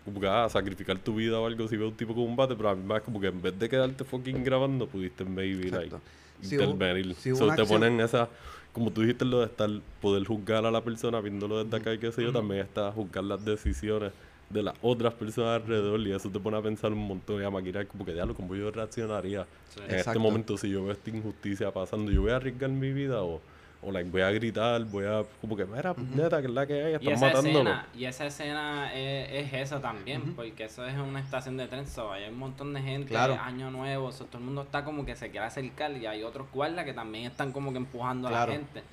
como 0.05 0.23
ah, 0.27 0.45
a 0.45 0.49
sacrificar 0.49 0.97
tu 0.99 1.15
vida 1.15 1.39
o 1.39 1.45
algo 1.45 1.67
si 1.67 1.75
ves 1.75 1.87
un 1.89 1.95
tipo 1.97 2.13
con 2.13 2.23
un 2.23 2.35
bate, 2.35 2.55
pero 2.55 2.69
a 2.69 2.75
mí 2.75 2.83
más 2.83 3.01
como 3.01 3.19
que 3.19 3.27
en 3.27 3.41
vez 3.41 3.57
de 3.57 3.67
quedarte 3.67 4.03
fucking 4.03 4.43
grabando, 4.43 4.87
pudiste 4.87 5.23
maybe 5.25 5.69
like. 5.69 5.95
Si 6.41 6.55
intervenir. 6.55 7.15
si 7.15 7.35
So, 7.35 7.45
te 7.47 7.51
acción- 7.61 7.67
ponen 7.67 7.99
esa, 7.99 8.29
como 8.71 8.91
tú 8.91 9.01
dijiste 9.01 9.25
lo 9.25 9.39
de 9.39 9.45
estar, 9.47 9.69
poder 10.01 10.23
juzgar 10.25 10.65
a 10.65 10.71
la 10.71 10.81
persona 10.81 11.19
viéndolo 11.19 11.63
desde 11.63 11.75
acá 11.77 11.93
y 11.93 11.97
qué 11.97 12.11
sé 12.11 12.23
yo, 12.23 12.31
también 12.31 12.61
está 12.61 12.91
juzgar 12.91 13.23
las 13.23 13.43
decisiones 13.43 14.13
de 14.49 14.63
las 14.63 14.75
otras 14.81 15.13
personas 15.15 15.61
alrededor 15.61 15.99
y 15.99 16.11
eso 16.13 16.29
te 16.29 16.39
pone 16.39 16.55
a 16.57 16.61
pensar 16.61 16.93
un 16.93 17.05
montón 17.05 17.41
y 17.41 17.43
a 17.45 17.49
maquinar 17.49 17.85
como 17.87 18.05
que 18.05 18.13
diablo, 18.13 18.33
¿cómo 18.33 18.55
yo 18.55 18.71
reaccionaría 18.71 19.45
Sí. 19.73 19.81
en 19.89 19.95
este 19.95 20.17
momento 20.19 20.57
si 20.57 20.69
yo 20.69 20.83
veo 20.83 20.93
esta 20.93 21.09
injusticia 21.09 21.69
pasando? 21.71 22.09
¿Yo 22.11 22.21
voy 22.21 22.31
a 22.31 22.37
arriesgar 22.37 22.69
mi 22.69 22.93
vida 22.93 23.23
o, 23.23 23.41
o 23.81 23.91
like, 23.91 24.09
voy 24.09 24.21
a 24.21 24.31
gritar, 24.31 24.83
voy 24.85 25.05
a 25.05 25.23
como 25.39 25.55
que, 25.55 25.65
mira, 25.65 25.93
neta, 26.15 26.41
que 26.41 26.47
es 26.47 26.53
la 26.53 26.65
que 26.65 26.83
hay, 26.83 26.93
están 26.95 27.35
escena, 27.35 27.87
y 27.95 28.05
esa 28.05 28.25
escena 28.25 28.93
es, 28.93 29.45
es 29.45 29.53
esa 29.53 29.79
también, 29.79 30.33
porque 30.35 30.65
eso 30.65 30.85
es 30.85 30.97
una 30.97 31.19
estación 31.19 31.57
de 31.57 31.67
tren, 31.67 31.87
so, 31.87 32.11
hay 32.11 32.27
un 32.27 32.37
montón 32.37 32.73
de 32.73 32.81
gente, 32.81 33.09
Claro. 33.09 33.37
año 33.39 33.69
nuevo, 33.69 34.11
so, 34.11 34.25
todo 34.25 34.39
el 34.39 34.45
mundo 34.45 34.63
está 34.63 34.83
como 34.83 35.05
que 35.05 35.15
se 35.15 35.29
quiere 35.29 35.45
acercar 35.45 35.91
y 35.91 36.05
hay 36.05 36.23
otros 36.23 36.47
guardas 36.51 36.85
que 36.85 36.93
también 36.93 37.25
están 37.25 37.51
como 37.51 37.71
que 37.71 37.77
empujando 37.77 38.27
a 38.27 38.31
la 38.31 38.47
gente. 38.47 38.83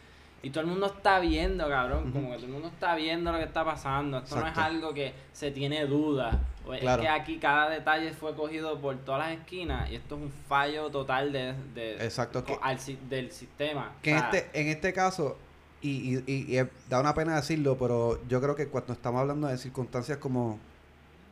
Y 0.45 0.51
todo 0.51 0.61
el 0.63 0.67
mundo 0.71 0.87
está 0.87 1.19
viendo, 1.21 1.67
cabrón, 1.69 2.13
como 2.13 2.29
que 2.31 2.37
todo 2.37 2.47
el 2.47 2.53
mundo 2.53 2.69
está 2.69 2.95
viendo 2.95 3.33
lo 3.33 3.39
que 3.39 3.45
está 3.45 3.65
pasando. 3.65 4.19
Esto 4.19 4.37
no 4.39 4.47
es 4.47 4.57
algo 4.59 4.93
que 4.93 5.15
se 5.33 5.51
tiene 5.51 5.87
duda. 5.87 6.39
Claro. 6.65 7.03
Es 7.03 7.09
que 7.09 7.09
aquí 7.09 7.39
cada 7.39 7.69
detalle 7.71 8.13
fue 8.13 8.35
cogido 8.35 8.79
por 8.81 8.97
todas 8.99 9.29
las 9.29 9.39
esquinas 9.39 9.91
y 9.91 9.97
esto 9.97 10.17
es 10.17 10.23
un 10.23 10.31
fallo 10.49 10.91
total 10.91 11.31
de, 11.33 11.55
de- 11.75 11.95
Exacto, 12.05 12.45
al 12.63 12.79
del 13.09 13.31
sistema. 13.33 13.93
Que 14.03 14.15
O 14.15 14.19
en 14.19 14.25
este, 14.25 14.51
en 14.61 14.69
este 14.69 14.93
caso, 14.95 15.37
y, 15.83 16.15
y, 16.17 16.25
y- 16.27 16.59
y, 16.59 16.69
da 16.89 17.01
una 17.01 17.13
pena 17.15 17.37
decirlo, 17.37 17.77
pero 17.79 18.19
yo 18.29 18.41
creo 18.41 18.55
que 18.57 18.69
cuando 18.69 18.95
estamos 18.95 19.21
hablando 19.21 19.47
de 19.49 19.59
circunstancias 19.59 20.17
como 20.19 20.59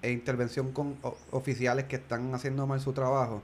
e 0.03 0.11
intervención 0.11 0.73
con 0.73 0.97
o- 1.03 1.17
oficiales 1.31 1.85
que 1.87 1.97
están 1.97 2.35
haciendo 2.35 2.67
mal 2.67 2.81
su 2.81 2.93
trabajo, 2.93 3.43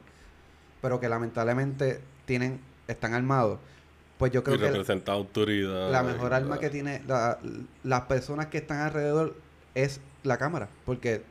pero 0.83 1.01
que 1.01 1.09
lamentablemente 1.09 2.01
tienen 2.27 2.61
están 2.87 3.15
armados, 3.15 3.59
pues 4.19 4.33
yo 4.33 4.41
y 4.41 4.43
creo 4.43 4.59
que 4.59 4.67
representa 4.69 5.13
autoridad. 5.13 5.91
la 5.91 6.03
mejor 6.03 6.33
y- 6.33 6.35
arma 6.35 6.59
que 6.59 6.71
tiene 6.71 7.03
la- 7.07 7.39
las 7.85 8.03
personas 8.03 8.47
que 8.47 8.59
están 8.59 8.81
alrededor 8.81 9.35
es 9.75 10.01
la 10.25 10.37
cámara, 10.37 10.69
porque 10.85 11.23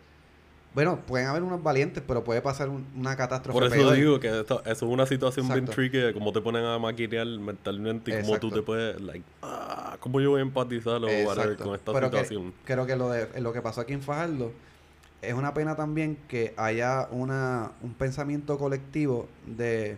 bueno, 0.73 0.99
pueden 1.07 1.25
haber 1.27 1.41
unos 1.41 1.63
valientes, 1.63 2.03
pero 2.07 2.23
puede 2.23 2.39
pasar 2.41 2.69
un- 2.69 2.85
una 2.95 3.15
catástrofe 3.15 3.57
Por 3.57 3.63
eso 3.67 3.75
peor. 3.75 3.95
digo 3.95 4.19
que 4.19 4.27
esto- 4.41 4.61
eso 4.63 4.85
es 4.85 4.91
una 4.91 5.07
situación 5.07 5.47
bien 5.47 5.65
tricky 5.65 5.97
de 5.97 6.13
cómo 6.13 6.31
te 6.31 6.39
ponen 6.39 6.63
a 6.65 6.77
maquinear 6.77 7.25
mentalmente 7.25 8.11
y 8.11 8.21
cómo 8.21 8.37
tú 8.37 8.47
Exacto. 8.47 8.55
te 8.55 8.61
puedes, 8.61 9.01
like, 9.01 9.23
ah, 9.41 9.97
cómo 9.99 10.21
yo 10.21 10.29
voy 10.31 10.39
a 10.39 10.43
empatizar 10.43 11.03
o 11.03 11.07
whatever 11.07 11.57
con 11.57 11.73
esta 11.73 11.91
Pero 11.93 12.11
que- 12.11 12.17
situación. 12.23 12.53
creo 12.63 12.85
que 12.85 12.95
lo 12.95 13.09
de 13.09 13.41
lo 13.41 13.53
que 13.53 13.61
pasó 13.63 13.81
aquí 13.81 13.93
en 13.93 14.01
Fajardo 14.03 14.51
es 15.23 15.33
una 15.33 15.51
pena 15.55 15.75
también 15.75 16.15
que 16.27 16.53
haya 16.57 17.07
una 17.09 17.71
un 17.81 17.95
pensamiento 17.95 18.59
colectivo 18.59 19.27
de 19.47 19.97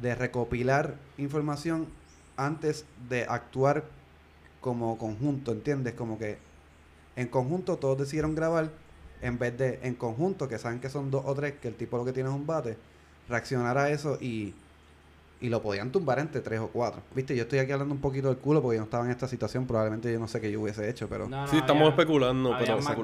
de 0.00 0.14
recopilar 0.14 0.96
información 1.18 1.88
antes 2.36 2.84
de 3.08 3.24
actuar 3.24 3.84
como 4.60 4.98
conjunto, 4.98 5.52
¿entiendes? 5.52 5.94
Como 5.94 6.18
que 6.18 6.38
en 7.16 7.28
conjunto 7.28 7.76
todos 7.76 7.98
decidieron 7.98 8.34
grabar 8.34 8.70
en 9.22 9.38
vez 9.38 9.56
de 9.56 9.80
en 9.82 9.94
conjunto 9.94 10.48
que 10.48 10.58
saben 10.58 10.80
que 10.80 10.90
son 10.90 11.10
dos 11.10 11.22
o 11.24 11.34
tres 11.34 11.54
que 11.60 11.68
el 11.68 11.74
tipo 11.74 11.96
lo 11.96 12.04
que 12.04 12.12
tiene 12.12 12.28
es 12.28 12.34
un 12.34 12.46
bate 12.46 12.76
reaccionar 13.28 13.78
a 13.78 13.90
eso 13.90 14.18
y 14.20 14.54
y 15.40 15.50
lo 15.50 15.60
podían 15.60 15.92
tumbar 15.92 16.18
entre 16.18 16.40
tres 16.40 16.60
o 16.60 16.68
cuatro. 16.68 17.02
Viste, 17.14 17.36
yo 17.36 17.42
estoy 17.42 17.58
aquí 17.58 17.70
hablando 17.72 17.94
un 17.94 18.00
poquito 18.00 18.28
del 18.28 18.38
culo 18.38 18.62
porque 18.62 18.76
yo 18.76 18.80
no 18.80 18.84
estaba 18.84 19.04
en 19.04 19.10
esta 19.10 19.28
situación. 19.28 19.66
Probablemente 19.66 20.10
yo 20.12 20.18
no 20.18 20.28
sé 20.28 20.40
qué 20.40 20.50
yo 20.50 20.60
hubiese 20.62 20.88
hecho, 20.88 21.08
pero. 21.08 21.28
no, 21.28 21.42
no, 21.42 21.46
sí, 21.48 21.56
estamos 21.58 21.82
había- 21.82 21.90
especulando, 21.90 22.54
había 22.54 22.66
pero 22.66 22.82
más 22.82 22.94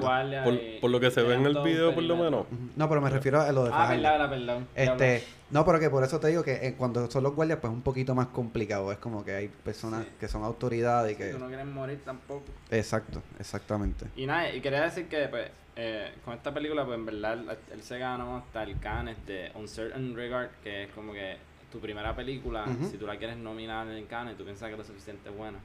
por, 0.81 0.89
lo 0.89 0.99
que 0.99 1.11
se 1.11 1.21
ve 1.21 1.35
en 1.35 1.45
el 1.45 1.57
video, 1.63 1.93
por 1.93 2.03
lo 2.03 2.15
menos. 2.17 2.45
No, 2.75 2.89
pero 2.89 3.01
me 3.01 3.09
refiero 3.09 3.39
a 3.41 3.51
lo 3.51 3.65
de 3.65 3.69
Ah, 3.69 3.73
Fajardo. 3.73 4.01
verdad, 4.01 4.29
verdad, 4.29 4.29
perdón. 4.29 4.67
Este, 4.75 5.23
no, 5.51 5.63
pero 5.63 5.79
que 5.79 5.89
por 5.91 6.03
eso 6.03 6.19
te 6.19 6.27
digo 6.29 6.43
que 6.43 6.53
eh, 6.67 6.75
cuando 6.75 7.09
son 7.11 7.21
los 7.23 7.35
guardias, 7.35 7.59
pues 7.61 7.69
es 7.71 7.75
un 7.77 7.83
poquito 7.83 8.15
más 8.15 8.27
complicado. 8.27 8.91
Es 8.91 8.97
como 8.97 9.23
que 9.23 9.33
hay 9.35 9.47
personas 9.49 10.03
Sí. 10.05 10.11
que 10.19 10.27
son 10.27 10.43
autoridades 10.43 11.13
y 11.13 11.15
Que 11.15 11.31
que. 11.31 11.37
no 11.37 11.47
quieren 11.47 11.71
morir 11.71 12.01
tampoco. 12.03 12.45
Exacto, 12.71 13.21
exactamente. 13.39 14.07
Y 14.15 14.25
nada, 14.25 14.51
y 14.51 14.59
quería 14.61 14.81
decir 14.81 15.07
que 15.07 15.27
pues, 15.27 15.51
eh, 15.75 16.11
con 16.25 16.33
esta 16.33 16.51
película, 16.53 16.83
pues 16.85 16.97
en 16.97 17.05
verdad, 17.05 17.33
él, 17.33 17.49
él 17.73 17.83
se 17.83 17.99
ganó 17.99 18.37
hasta 18.37 18.63
el 18.63 18.79
Cannes 18.79 19.17
de 19.27 19.51
Uncertain 19.55 20.15
Regard, 20.15 20.49
que 20.63 20.83
es 20.85 20.89
como 20.91 21.13
que 21.13 21.37
tu 21.73 21.79
primera 21.79 22.15
película, 22.15 22.65
si 22.89 22.97
tú 22.97 23.07
la 23.07 23.17
quieres 23.17 23.35
nominar 23.35 23.87
en 23.87 23.93
el 23.93 24.05
Cannes, 24.05 24.37
tú 24.37 24.43
piensas 24.43 24.67
que 24.67 24.73
es 24.73 24.77
lo 24.77 24.85
suficiente 24.85 25.31
buena. 25.31 25.57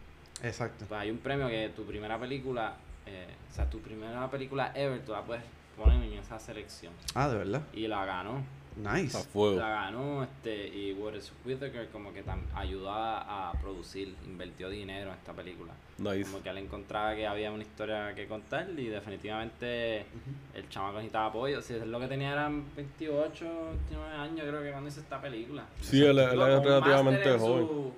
Exacto. 0.42 0.86
Pues 0.88 0.98
hay 0.98 1.10
un 1.10 1.18
premio 1.18 1.48
que 1.48 1.70
tu 1.76 1.84
primera 1.84 2.18
película, 2.18 2.76
eh, 3.04 3.34
o 3.50 3.54
sea, 3.54 3.68
tu 3.68 3.80
primera 3.80 4.30
película 4.30 4.72
ever, 4.74 5.04
tú 5.04 5.12
la 5.12 5.22
puedes 5.22 5.44
poner 5.76 6.02
en 6.02 6.14
esa 6.14 6.38
selección. 6.38 6.94
Ah, 7.14 7.28
de 7.28 7.36
verdad. 7.36 7.62
Y 7.74 7.86
la 7.88 8.06
ganó. 8.06 8.42
A 8.86 8.94
Nice. 8.96 9.18
fuego. 9.24 9.58
La 9.58 9.68
ganó 9.68 10.22
este 10.22 10.68
y 10.68 10.92
Wallace 10.92 11.32
Whittaker 11.44 11.88
como 11.88 12.12
que 12.12 12.24
tam- 12.24 12.42
ayudó 12.54 12.90
a, 12.90 13.50
a 13.50 13.52
producir, 13.54 14.14
invirtió 14.24 14.68
dinero 14.68 15.10
en 15.10 15.16
esta 15.18 15.32
película. 15.32 15.72
Nice. 15.98 16.24
Como 16.30 16.42
que 16.42 16.48
él 16.50 16.58
encontraba 16.58 17.14
que 17.16 17.26
había 17.26 17.50
una 17.50 17.62
historia 17.64 18.14
que 18.14 18.26
contar 18.28 18.68
y 18.76 18.86
definitivamente 18.86 20.06
el 20.54 20.68
chamaco 20.68 20.96
necesitaba 20.96 21.26
apoyo. 21.26 21.60
Si 21.60 21.74
es 21.74 21.86
lo 21.86 21.98
que 22.00 22.06
tenía 22.06 22.32
eran 22.32 22.64
28, 22.76 23.44
29 23.44 24.14
años 24.16 24.46
creo 24.48 24.62
que 24.62 24.70
cuando 24.70 24.88
hizo 24.88 25.00
esta 25.00 25.20
película. 25.20 25.64
Sí, 25.80 26.02
él, 26.04 26.18
él 26.18 26.30
Digo, 26.30 26.46
es 26.46 26.62
relativamente 26.62 27.32
en 27.32 27.38
joven. 27.40 27.66
Su, 27.66 27.92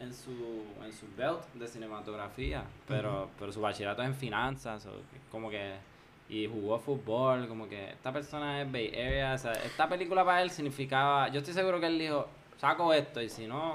en 0.00 0.14
su, 0.14 0.30
en 0.84 0.92
su 0.92 1.06
belt 1.16 1.44
de 1.54 1.68
cinematografía, 1.68 2.64
pero, 2.88 3.28
pero 3.38 3.52
su 3.52 3.60
bachillerato 3.60 4.02
es 4.02 4.08
en 4.08 4.14
finanzas, 4.14 4.86
o 4.86 4.92
como 5.30 5.50
que 5.50 5.74
y 6.30 6.46
jugó 6.46 6.78
fútbol, 6.78 7.48
como 7.48 7.68
que 7.68 7.90
esta 7.90 8.12
persona 8.12 8.62
es 8.62 8.70
Bay 8.70 8.88
Area, 8.94 9.34
o 9.34 9.38
sea, 9.38 9.52
esta 9.52 9.88
película 9.88 10.24
para 10.24 10.42
él 10.42 10.50
significaba, 10.50 11.28
yo 11.28 11.38
estoy 11.40 11.54
seguro 11.54 11.80
que 11.80 11.86
él 11.86 11.98
dijo, 11.98 12.28
saco 12.58 12.92
esto 12.94 13.20
y 13.20 13.28
si 13.28 13.46
no, 13.46 13.74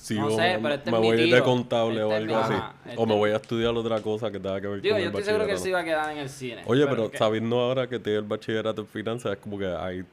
Si 0.00 0.14
No 0.14 0.30
yo 0.30 0.36
sé, 0.36 0.42
me, 0.56 0.58
pero 0.60 0.74
este 0.74 0.90
me 0.92 0.96
es 0.98 1.02
voy 1.02 1.18
a 1.18 1.24
ir 1.24 1.34
de 1.34 1.42
contable 1.42 2.02
o 2.02 2.12
Este 2.12 2.16
es 2.16 2.22
algo 2.30 2.36
así. 2.42 2.54
ajá, 2.54 2.74
o 2.84 2.88
este- 2.90 3.06
me 3.06 3.14
voy 3.14 3.30
a 3.32 3.36
estudiar 3.36 3.74
otra 3.74 4.00
cosa 4.00 4.30
que 4.30 4.38
tenga 4.38 4.60
que 4.60 4.66
ver 4.68 4.80
digo, 4.80 4.94
con 4.94 5.02
yo 5.02 5.08
el 5.08 5.10
estoy 5.10 5.24
seguro 5.24 5.46
que 5.46 5.52
él 5.52 5.58
se 5.58 5.68
iba 5.68 5.80
a 5.80 5.84
quedar 5.84 6.10
en 6.12 6.18
el 6.18 6.28
cine. 6.28 6.62
Oye, 6.66 6.86
pero, 6.86 7.10
sabiendo 7.12 7.58
ahora 7.60 7.88
que 7.88 7.98
tiene 7.98 8.18
el 8.20 8.24
bachillerato 8.24 8.80
en 8.82 8.86
finanzas, 8.86 9.32
es 9.32 9.38
como 9.38 9.58
que 9.58 9.66
ahí 9.66 10.04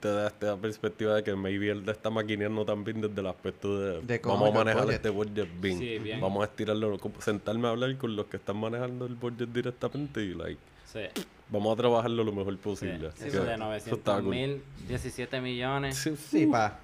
te 0.00 0.08
da 0.12 0.26
esta 0.28 0.54
perspectiva 0.56 1.14
de 1.14 1.24
que 1.24 1.34
maybe 1.34 1.70
él 1.70 1.88
está 1.88 2.10
maquineando 2.10 2.64
también 2.66 3.00
desde 3.00 3.18
el 3.20 3.26
aspecto 3.26 3.78
de, 3.80 4.00
De 4.02 4.20
cómo 4.20 4.44
vamos 4.44 4.50
a 4.54 4.58
manejar 4.58 4.82
budget. 4.84 4.96
este 4.96 5.08
budget 5.10 5.48
bien. 5.60 5.78
Sí, 5.78 5.98
bien. 5.98 6.20
Vamos 6.20 6.42
a 6.42 6.44
estirarlo, 6.44 6.98
sentarme 7.18 7.66
a 7.68 7.70
hablar 7.70 7.96
con 7.96 8.14
los 8.14 8.26
que 8.26 8.36
están 8.36 8.58
manejando 8.58 9.06
el 9.06 9.14
budget 9.14 9.48
directamente 9.48 10.20
y 10.22 10.34
like, 10.34 10.60
Sí, 10.96 11.22
vamos 11.50 11.72
a 11.72 11.76
trabajarlo 11.76 12.24
lo 12.24 12.32
mejor 12.32 12.54
sí. 12.54 12.60
posible. 12.62 13.10
Sí, 13.16 13.28
eso 13.28 13.44
de 13.44 13.54
eso 13.54 13.58
900 13.64 13.98
está 13.98 14.14
cool. 14.20 14.30
mil, 14.30 14.62
17 14.88 15.40
millones. 15.40 15.96
Sí, 15.96 16.16
Sí, 16.16 16.46
pa. 16.46 16.78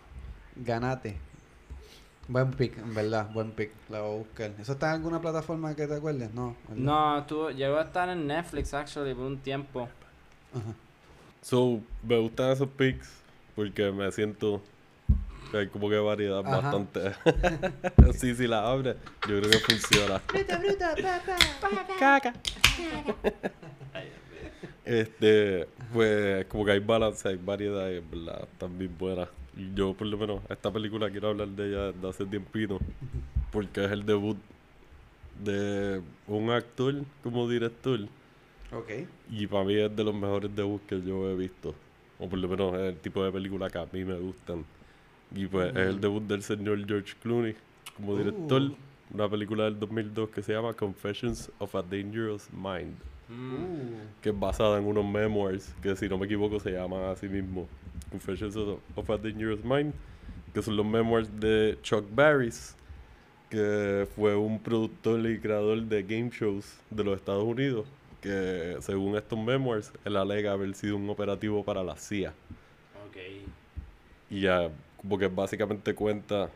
Ganate. 0.57 1.17
Buen 2.29 2.51
pick, 2.53 2.79
en 2.79 2.95
verdad, 2.95 3.31
buen 3.33 3.51
pick. 3.51 3.71
La 3.89 4.01
voy 4.01 4.15
a 4.15 4.19
buscar. 4.19 4.53
¿Eso 4.59 4.73
está 4.73 4.91
en 4.91 4.95
alguna 4.97 5.21
plataforma 5.21 5.75
que 5.75 5.87
te 5.87 5.95
acuerdes? 5.97 6.33
No. 6.33 6.57
¿verdad? 6.69 6.83
No, 6.83 7.19
estuvo, 7.19 7.51
llegó 7.51 7.79
a 7.79 7.83
estar 7.83 8.09
en 8.09 8.27
Netflix, 8.27 8.73
actually, 8.75 9.15
por 9.15 9.25
un 9.25 9.39
tiempo. 9.39 9.89
Ajá. 10.53 10.75
So, 11.41 11.81
me 12.05 12.19
gustan 12.19 12.53
esos 12.53 12.69
picks 12.69 13.11
porque 13.57 13.91
me 13.91 14.11
siento 14.13 14.63
hay 15.59 15.69
como 15.69 15.89
que 15.89 15.97
variedad 15.97 16.41
Ajá. 16.41 16.61
bastante. 16.61 17.13
sí, 18.19 18.35
si 18.35 18.47
la 18.47 18.69
abre, 18.71 18.97
yo 19.29 19.39
creo 19.41 19.51
que 19.51 19.59
funciona. 19.59 20.21
Caca. 21.99 22.35
Este, 24.85 25.69
pues 25.93 26.45
como 26.47 26.65
que 26.65 26.73
hay 26.73 26.81
balance, 26.81 27.29
hay 27.29 27.37
variedad 27.37 27.89
y 27.91 28.01
verdad 28.01 28.49
están 28.53 28.79
bien 28.79 28.95
buenas. 28.99 29.29
Yo 29.75 29.95
por 29.95 30.07
lo 30.07 30.17
menos 30.19 30.41
esta 30.49 30.73
película 30.73 31.11
quiero 31.11 31.29
hablar 31.29 31.49
de 31.49 31.69
ella 31.69 31.93
desde 31.93 32.09
hace 32.09 32.25
tiempito 32.27 32.79
porque 33.51 33.85
es 33.85 33.91
el 33.93 34.05
debut 34.07 34.39
de 35.45 36.01
un 36.27 36.51
actor 36.51 36.95
como 37.23 37.49
director 37.49 38.01
Ok. 38.73 38.91
y 39.31 39.47
para 39.47 39.65
mí 39.65 39.75
es 39.75 39.95
de 39.95 40.05
los 40.05 40.15
mejores 40.15 40.55
debuts 40.57 40.85
que 40.87 41.03
yo 41.03 41.29
he 41.31 41.37
visto. 41.37 41.75
O 42.19 42.29
por 42.29 42.39
lo 42.39 42.49
menos 42.49 42.75
es 42.75 42.81
el 42.95 42.97
tipo 42.97 43.23
de 43.25 43.31
película 43.33 43.69
que 43.69 43.79
a 43.79 43.87
mí 43.93 44.05
me 44.05 44.15
gustan. 44.19 44.65
Y 45.35 45.47
pues 45.47 45.71
es 45.71 45.77
el 45.77 46.01
debut 46.01 46.23
del 46.25 46.43
señor 46.43 46.87
George 46.87 47.15
Clooney 47.23 47.55
como 47.97 48.17
director. 48.17 48.63
Uh. 48.63 48.77
Una 49.15 49.29
película 49.29 49.65
del 49.65 49.79
2002 49.79 50.31
que 50.31 50.43
se 50.43 50.55
llama 50.55 50.73
Confessions 50.73 51.51
of 51.59 51.75
a 51.75 51.83
Dangerous 51.83 52.49
Mind. 52.53 52.97
Mm. 53.29 53.55
Uh. 53.55 53.97
Que 54.23 54.31
es 54.31 54.39
basada 54.39 54.79
en 54.79 54.87
unos 54.87 55.05
memoirs 55.05 55.75
que 55.83 55.95
si 55.97 56.09
no 56.09 56.17
me 56.17 56.27
equivoco 56.27 56.59
se 56.59 56.73
llaman 56.73 57.05
así 57.05 57.29
mismo. 57.29 57.69
Confessions 58.11 58.57
of, 58.57 58.79
of 58.95 59.11
a 59.11 59.19
Dangerous 59.19 59.63
Mind. 59.65 59.93
Que 60.55 60.63
son 60.63 60.77
los 60.77 60.87
memoirs 60.87 61.29
de 61.41 61.79
Chuck 61.83 62.05
Barris. 62.15 62.75
Que 63.51 64.09
fue 64.15 64.35
un 64.35 64.59
productor 64.59 65.21
y 65.29 65.39
creador 65.39 65.83
de 65.83 66.03
game 66.03 66.31
shows 66.31 66.79
de 66.91 67.05
los 67.05 67.17
Estados 67.17 67.45
Unidos. 67.45 67.87
Que 68.23 68.77
según 68.81 69.17
estos 69.17 69.39
memoirs, 69.39 69.93
él 70.05 70.17
alega 70.17 70.53
haber 70.53 70.75
sido 70.75 70.97
un 70.97 71.09
operativo 71.11 71.63
para 71.65 71.83
la 71.83 71.97
CIA. 71.97 72.31
Ok. 73.09 73.17
Y 74.31 74.41
ya, 74.41 74.71
como 74.92 74.92
que 75.19 75.29
básicamente 75.29 75.95
cuenta 75.95 76.49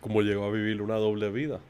cómo 0.00 0.22
llegó 0.22 0.44
a 0.44 0.50
vivir 0.50 0.82
una 0.82 0.96
doble 0.96 1.30
vida. 1.30 1.60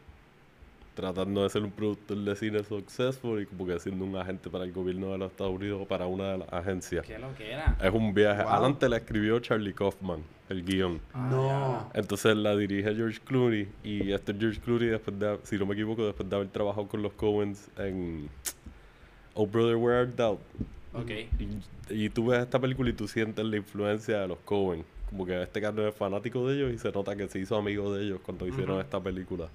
Tratando 0.94 1.44
de 1.44 1.50
ser 1.50 1.62
un 1.62 1.70
productor 1.70 2.16
de 2.16 2.34
cine 2.34 2.64
successful 2.64 3.40
y 3.40 3.46
como 3.46 3.66
que 3.66 3.78
siendo 3.78 4.04
un 4.04 4.16
agente 4.16 4.50
para 4.50 4.64
el 4.64 4.72
gobierno 4.72 5.12
de 5.12 5.18
los 5.18 5.30
Estados 5.30 5.54
Unidos 5.54 5.82
o 5.82 5.86
para 5.86 6.08
una 6.08 6.32
de 6.32 6.38
las 6.38 6.52
agencias. 6.52 7.06
¿Qué 7.06 7.18
lo 7.20 7.32
que 7.36 7.52
era? 7.52 7.76
Es 7.80 7.92
un 7.92 8.12
viaje. 8.12 8.42
Wow. 8.42 8.50
Adelante 8.50 8.88
la 8.88 8.96
escribió 8.96 9.38
Charlie 9.38 9.72
Kaufman, 9.72 10.24
el 10.48 10.64
guion. 10.64 11.00
No. 11.14 11.88
Entonces 11.94 12.36
la 12.36 12.56
dirige 12.56 12.96
George 12.96 13.20
Clooney 13.24 13.68
y 13.84 14.10
este 14.10 14.34
George 14.34 14.60
Clooney, 14.60 14.88
después 14.88 15.16
de, 15.20 15.38
si 15.44 15.56
no 15.56 15.66
me 15.66 15.74
equivoco, 15.74 16.04
después 16.04 16.28
de 16.28 16.34
haber 16.34 16.48
trabajado 16.48 16.88
con 16.88 17.00
los 17.00 17.12
Coens 17.12 17.70
en 17.76 18.28
Oh 19.34 19.46
Brother, 19.46 19.76
Where 19.76 20.00
Art 20.00 20.16
Thou? 20.16 20.40
Ok. 20.94 21.10
Y, 21.90 22.04
y 22.06 22.10
tú 22.10 22.26
ves 22.26 22.40
esta 22.40 22.58
película 22.58 22.90
y 22.90 22.92
tú 22.92 23.06
sientes 23.06 23.44
la 23.44 23.56
influencia 23.56 24.18
de 24.18 24.26
los 24.26 24.38
Cohen. 24.38 24.84
Como 25.10 25.24
que 25.26 25.42
este 25.42 25.60
carno 25.60 25.86
es 25.86 25.94
fanático 25.94 26.46
de 26.48 26.56
ellos 26.56 26.72
y 26.72 26.78
se 26.78 26.92
nota 26.92 27.16
que 27.16 27.28
se 27.28 27.38
hizo 27.38 27.56
amigo 27.56 27.94
de 27.94 28.04
ellos 28.04 28.20
cuando 28.24 28.46
hicieron 28.46 28.80
esta 28.80 29.00
película. 29.00 29.48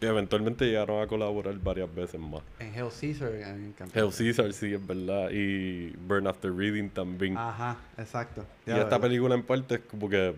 Que 0.00 0.06
eventualmente 0.08 0.64
llegaron 0.64 1.00
a 1.00 1.06
colaborar 1.06 1.54
varias 1.62 1.94
veces 1.94 2.20
más. 2.20 2.42
En 2.58 2.74
Hell 2.74 2.88
Caesar, 3.00 3.32
encanta. 3.34 3.98
Hell 4.00 4.10
Caesar 4.16 4.52
sí 4.52 4.72
es 4.74 4.84
verdad. 4.84 5.30
Y 5.30 5.90
Burn 6.08 6.26
After 6.26 6.52
Reading 6.52 6.88
también. 6.88 7.36
Ajá, 7.36 7.76
exacto. 7.98 8.44
y 8.66 8.70
esta 8.70 8.84
¿verdad? 8.84 9.00
película 9.00 9.34
en 9.36 9.42
parte 9.44 9.74
es 9.76 9.80
como 9.82 10.08
que 10.08 10.34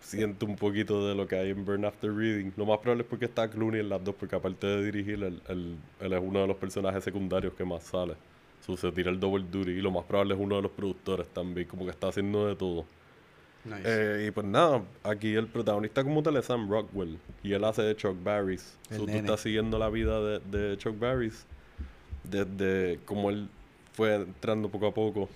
siento 0.00 0.46
un 0.46 0.54
poquito 0.56 1.08
de 1.08 1.14
lo 1.14 1.26
que 1.26 1.36
hay 1.36 1.50
en 1.50 1.64
Burn 1.64 1.84
After 1.84 2.12
Reading. 2.14 2.52
Lo 2.56 2.66
más 2.66 2.78
probable 2.78 3.02
es 3.02 3.08
porque 3.08 3.24
está 3.24 3.48
Clooney 3.50 3.80
en 3.80 3.88
las 3.88 4.04
dos, 4.04 4.14
porque 4.14 4.36
aparte 4.36 4.66
de 4.66 4.84
dirigir, 4.84 5.14
él, 5.24 5.42
él- 5.48 5.76
él 6.00 6.12
es 6.12 6.20
uno 6.22 6.40
de 6.42 6.46
los 6.46 6.56
personajes 6.58 7.02
secundarios 7.02 7.54
que 7.54 7.64
más 7.64 7.82
sale. 7.82 8.14
So, 8.64 8.76
se 8.76 8.92
tira 8.92 9.10
el 9.10 9.18
double 9.18 9.44
duty 9.50 9.72
y 9.72 9.80
lo 9.80 9.90
más 9.90 10.04
probable 10.04 10.34
es 10.34 10.40
uno 10.40 10.54
de 10.56 10.62
los 10.62 10.70
productores 10.70 11.26
también, 11.28 11.66
como 11.66 11.84
que 11.84 11.90
está 11.90 12.06
haciendo 12.08 12.46
de 12.46 12.54
todo. 12.54 12.84
Nice. 13.64 13.82
Eh, 13.84 14.26
y 14.26 14.30
pues 14.32 14.46
nada, 14.46 14.82
aquí 15.04 15.34
el 15.34 15.46
protagonista 15.46 16.02
como 16.02 16.22
tal 16.22 16.36
es 16.36 16.46
Sam 16.46 16.68
Rockwell 16.68 17.18
y 17.44 17.52
él 17.52 17.64
hace 17.64 17.82
de 17.82 17.94
Chuck 17.94 18.16
Barris. 18.22 18.76
So, 18.90 19.04
tú 19.04 19.10
estás 19.10 19.40
siguiendo 19.40 19.78
la 19.78 19.88
vida 19.88 20.20
de, 20.20 20.40
de 20.40 20.76
Chuck 20.78 20.98
Barris 20.98 21.46
desde 22.24 22.98
como 23.04 23.30
él 23.30 23.48
fue 23.92 24.14
entrando 24.14 24.68
poco 24.68 24.86
a 24.86 24.94
poco 24.94 25.28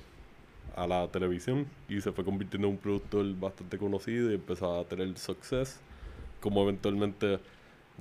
a 0.75 0.87
la 0.87 1.09
televisión 1.09 1.67
y 1.89 2.01
se 2.01 2.13
fue 2.13 2.25
convirtiendo 2.25 2.69
en 2.69 2.75
un 2.75 2.79
productor 2.79 3.27
bastante 3.39 3.79
conocido 3.79 4.31
y 4.31 4.35
empezó 4.35 4.79
a 4.79 4.85
tener 4.85 5.17
success. 5.17 5.81
Como 6.41 6.63
eventualmente 6.63 7.39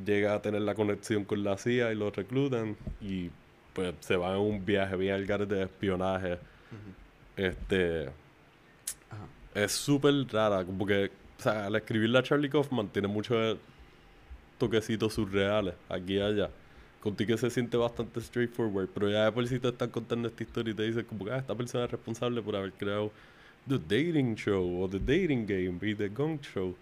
llega 0.03 0.33
a 0.33 0.41
tener 0.41 0.61
la 0.61 0.75
conexión 0.75 1.23
con 1.23 1.43
la 1.43 1.57
CIA 1.57 1.91
y 1.91 1.95
lo 1.95 2.11
reclutan 2.11 2.75
y 3.01 3.29
pues 3.73 3.93
se 3.99 4.15
va 4.15 4.33
en 4.35 4.41
un 4.41 4.65
viaje 4.65 4.95
bien 4.95 5.13
al 5.13 5.47
de 5.47 5.63
espionaje. 5.63 6.37
Este. 7.35 8.09
Es 9.55 9.71
súper 9.71 10.13
rara, 10.31 10.65
porque, 10.77 11.11
o 11.39 11.41
sea, 11.41 11.65
al 11.67 11.75
escribirla 11.75 12.21
Charlie 12.21 12.49
Kaufman 12.49 12.89
tiene 12.89 13.07
muchos 13.07 13.57
toquecitos 14.57 15.13
surreales 15.13 15.73
aquí 15.89 16.15
y 16.15 16.21
allá. 16.21 16.49
Contigo 17.01 17.29
que 17.29 17.37
se 17.37 17.49
siente 17.49 17.77
bastante 17.77 18.19
straightforward, 18.21 18.89
pero 18.93 19.09
ya 19.09 19.25
de 19.25 19.31
por 19.31 19.47
sí 19.47 19.59
te 19.59 19.69
están 19.69 19.89
contando 19.89 20.27
esta 20.27 20.43
historia 20.43 20.71
y 20.71 20.75
te 20.75 20.83
dicen 20.83 21.05
como 21.05 21.25
que 21.25 21.31
ah, 21.31 21.37
esta 21.37 21.55
persona 21.55 21.85
es 21.85 21.91
responsable 21.91 22.41
por 22.41 22.55
haber 22.55 22.73
creado 22.73 23.11
The 23.67 23.77
Dating 23.79 24.35
Show 24.35 24.83
o 24.83 24.89
The 24.89 24.99
Dating 24.99 25.45
Game 25.45 25.79
y 25.81 25.95
The 25.95 26.09
Gong 26.09 26.41
Show. 26.41 26.75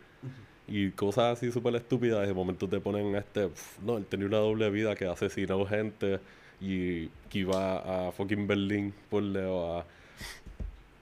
Y 0.68 0.92
cosas 0.92 1.38
así 1.38 1.52
súper 1.52 1.76
estúpidas. 1.76 2.26
De 2.26 2.34
momento 2.34 2.68
te 2.70 2.80
ponen 2.80 3.16
este. 3.16 3.50
"Pf, 3.50 3.82
no, 3.84 3.98
él 3.98 4.06
tenía 4.06 4.28
una 4.28 4.38
doble 4.38 4.70
vida 4.70 4.96
que 4.96 5.06
asesinó 5.06 5.66
gente 5.66 6.20
y 6.62 7.08
que 7.30 7.40
iba 7.40 8.08
a 8.08 8.12
fucking 8.14 8.48
Berlín 8.48 8.94
por 9.10 9.24
o 9.24 9.80
a 9.80 9.86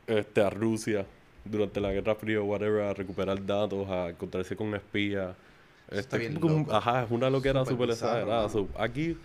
este, 0.08 0.42
a 0.42 0.50
Rusia 0.50 1.06
durante 1.46 1.80
la 1.80 1.92
Guerra 1.92 2.16
Fría 2.16 2.40
o 2.42 2.46
whatever, 2.46 2.84
a 2.84 2.94
recuperar 2.94 3.44
datos, 3.46 3.90
a 3.90 4.10
encontrarse 4.10 4.56
con 4.56 4.74
espías. 4.76 5.36
está 5.90 6.16
Este, 6.16 6.18
bien 6.20 6.40
como 6.40 6.56
un- 6.56 6.62
loco. 6.62 6.74
ajá, 6.76 7.04
es 7.04 7.12
una 7.12 7.30
loquera 7.30 7.66
Súper 7.66 7.90
exagerada. 7.90 8.48
So, 8.48 8.68
aquí 8.78 9.18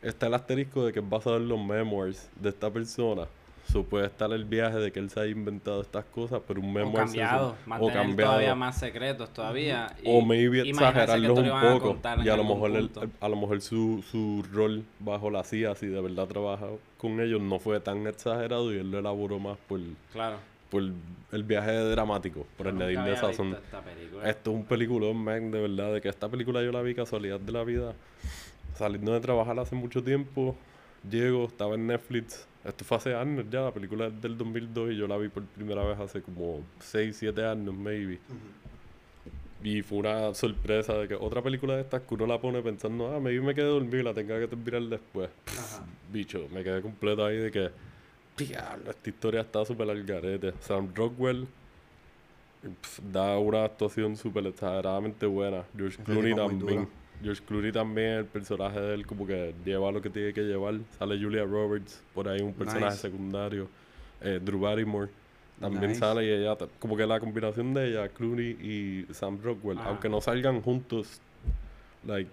está 0.00 0.26
el 0.28 0.34
asterisco 0.34 0.86
de 0.86 0.92
que 0.92 1.00
es 1.00 1.08
basado 1.08 1.36
en 1.36 1.48
los 1.48 1.58
memoirs 1.62 2.30
de 2.40 2.48
esta 2.48 2.70
persona. 2.70 3.26
So, 3.70 3.82
puede 3.82 4.06
estar 4.06 4.30
el 4.32 4.44
viaje 4.44 4.76
de 4.78 4.92
que 4.92 5.00
él 5.00 5.08
se 5.10 5.20
haya 5.20 5.30
inventado 5.32 5.80
estas 5.82 6.04
cosas, 6.06 6.40
pero 6.46 6.60
un 6.60 6.68
O 6.68 6.72
memoir 6.72 7.08
se- 7.08 7.16
cambiado, 7.18 7.56
o 7.80 7.88
cambiado. 7.90 8.32
todavía 8.32 8.54
más 8.54 8.78
secretos 8.78 9.30
todavía. 9.34 9.94
y 10.02 10.06
O 10.06 10.20
maybe 10.22 10.60
exagerarlos 10.68 11.38
un 11.38 11.46
a 11.46 11.60
poco. 11.72 11.98
en 12.20 12.26
Y 12.26 12.28
a 12.30 12.36
lo 12.36 12.44
mejor 12.44 12.70
el- 12.70 12.90
el- 13.02 13.10
a 13.20 13.28
lo 13.28 13.36
mejor 13.36 13.60
su, 13.62 14.02
su 14.10 14.44
rol 14.52 14.84
bajo 15.00 15.30
la 15.30 15.44
CIA, 15.44 15.74
si 15.74 15.86
de 15.86 16.00
verdad 16.00 16.26
trabaja 16.26 16.66
con 16.98 17.20
ellos, 17.20 17.40
no 17.40 17.58
fue 17.58 17.80
tan 17.80 18.06
exagerado 18.06 18.72
y 18.72 18.78
él 18.78 18.90
lo 18.90 18.98
elaboró 18.98 19.38
más 19.38 19.56
por, 19.66 19.80
Claro. 20.12 20.36
Por 20.74 20.82
el 21.30 21.44
viaje 21.44 21.72
dramático, 21.72 22.46
por 22.56 22.66
Yo 22.66 22.72
nunca 22.72 22.86
añadirle 22.86 23.16
había 23.16 23.20
sazón. 23.20 23.56
Esto 24.24 24.50
es 24.50 24.56
un 24.56 24.64
peliculón, 24.64 25.16
man, 25.18 25.52
de 25.52 25.60
verdad, 25.60 25.94
de 25.94 26.00
que 26.00 26.08
esta 26.08 26.28
película 26.28 26.64
yo 26.64 26.72
la 26.72 26.82
vi 26.82 26.96
casualidad 26.96 27.38
de 27.38 27.52
la 27.52 27.62
vida. 27.62 27.94
Saliendo 28.74 29.12
de 29.12 29.20
trabajar 29.20 29.56
hace 29.60 29.76
mucho 29.76 30.02
tiempo, 30.02 30.56
llego, 31.08 31.44
estaba 31.44 31.76
en 31.76 31.86
Netflix. 31.86 32.48
Esto 32.64 32.84
fue 32.84 32.96
hace 32.96 33.14
años 33.14 33.44
ya, 33.50 33.60
la 33.60 33.70
película 33.72 34.06
es 34.08 34.20
del 34.20 34.36
2002 34.36 34.90
y 34.90 34.96
yo 34.96 35.06
la 35.06 35.16
vi 35.16 35.28
por 35.28 35.44
primera 35.44 35.84
vez 35.84 36.00
hace 36.00 36.22
como 36.22 36.64
6, 36.80 37.16
7 37.16 37.44
años, 37.46 37.72
maybe. 37.72 38.18
Y 39.62 39.82
fue 39.82 39.98
una 39.98 40.34
sorpresa 40.34 40.94
de 40.94 41.06
que 41.06 41.14
otra 41.14 41.40
película 41.40 41.76
de 41.76 41.82
estas 41.82 42.02
que 42.02 42.14
uno 42.14 42.26
la 42.26 42.40
pone 42.40 42.62
pensando, 42.62 43.14
ah, 43.14 43.20
maybe 43.20 43.40
me 43.40 43.54
quedé 43.54 43.66
dormido 43.66 44.00
y 44.00 44.02
la 44.02 44.12
tenga 44.12 44.40
que 44.40 44.48
terminar 44.48 44.82
después. 44.82 45.30
Ajá. 45.56 45.84
Bicho, 46.12 46.48
me 46.52 46.64
quedé 46.64 46.82
completo 46.82 47.24
ahí 47.24 47.36
de 47.36 47.52
que, 47.52 47.70
diablo, 48.36 48.90
esta 48.90 49.10
historia 49.10 49.40
está 49.42 49.64
súper 49.64 49.88
al 49.90 50.02
garete. 50.04 50.52
Sam 50.60 50.88
Rockwell 50.94 51.46
pf, 52.62 53.00
da 53.12 53.38
una 53.38 53.64
actuación 53.64 54.16
súper 54.16 54.46
exageradamente 54.46 55.26
buena. 55.26 55.64
George 55.76 55.94
Ese 56.00 56.04
Clooney 56.04 56.34
también. 56.34 56.88
George 57.22 57.42
Clooney 57.46 57.72
también, 57.72 58.08
el 58.18 58.24
personaje 58.26 58.80
de 58.80 58.94
él 58.94 59.06
como 59.06 59.26
que 59.26 59.54
lleva 59.64 59.90
lo 59.92 60.02
que 60.02 60.10
tiene 60.10 60.32
que 60.32 60.42
llevar. 60.42 60.74
Sale 60.98 61.16
Julia 61.22 61.44
Roberts, 61.44 62.02
por 62.14 62.28
ahí 62.28 62.40
un 62.42 62.52
personaje 62.52 62.86
Nice. 62.86 62.98
secundario. 63.02 63.68
Eh, 64.20 64.40
Drew 64.42 64.60
Barrymore 64.60 65.10
también 65.60 65.88
Nice. 65.88 66.00
sale 66.00 66.24
y 66.26 66.30
ella, 66.30 66.56
como 66.80 66.96
que 66.96 67.06
la 67.06 67.20
combinación 67.20 67.72
de 67.74 67.88
ella, 67.90 68.08
Clooney 68.08 68.50
y 68.60 69.06
Sam 69.14 69.38
Rockwell, 69.42 69.78
Ah. 69.78 69.84
aunque 69.88 70.08
no 70.08 70.20
salgan 70.20 70.60
juntos, 70.60 71.20
like, 72.06 72.28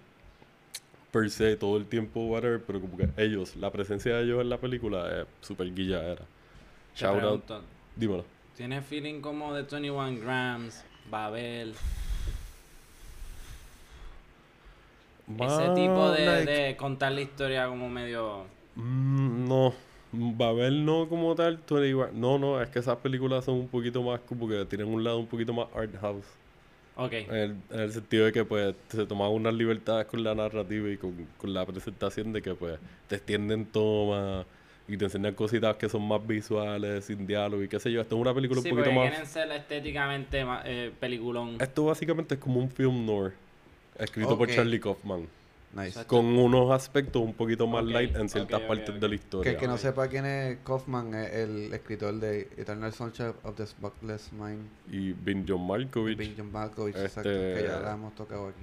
per 1.12 1.30
se, 1.30 1.56
todo 1.56 1.76
el 1.76 1.86
tiempo, 1.86 2.20
whatever, 2.26 2.60
pero 2.60 2.80
como 2.80 2.96
que 2.96 3.08
ellos, 3.18 3.54
la 3.56 3.70
presencia 3.70 4.16
de 4.16 4.24
ellos 4.24 4.40
en 4.40 4.48
la 4.48 4.58
película 4.58 5.20
es 5.20 5.26
super 5.46 5.72
guilladera. 5.72 6.24
Shout 6.96 7.14
out, 7.14 7.20
pregunto, 7.20 7.62
dímelo. 7.94 8.24
¿Tiene 8.56 8.80
feeling 8.80 9.20
como 9.20 9.54
de 9.54 9.62
21 9.62 10.20
Grams, 10.20 10.84
Babel? 11.10 11.74
Ese 15.28 15.68
tipo 15.74 16.10
de, 16.10 16.26
like, 16.26 16.50
de 16.50 16.76
contar 16.76 17.12
la 17.12 17.20
historia 17.20 17.68
como 17.68 17.88
medio... 17.88 18.44
Mm, 18.74 19.48
no, 19.48 19.74
Babel 20.12 20.84
no 20.84 21.08
como 21.08 21.34
tal, 21.34 21.60
21 21.68 22.08
no, 22.12 22.38
no, 22.38 22.60
es 22.60 22.70
que 22.70 22.78
esas 22.78 22.96
películas 22.98 23.44
son 23.44 23.54
un 23.54 23.68
poquito 23.68 24.02
más 24.02 24.20
como 24.20 24.48
que 24.48 24.64
tienen 24.64 24.88
un 24.88 25.04
lado 25.04 25.18
un 25.18 25.26
poquito 25.26 25.52
más 25.52 25.68
art 25.74 25.94
house. 26.00 26.26
En 26.98 27.34
el, 27.34 27.56
en 27.70 27.80
el 27.80 27.92
sentido 27.92 28.26
de 28.26 28.32
que 28.32 28.44
pues 28.44 28.74
se 28.88 29.06
tomaban 29.06 29.34
unas 29.34 29.54
libertades 29.54 30.06
con 30.06 30.22
la 30.22 30.34
narrativa 30.34 30.90
y 30.90 30.96
con, 30.96 31.26
con 31.38 31.54
la 31.54 31.64
presentación 31.64 32.32
de 32.32 32.42
que 32.42 32.54
pues 32.54 32.78
te 33.08 33.16
extienden 33.16 33.66
tomas 33.66 34.46
y 34.88 34.96
te 34.96 35.06
enseñan 35.06 35.34
cositas 35.34 35.76
que 35.76 35.88
son 35.88 36.06
más 36.06 36.24
visuales, 36.26 37.04
sin 37.04 37.26
diálogo 37.26 37.62
y 37.62 37.68
qué 37.68 37.80
sé 37.80 37.90
yo. 37.90 38.00
Esto 38.00 38.16
es 38.16 38.20
una 38.20 38.34
película 38.34 38.60
Sí, 38.60 38.70
un 38.70 38.76
poquito 38.76 38.94
más... 38.94 39.08
quieren 39.10 39.26
ser 39.26 39.50
estéticamente 39.52 40.44
eh, 40.64 40.92
peliculón. 40.98 41.56
Esto 41.60 41.86
básicamente 41.86 42.34
es 42.34 42.40
como 42.40 42.60
un 42.60 42.70
film 42.70 43.06
noir 43.06 43.32
escrito 43.98 44.36
por. 44.36 44.48
Charlie 44.48 44.80
Kaufman. 44.80 45.26
Nice. 45.74 46.04
Con 46.04 46.26
unos 46.26 46.70
aspectos 46.70 47.22
un 47.22 47.32
poquito 47.32 47.66
más 47.66 47.82
light 47.84 48.14
en 48.16 48.28
ciertas 48.28 48.60
partes 48.60 49.00
de 49.00 49.08
la 49.08 49.14
historia. 49.14 49.52
Que 49.52 49.58
que 49.58 49.66
no 49.66 49.78
sepa 49.78 50.06
quién 50.08 50.26
es 50.26 50.58
Kaufman 50.64 51.14
es 51.14 51.32
el 51.32 51.72
escritor 51.72 52.14
de 52.14 52.42
Eternal 52.58 52.92
Sunshine 52.92 53.32
of 53.42 53.56
the 53.56 53.66
Spotless 53.66 54.32
Mind. 54.32 54.66
Y 54.90 55.12
Vin 55.12 55.46
John 55.48 55.66
Malkovich. 55.66 56.18
Benjamin 56.18 56.52
Malkovich, 56.52 56.94
Este- 56.94 57.06
exacto, 57.06 57.30
que 57.30 57.64
ya 57.66 57.80
la 57.80 57.94
hemos 57.94 58.14
tocado 58.14 58.48
aquí. 58.48 58.60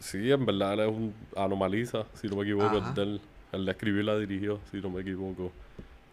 Sí, 0.00 0.30
en 0.30 0.44
verdad 0.44 0.74
él 0.74 0.80
es 0.80 0.88
un 0.88 1.14
anomaliza, 1.36 2.06
si 2.14 2.26
no 2.28 2.36
me 2.36 2.42
equivoco, 2.42 2.76
Ajá. 2.76 2.94
él. 3.02 3.20
Él 3.52 3.64
la 3.64 3.70
escribió 3.70 4.00
y 4.00 4.04
la 4.04 4.18
dirigió, 4.18 4.58
si 4.70 4.78
no 4.78 4.90
me 4.90 5.02
equivoco. 5.02 5.52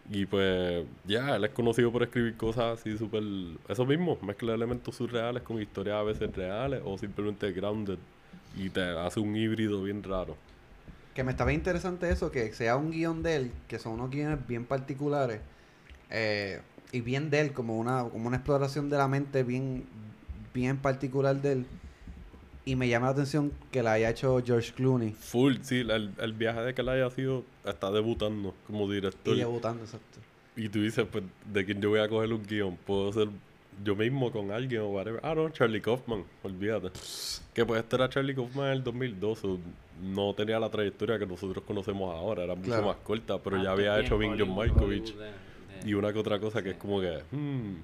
Y 0.09 0.26
pues, 0.26 0.86
ya, 1.05 1.36
él 1.36 1.43
es 1.43 1.51
conocido 1.51 1.91
por 1.91 2.03
escribir 2.03 2.38
cosas 2.38 2.80
así 2.80 2.97
súper... 2.97 3.24
Eso 3.68 3.86
mismo, 3.86 4.18
mezcla 4.22 4.53
elementos 4.53 4.95
surreales 4.95 5.41
con 5.43 5.59
historias 5.61 5.95
a 5.95 6.03
veces 6.03 6.34
reales 6.36 6.82
o 6.86 6.97
simplemente 6.97 7.51
grounded. 7.51 7.97
Y 8.56 8.70
te 8.70 8.82
hace 8.82 9.20
un 9.20 9.36
híbrido 9.36 9.82
bien 9.84 10.04
raro. 10.04 10.38
Que 11.14 11.24
me 11.24 11.32
estaba 11.32 11.54
interesante 11.54 12.10
eso, 12.10 12.32
que 12.32 12.51
sea 12.54 12.76
un 12.76 12.91
guion 12.91 13.24
de 13.24 13.36
él, 13.36 13.51
que 13.68 13.80
son 13.80 13.93
unos 13.93 14.10
guiones 14.10 14.39
bien 14.47 14.66
particulares, 14.66 15.41
eh, 16.10 16.62
y 16.91 17.01
bien 17.01 17.30
de 17.30 17.39
él, 17.41 17.54
como 17.54 17.78
una, 17.78 18.04
como 18.04 18.28
una 18.28 18.38
exploración 18.38 18.89
de 18.89 18.97
la 18.97 19.08
mente 19.08 19.43
bien, 19.43 19.86
bien 20.54 20.78
particular 20.78 21.41
de 21.41 21.51
él. 21.51 21.66
Y 22.66 22.76
me 22.76 22.88
llama 22.88 23.08
la 23.08 23.12
atención 23.12 23.51
que 23.72 23.84
la 23.84 23.93
haya 23.93 24.10
hecho 24.10 24.41
George 24.43 24.74
Clooney. 24.74 25.12
Full, 25.12 25.58
sí, 25.62 25.80
el, 25.80 26.14
el 26.18 26.34
viaje 26.34 26.62
de 26.62 26.74
que 26.74 26.82
él 26.82 26.89
haya 26.89 27.10
sido, 27.10 27.43
está 27.66 27.91
debutando 27.91 28.56
como 28.66 28.89
director. 28.89 29.36
Y 29.36 29.39
debutando, 29.39 29.84
exacto. 29.84 30.20
Y 30.56 30.70
tú 30.70 30.82
dices, 30.82 31.06
pues, 31.12 31.24
¿de 31.51 31.66
quién 31.66 31.82
yo 31.82 31.89
voy 31.89 31.99
a 31.99 32.08
coger 32.08 32.32
un 32.32 32.43
guion? 32.43 32.78
Puedo 32.78 33.12
ser 33.12 33.28
yo 33.84 33.95
mismo 33.95 34.32
con 34.32 34.51
alguien 34.51 34.82
o 34.82 34.88
whatever. 34.89 35.19
Ah, 35.24 35.34
no, 35.36 35.49
Charlie 35.49 35.82
Kaufman, 35.82 36.24
olvídate. 36.43 36.89
Que 37.53 37.65
pues 37.65 37.82
este 37.82 37.95
era 37.95 38.09
Charlie 38.09 38.36
Kaufman 38.36 38.67
en 38.67 38.71
el 38.74 38.84
2012. 38.84 39.47
No 40.01 40.34
tenía 40.34 40.59
la 40.59 40.69
trayectoria 40.69 41.17
que 41.19 41.26
nosotros 41.26 41.63
conocemos 41.65 42.13
ahora, 42.13 42.43
era 42.43 42.55
mucho 42.55 42.67
Claro. 42.67 42.88
más 42.88 42.97
corta, 42.97 43.38
pero 43.41 43.57
Ah, 43.59 43.63
ya 43.63 43.71
había 43.71 43.99
hecho 43.99 44.17
Vin 44.17 44.36
John 44.38 44.55
Malkovich 44.55 45.11
Hollywood 45.13 45.19
de- 45.21 45.82
de- 45.84 45.89
y 45.89 45.93
una 45.93 46.11
que 46.11 46.19
otra 46.19 46.39
cosa 46.39 46.61
que 46.63 46.71
es 46.71 46.78
como 46.78 46.99
que, 46.99 47.21
hmm. 47.32 47.76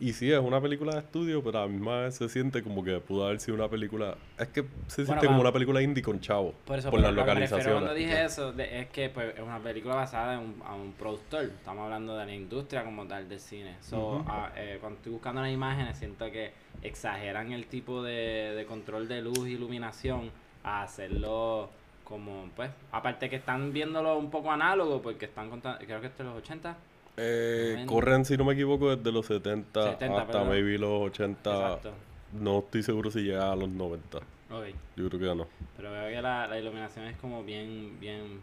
Y 0.00 0.14
sí, 0.14 0.32
es 0.32 0.38
una 0.40 0.62
película 0.62 0.94
de 0.94 1.00
estudio, 1.00 1.44
pero 1.44 1.58
a 1.58 1.62
la 1.62 1.68
misma 1.68 2.00
vez 2.00 2.14
se 2.14 2.26
siente 2.30 2.62
como 2.62 2.82
que 2.82 3.00
pudo 3.00 3.26
haber 3.26 3.38
sido 3.38 3.56
una 3.56 3.68
película. 3.68 4.16
Es 4.38 4.48
que 4.48 4.64
se 4.86 5.04
siente 5.04 5.26
como 5.26 5.42
una 5.42 5.52
película 5.52 5.82
indie 5.82 6.02
con 6.02 6.18
chavo. 6.20 6.54
Por 6.64 6.78
eso, 6.78 6.90
por 6.90 7.00
las 7.00 7.10
pero 7.10 7.20
localizaciones. 7.20 7.72
cuando 7.74 7.92
dije 7.92 8.24
eso, 8.24 8.50
de- 8.50 8.80
es 8.80 8.88
que 8.88 9.10
pues, 9.10 9.34
es 9.36 9.42
una 9.42 9.58
película 9.58 9.94
basada 9.96 10.34
en 10.34 10.40
un, 10.40 10.62
a 10.64 10.74
un 10.74 10.92
productor. 10.92 11.44
Estamos 11.44 11.84
hablando 11.84 12.16
de 12.16 12.24
la 12.24 12.34
industria 12.34 12.82
como 12.82 13.06
tal 13.06 13.28
del 13.28 13.40
cine. 13.40 13.76
So, 13.82 14.24
ah, 14.26 14.50
eh, 14.56 14.78
cuando 14.80 14.96
estoy 14.96 15.12
buscando 15.12 15.42
las 15.42 15.52
imágenes, 15.52 15.98
siento 15.98 16.30
que 16.30 16.50
exageran 16.82 17.52
el 17.52 17.66
tipo 17.66 18.02
de, 18.02 18.54
de 18.56 18.64
control 18.64 19.06
de 19.06 19.20
luz 19.20 19.46
y 19.46 19.52
iluminación 19.52 20.30
a 20.64 20.82
hacerlo 20.82 21.68
como, 22.04 22.48
pues, 22.56 22.70
aparte 22.90 23.28
que 23.28 23.36
están 23.36 23.72
viéndolo 23.74 24.16
un 24.16 24.30
poco 24.30 24.50
análogo, 24.50 25.00
porque 25.02 25.26
están 25.26 25.50
contando, 25.50 25.78
creo 25.84 26.00
que 26.00 26.06
esto 26.06 26.22
es 26.22 26.28
los 26.30 26.38
80. 26.38 26.74
Eh, 27.16 27.84
corren, 27.86 28.24
si 28.24 28.36
no 28.36 28.44
me 28.44 28.54
equivoco, 28.54 28.94
desde 28.96 29.12
los 29.12 29.26
70, 29.26 29.82
70, 29.92 30.20
hasta 30.20 30.32
perdón. 30.32 30.48
maybe 30.48 30.78
los 30.78 31.02
80. 31.10 31.50
Exacto. 31.50 31.92
No 32.32 32.60
estoy 32.60 32.82
seguro 32.82 33.10
si 33.10 33.20
llega 33.22 33.50
a 33.52 33.56
los 33.56 33.68
90. 33.68 34.18
Ok. 34.18 34.66
Yo 34.96 35.08
creo 35.08 35.20
que 35.20 35.34
no. 35.36 35.46
Pero 35.76 35.90
veo 35.92 36.08
que 36.08 36.22
la, 36.22 36.46
la 36.46 36.58
iluminación 36.58 37.06
es 37.06 37.16
como 37.18 37.42
bien, 37.44 37.98
bien, 38.00 38.40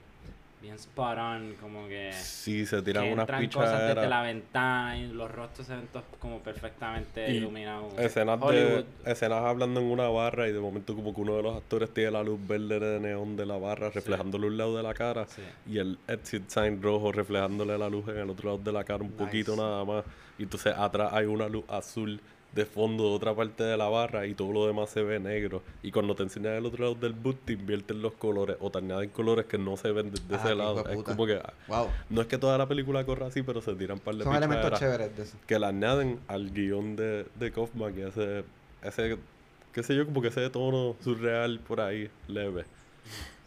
bien 0.61 0.75
spot 0.75 1.17
on, 1.19 1.53
como 1.61 1.87
que... 1.87 2.11
Sí, 2.13 2.65
se 2.65 2.81
tiran 2.81 3.03
que 3.05 3.13
unas 3.13 3.23
entran 3.23 3.47
cosas 3.49 3.93
desde 3.95 4.07
la 4.07 4.21
ventana 4.23 4.97
y 4.97 5.07
los 5.07 5.29
rostros 5.31 5.67
se 5.67 5.75
ven 5.75 5.87
todos 5.93 6.05
como 6.19 6.39
perfectamente 6.39 7.31
Y 7.31 7.37
iluminados. 7.37 7.93
Escenas, 7.97 8.39
de, 8.39 8.45
Hollywood. 8.45 8.85
escenas 9.05 9.43
hablando 9.43 9.79
en 9.79 9.85
una 9.85 10.09
barra 10.09 10.47
y 10.47 10.51
de 10.53 10.59
momento 10.59 10.95
como 10.95 11.13
que 11.13 11.21
uno 11.21 11.35
de 11.37 11.43
los 11.43 11.55
actores 11.55 11.93
tiene 11.93 12.11
la 12.11 12.23
luz 12.23 12.39
verde 12.47 12.79
de 12.79 12.99
neón 12.99 13.35
de 13.37 13.45
la 13.45 13.57
barra 13.57 13.89
reflejándole 13.91 14.47
un 14.47 14.57
lado 14.57 14.75
de 14.75 14.83
la 14.83 14.93
cara 14.93 15.25
Sí. 15.27 15.43
y 15.67 15.77
el 15.77 15.99
exit 16.07 16.49
sign 16.49 16.81
rojo 16.81 17.11
reflejándole 17.11 17.77
la 17.77 17.89
luz 17.89 18.07
en 18.07 18.17
el 18.17 18.29
otro 18.29 18.49
lado 18.51 18.63
de 18.63 18.71
la 18.71 18.83
cara 18.83 19.03
un 19.03 19.11
Nice. 19.11 19.23
poquito 19.23 19.55
nada 19.55 19.85
más. 19.85 20.03
Y 20.39 20.43
entonces 20.43 20.73
atrás 20.75 21.11
hay 21.13 21.25
una 21.25 21.47
luz 21.47 21.65
azul 21.67 22.19
de 22.57 22.65
fondo 22.65 23.03
de 23.03 23.15
otra 23.15 23.35
parte 23.35 23.63
de 23.63 23.77
la 23.77 23.87
barra 23.87 24.25
y 24.25 24.33
todo 24.33 24.51
lo 24.51 24.65
demás 24.65 24.89
se 24.89 25.03
ve 25.03 25.19
negro. 25.19 25.61
Y 25.83 25.91
cuando 25.91 26.15
te 26.15 26.23
enseñan 26.23 26.53
el 26.55 26.65
otro 26.65 26.83
lado 26.85 26.95
del 26.95 27.13
boot 27.13 27.37
te 27.45 27.53
invierten 27.53 28.01
los 28.01 28.13
colores 28.13 28.57
o 28.59 28.71
te 28.71 28.79
añaden 28.79 29.11
colores 29.11 29.45
que 29.45 29.59
no 29.59 29.77
se 29.77 29.91
ven 29.91 30.09
desde 30.09 30.25
Ah, 30.35 30.39
ese 30.43 30.55
lado. 30.55 30.89
Es 30.89 31.03
como 31.03 31.27
que... 31.27 31.39
Wow. 31.67 31.87
No 32.09 32.21
es 32.21 32.27
que 32.27 32.39
toda 32.39 32.57
la 32.57 32.67
película 32.67 33.05
corra 33.05 33.27
así, 33.27 33.43
pero 33.43 33.61
se 33.61 33.75
tiran 33.75 33.99
par 33.99 34.15
de 34.15 34.23
Son 34.23 34.35
elementos 34.35 34.71
pichaderas 34.71 34.79
chéveres 35.09 35.17
de 35.17 35.23
eso. 35.23 35.37
que 35.45 35.59
le 35.59 35.65
añaden 35.67 36.19
al 36.27 36.49
guion 36.51 36.95
de, 36.95 37.27
de 37.39 37.51
Kaufman 37.51 37.93
y 37.95 38.01
ese, 38.01 38.43
ese, 38.81 39.17
qué 39.71 39.83
sé 39.83 39.95
yo, 39.95 40.05
como 40.05 40.23
que 40.23 40.29
ese 40.29 40.49
tono 40.49 40.95
surreal 41.03 41.59
por 41.59 41.79
ahí, 41.79 42.09
leve. 42.27 42.65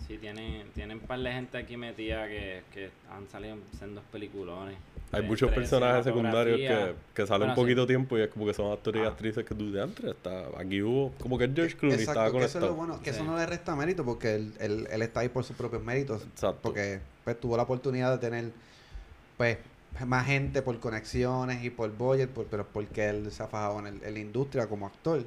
Sí, 0.06 0.18
tienen, 0.18 0.66
tienen 0.74 0.98
un 0.98 1.06
par 1.06 1.20
de 1.20 1.32
gente 1.32 1.56
aquí 1.58 1.76
metida 1.76 2.26
que, 2.26 2.62
que 2.72 2.90
han 3.10 3.28
salido 3.28 3.56
en 3.80 3.94
dos 3.94 4.04
peliculones. 4.10 4.76
Hay 5.12 5.22
De- 5.22 5.28
muchos 5.28 5.48
entre 5.48 5.60
personajes 5.62 6.04
secundarios 6.04 6.56
que, 6.58 6.94
que 7.14 7.26
salen 7.26 7.48
Bueno, 7.48 7.52
un 7.52 7.56
poquito 7.66 7.82
sí. 7.82 7.86
tiempo 7.88 8.18
y 8.18 8.22
es 8.22 8.28
como 8.28 8.46
que 8.46 8.54
son 8.54 8.72
actores 8.72 9.02
y 9.02 9.04
Ah. 9.04 9.08
actrices 9.08 9.44
que 9.44 9.54
tú 9.54 9.70
de 9.72 9.82
antes 9.82 10.04
está, 10.04 10.46
aquí 10.58 10.82
hubo, 10.82 11.12
como 11.20 11.36
que 11.38 11.48
George 11.48 11.76
Clooney 11.76 11.98
estaba 12.00 12.26
Exacto, 12.28 12.38
que 12.38 12.44
eso 12.44 12.58
es 12.58 12.62
lo 12.64 12.68
conectado. 12.70 12.86
bueno, 12.88 13.02
que 13.02 13.10
eso 13.10 13.24
no 13.24 13.36
le 13.36 13.46
resta 13.46 13.76
mérito 13.76 14.04
porque 14.04 14.34
él, 14.36 14.54
él, 14.60 14.88
él 14.90 15.02
está 15.02 15.20
ahí 15.20 15.28
por 15.28 15.44
sus 15.44 15.56
propios 15.56 15.82
méritos. 15.82 16.22
Exacto. 16.22 16.58
Porque 16.62 17.00
pues, 17.24 17.38
tuvo 17.40 17.56
la 17.56 17.64
oportunidad 17.64 18.12
de 18.12 18.18
tener 18.18 18.50
pues 19.36 19.58
más 20.06 20.26
gente 20.26 20.62
por 20.62 20.78
conexiones 20.80 21.64
y 21.64 21.70
por 21.70 21.90
budget, 21.96 22.30
por- 22.30 22.46
pero 22.46 22.66
porque 22.66 23.08
él 23.08 23.30
se 23.32 23.42
ha 23.42 23.48
fajado 23.48 23.80
en, 23.80 23.86
el- 23.88 24.02
en 24.04 24.14
la 24.14 24.20
industria 24.20 24.66
como 24.68 24.86
actor 24.86 25.24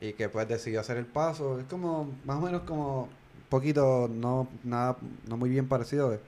y 0.00 0.12
que 0.12 0.28
pues 0.28 0.46
decidió 0.48 0.80
hacer 0.80 0.96
el 0.96 1.06
paso. 1.06 1.58
Es 1.60 1.66
como, 1.66 2.10
más 2.24 2.36
o 2.38 2.40
menos 2.40 2.62
como 2.62 3.08
poquito, 3.48 4.08
no 4.12 4.48
nada, 4.64 4.96
no 5.28 5.36
muy 5.36 5.50
bien 5.50 5.68
parecido 5.68 6.10
de 6.10 6.20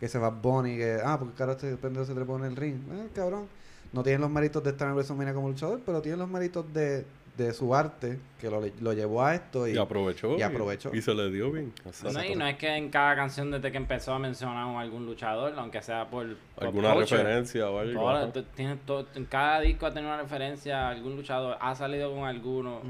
que 0.00 0.08
se 0.08 0.18
va 0.18 0.30
Bonnie, 0.30 0.76
que, 0.76 0.98
ah, 1.04 1.18
porque 1.18 1.34
cara 1.34 1.52
este 1.52 1.76
pendejo 1.76 2.04
se 2.04 2.14
trepó 2.14 2.36
en 2.38 2.44
el 2.44 2.56
ring. 2.56 2.76
Eh, 2.92 3.08
cabrón. 3.14 3.46
No 3.92 4.02
tiene 4.02 4.18
los 4.18 4.30
méritos 4.30 4.62
de 4.64 4.70
estar 4.70 4.88
en 4.88 4.94
WrestleMania 4.94 5.34
como 5.34 5.48
luchador, 5.48 5.80
pero 5.86 6.02
tiene 6.02 6.18
los 6.18 6.28
méritos 6.28 6.64
de, 6.74 7.06
de 7.36 7.52
su 7.52 7.72
arte 7.76 8.18
que 8.40 8.50
lo, 8.50 8.60
lo 8.80 8.92
llevó 8.92 9.22
a 9.24 9.36
esto 9.36 9.68
y, 9.68 9.74
Y 9.74 9.78
aprovechó. 9.78 10.36
y 10.36 10.42
aprovechó. 10.42 10.92
Y, 10.92 11.00
se 11.00 11.14
le 11.14 11.30
dio 11.30 11.52
bien. 11.52 11.72
No, 12.12 12.24
y 12.24 12.34
no 12.34 12.44
es 12.46 12.56
que 12.56 12.74
en 12.74 12.90
cada 12.90 13.14
canción 13.14 13.52
desde 13.52 13.70
que 13.70 13.76
empezó 13.78 14.12
a 14.14 14.18
mencionar 14.18 14.56
a 14.56 14.80
algún 14.80 15.06
luchador, 15.06 15.54
aunque 15.56 15.80
sea 15.80 16.08
por, 16.10 16.26
por 16.56 16.64
Alguna 16.64 16.92
referencia 16.94 17.70
o 17.70 17.78
algo. 17.78 18.32
Tiene 18.56 18.76
todo- 18.84 19.06
en 19.14 19.26
cada 19.26 19.60
disco 19.60 19.86
ha 19.86 19.94
tenido 19.94 20.12
una 20.12 20.20
referencia 20.22 20.88
a 20.88 20.90
algún 20.90 21.14
luchador, 21.14 21.56
ha 21.60 21.74
salido 21.76 22.12
con 22.12 22.24
alguno. 22.24 22.80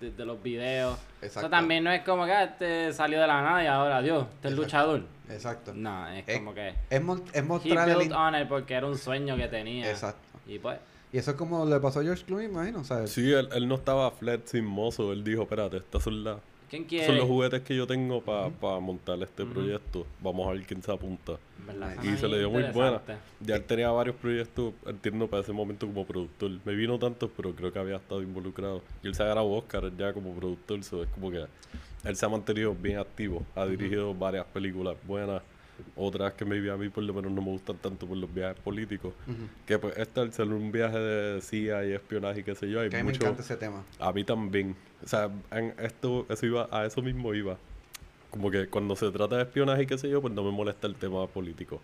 De, 0.00 0.10
de 0.10 0.24
los 0.24 0.42
videos. 0.42 0.98
Exacto. 1.22 1.40
Eso 1.40 1.50
también 1.50 1.84
no 1.84 1.90
es 1.92 2.02
como 2.02 2.24
que 2.26 2.32
ah, 2.32 2.44
este 2.44 2.92
salió 2.92 3.20
de 3.20 3.26
la 3.26 3.42
nada 3.42 3.62
y 3.64 3.66
ahora, 3.66 4.02
Dios, 4.02 4.26
este 4.34 4.48
es 4.48 4.54
Exacto. 4.54 4.62
luchador. 4.62 5.02
Exacto. 5.28 5.72
No, 5.74 6.08
es 6.08 6.24
Es- 6.26 6.38
como 6.38 6.54
que 6.54 6.68
Es, 6.68 6.76
es 6.90 7.00
he 7.34 7.42
mostrar 7.42 7.88
el... 7.88 7.96
built 7.96 8.12
on 8.12 8.34
it 8.36 8.48
porque 8.48 8.74
era 8.74 8.86
un 8.86 8.96
sueño 8.98 9.36
que 9.36 9.48
tenía. 9.48 9.90
Exacto. 9.90 10.20
Y 10.46 10.58
pues, 10.58 10.78
Y 11.12 11.18
eso 11.18 11.32
es 11.32 11.36
como 11.36 11.64
le 11.66 11.80
pasó 11.80 12.00
a 12.00 12.02
George 12.02 12.24
Clooney, 12.24 12.46
imagino, 12.46 12.84
¿sabes? 12.84 13.10
Sí, 13.10 13.32
él, 13.32 13.48
él 13.52 13.66
no 13.68 13.76
estaba 13.76 14.10
flat 14.10 14.46
sin 14.46 14.64
mozo. 14.64 15.12
Él 15.12 15.24
dijo, 15.24 15.42
espérate, 15.42 15.78
estas 15.78 16.02
son 16.02 16.22
las 16.24 16.36
¿quién 16.68 16.82
Estos 16.82 16.88
quiere? 16.88 17.06
son 17.06 17.16
los 17.16 17.26
juguetes 17.26 17.62
que 17.62 17.76
yo 17.76 17.86
tengo 17.86 18.20
para 18.20 18.80
montar 18.80 19.22
este 19.22 19.44
proyecto. 19.44 20.06
Vamos 20.20 20.48
a 20.48 20.52
ver 20.52 20.62
quién 20.64 20.82
se 20.82 20.92
apunta. 20.92 21.38
Y 22.02 22.16
se 22.16 22.28
le 22.28 22.38
dio 22.38 22.50
muy 22.50 22.62
buena. 22.64 23.00
Ya 23.40 23.56
él 23.56 23.64
tenía 23.64 23.90
varios 23.90 24.16
proyectos, 24.16 24.72
entiendo, 24.86 25.26
para 25.26 25.42
ese 25.42 25.52
momento 25.52 25.86
como 25.86 26.04
productor. 26.06 26.52
Me 26.64 26.74
vino 26.74 26.98
tantos, 26.98 27.30
pero 27.36 27.54
creo 27.54 27.72
que 27.72 27.78
había 27.78 27.96
estado 27.96 28.22
involucrado. 28.22 28.82
Y 29.02 29.08
él 29.08 29.14
se 29.14 29.22
ha 29.22 29.26
grabado 29.26 29.50
Oscar 29.50 29.90
ya 29.96 30.12
como 30.12 30.32
productor, 30.34 30.82
so 30.84 31.02
es 31.02 31.08
como 31.10 31.30
que 31.30 31.44
él 32.04 32.16
se 32.16 32.24
ha 32.24 32.28
mantenido 32.28 32.74
bien 32.74 32.98
activo. 32.98 33.44
Ha 33.54 33.66
dirigido 33.66 34.14
varias 34.14 34.46
películas 34.46 34.96
buenas. 35.06 35.42
Otras 35.94 36.32
que 36.34 36.44
maybe 36.44 36.70
a 36.70 36.76
mí 36.76 36.88
por 36.88 37.02
lo 37.04 37.12
menos 37.14 37.32
no 37.32 37.42
me 37.42 37.50
gustan 37.50 37.76
tanto 37.76 38.06
por 38.06 38.16
los 38.16 38.32
viajes 38.32 38.58
políticos. 38.60 39.14
Que 39.66 39.78
pues 39.78 39.96
este 39.96 40.20
al 40.20 40.32
ser 40.32 40.48
un 40.48 40.72
viaje 40.72 40.98
de 40.98 41.40
CIA 41.40 41.86
y 41.86 41.92
espionaje 41.92 42.40
y 42.40 42.42
qué 42.42 42.54
sé 42.54 42.68
yo, 42.68 42.80
hay 42.80 42.90
Que 42.90 42.96
a 42.96 43.00
mí 43.00 43.06
me 43.06 43.12
mucho... 43.12 43.24
encanta 43.24 43.42
ese 43.42 43.56
tema. 43.56 43.84
A 43.98 44.12
mí 44.12 44.24
también. 44.24 44.76
O 45.04 45.08
sea, 45.08 45.30
en 45.50 45.74
esto, 45.78 46.26
eso 46.28 46.46
iba, 46.46 46.68
a 46.70 46.86
eso 46.86 47.02
mismo 47.02 47.34
iba. 47.34 47.58
Como 48.30 48.50
que 48.50 48.68
cuando 48.68 48.96
se 48.96 49.10
trata 49.10 49.36
de 49.36 49.42
espionaje 49.42 49.82
y 49.82 49.86
qué 49.86 49.98
sé 49.98 50.08
yo, 50.08 50.20
pues 50.20 50.34
no 50.34 50.42
me 50.42 50.50
molesta 50.50 50.86
el 50.86 50.96
tema 50.96 51.26
político. 51.26 51.80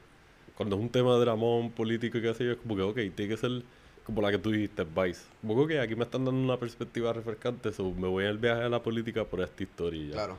Cuando 0.55 0.77
es 0.77 0.83
un 0.83 0.91
tema 0.91 1.15
de 1.15 1.21
dramón 1.21 1.71
político 1.71 2.19
y 2.19 2.23
qué 2.23 2.35
sé 2.35 2.45
yo, 2.45 2.53
es 2.53 2.59
como 2.59 2.77
que, 2.77 2.83
ok, 2.83 3.15
tiene 3.15 3.29
que 3.29 3.37
ser 3.37 3.63
como 4.05 4.21
la 4.21 4.31
que 4.31 4.39
tú 4.39 4.51
dijiste, 4.51 4.85
Vice. 4.85 5.23
Como 5.47 5.67
que, 5.67 5.81
aquí 5.81 5.95
me 5.95 6.05
están 6.05 6.25
dando 6.25 6.41
una 6.41 6.59
perspectiva 6.59 7.13
refrescante, 7.13 7.73
so 7.73 7.91
me 7.93 8.09
voy 8.09 8.27
al 8.27 8.39
viaje 8.39 8.63
de 8.63 8.71
la 8.71 8.83
política 8.83 9.25
por 9.25 9.41
esta 9.41 9.63
historia. 9.63 10.13
Claro. 10.13 10.39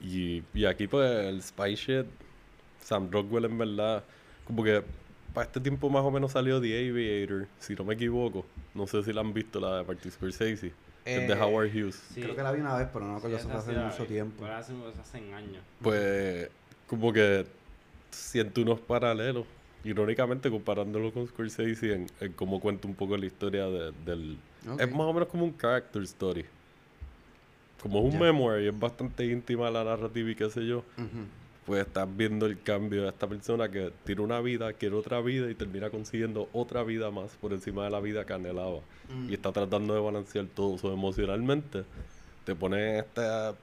Y, 0.00 0.42
y 0.54 0.64
aquí, 0.64 0.88
pues, 0.88 1.08
el 1.26 1.42
Spy 1.42 1.74
Shit, 1.74 2.06
Sam 2.82 3.10
Rockwell, 3.10 3.44
en 3.46 3.58
verdad, 3.58 4.04
como 4.46 4.62
que 4.64 4.82
para 5.34 5.46
este 5.46 5.60
tiempo 5.60 5.88
más 5.88 6.04
o 6.04 6.10
menos 6.10 6.32
salió 6.32 6.60
The 6.60 6.88
Aviator, 6.90 7.46
si 7.58 7.74
no 7.74 7.84
me 7.84 7.94
equivoco. 7.94 8.44
No 8.74 8.86
sé 8.86 9.02
si 9.02 9.12
la 9.12 9.20
han 9.22 9.32
visto, 9.32 9.60
la 9.60 9.78
de 9.78 9.84
Martin 9.84 10.10
Scorsese. 10.10 10.72
es 11.04 11.26
de 11.28 11.32
Eh, 11.34 11.40
Howard 11.40 11.68
Hughes. 11.74 11.94
Sí. 12.14 12.20
Creo 12.20 12.36
que 12.36 12.42
la 12.42 12.52
vi 12.52 12.60
una 12.60 12.76
vez, 12.76 12.88
pero 12.92 13.04
no 13.06 13.12
me 13.12 13.18
acuerdo 13.18 13.38
Sí, 13.38 13.46
eso 13.48 13.56
hace 13.58 13.72
mucho 13.72 14.02
vi. 14.02 14.08
tiempo. 14.08 14.44
Hace, 14.46 14.72
hace 15.00 15.18
años. 15.32 15.62
Pues, 15.80 16.48
como 16.86 17.12
que 17.12 17.46
siento 18.10 18.60
unos 18.62 18.80
paralelos. 18.80 19.46
Irónicamente, 19.84 20.48
comparándolo 20.48 21.12
con 21.12 21.26
Scorsese 21.26 21.92
en, 21.94 22.06
en 22.20 22.32
cómo 22.34 22.60
cuenta 22.60 22.86
un 22.86 22.94
poco 22.94 23.16
la 23.16 23.26
historia 23.26 23.66
de- 23.66 23.90
del... 24.04 24.36
Es 24.78 24.88
más 24.92 25.00
o 25.08 25.12
menos 25.12 25.28
como 25.28 25.44
un 25.44 25.56
character 25.58 26.02
story. 26.02 26.44
Como 27.82 27.98
es 28.06 28.14
un 28.14 28.20
memoir 28.20 28.62
y 28.62 28.68
es 28.68 28.78
bastante 28.78 29.26
íntima 29.26 29.68
la 29.72 29.82
narrativa 29.82 30.30
y 30.30 30.36
qué 30.36 30.48
sé 30.50 30.64
yo. 30.64 30.78
Ujú. 30.96 31.26
Pues 31.66 31.86
estás 31.86 32.08
viendo 32.16 32.46
el 32.46 32.60
cambio 32.60 33.02
de 33.02 33.08
esta 33.08 33.28
persona 33.28 33.70
que 33.70 33.92
tiene 34.04 34.22
una 34.22 34.40
vida, 34.40 34.72
quiere 34.72 34.96
otra 34.96 35.20
vida 35.20 35.48
y 35.48 35.54
termina 35.54 35.90
consiguiendo 35.90 36.48
otra 36.52 36.82
vida 36.82 37.10
más 37.10 37.30
por 37.40 37.52
encima 37.52 37.84
de 37.84 37.90
la 37.90 38.00
vida 38.00 38.24
que 38.26 38.32
anhelaba. 38.32 38.80
Mm. 39.14 39.30
Y 39.30 39.34
está 39.34 39.52
tratando 39.52 39.94
de 39.94 40.00
balancear 40.00 40.46
todo 40.46 40.74
eso 40.74 40.92
emocionalmente. 40.92 41.84
Te 42.44 42.56
pone 42.56 42.94
en 42.94 42.96
esta 42.96 43.54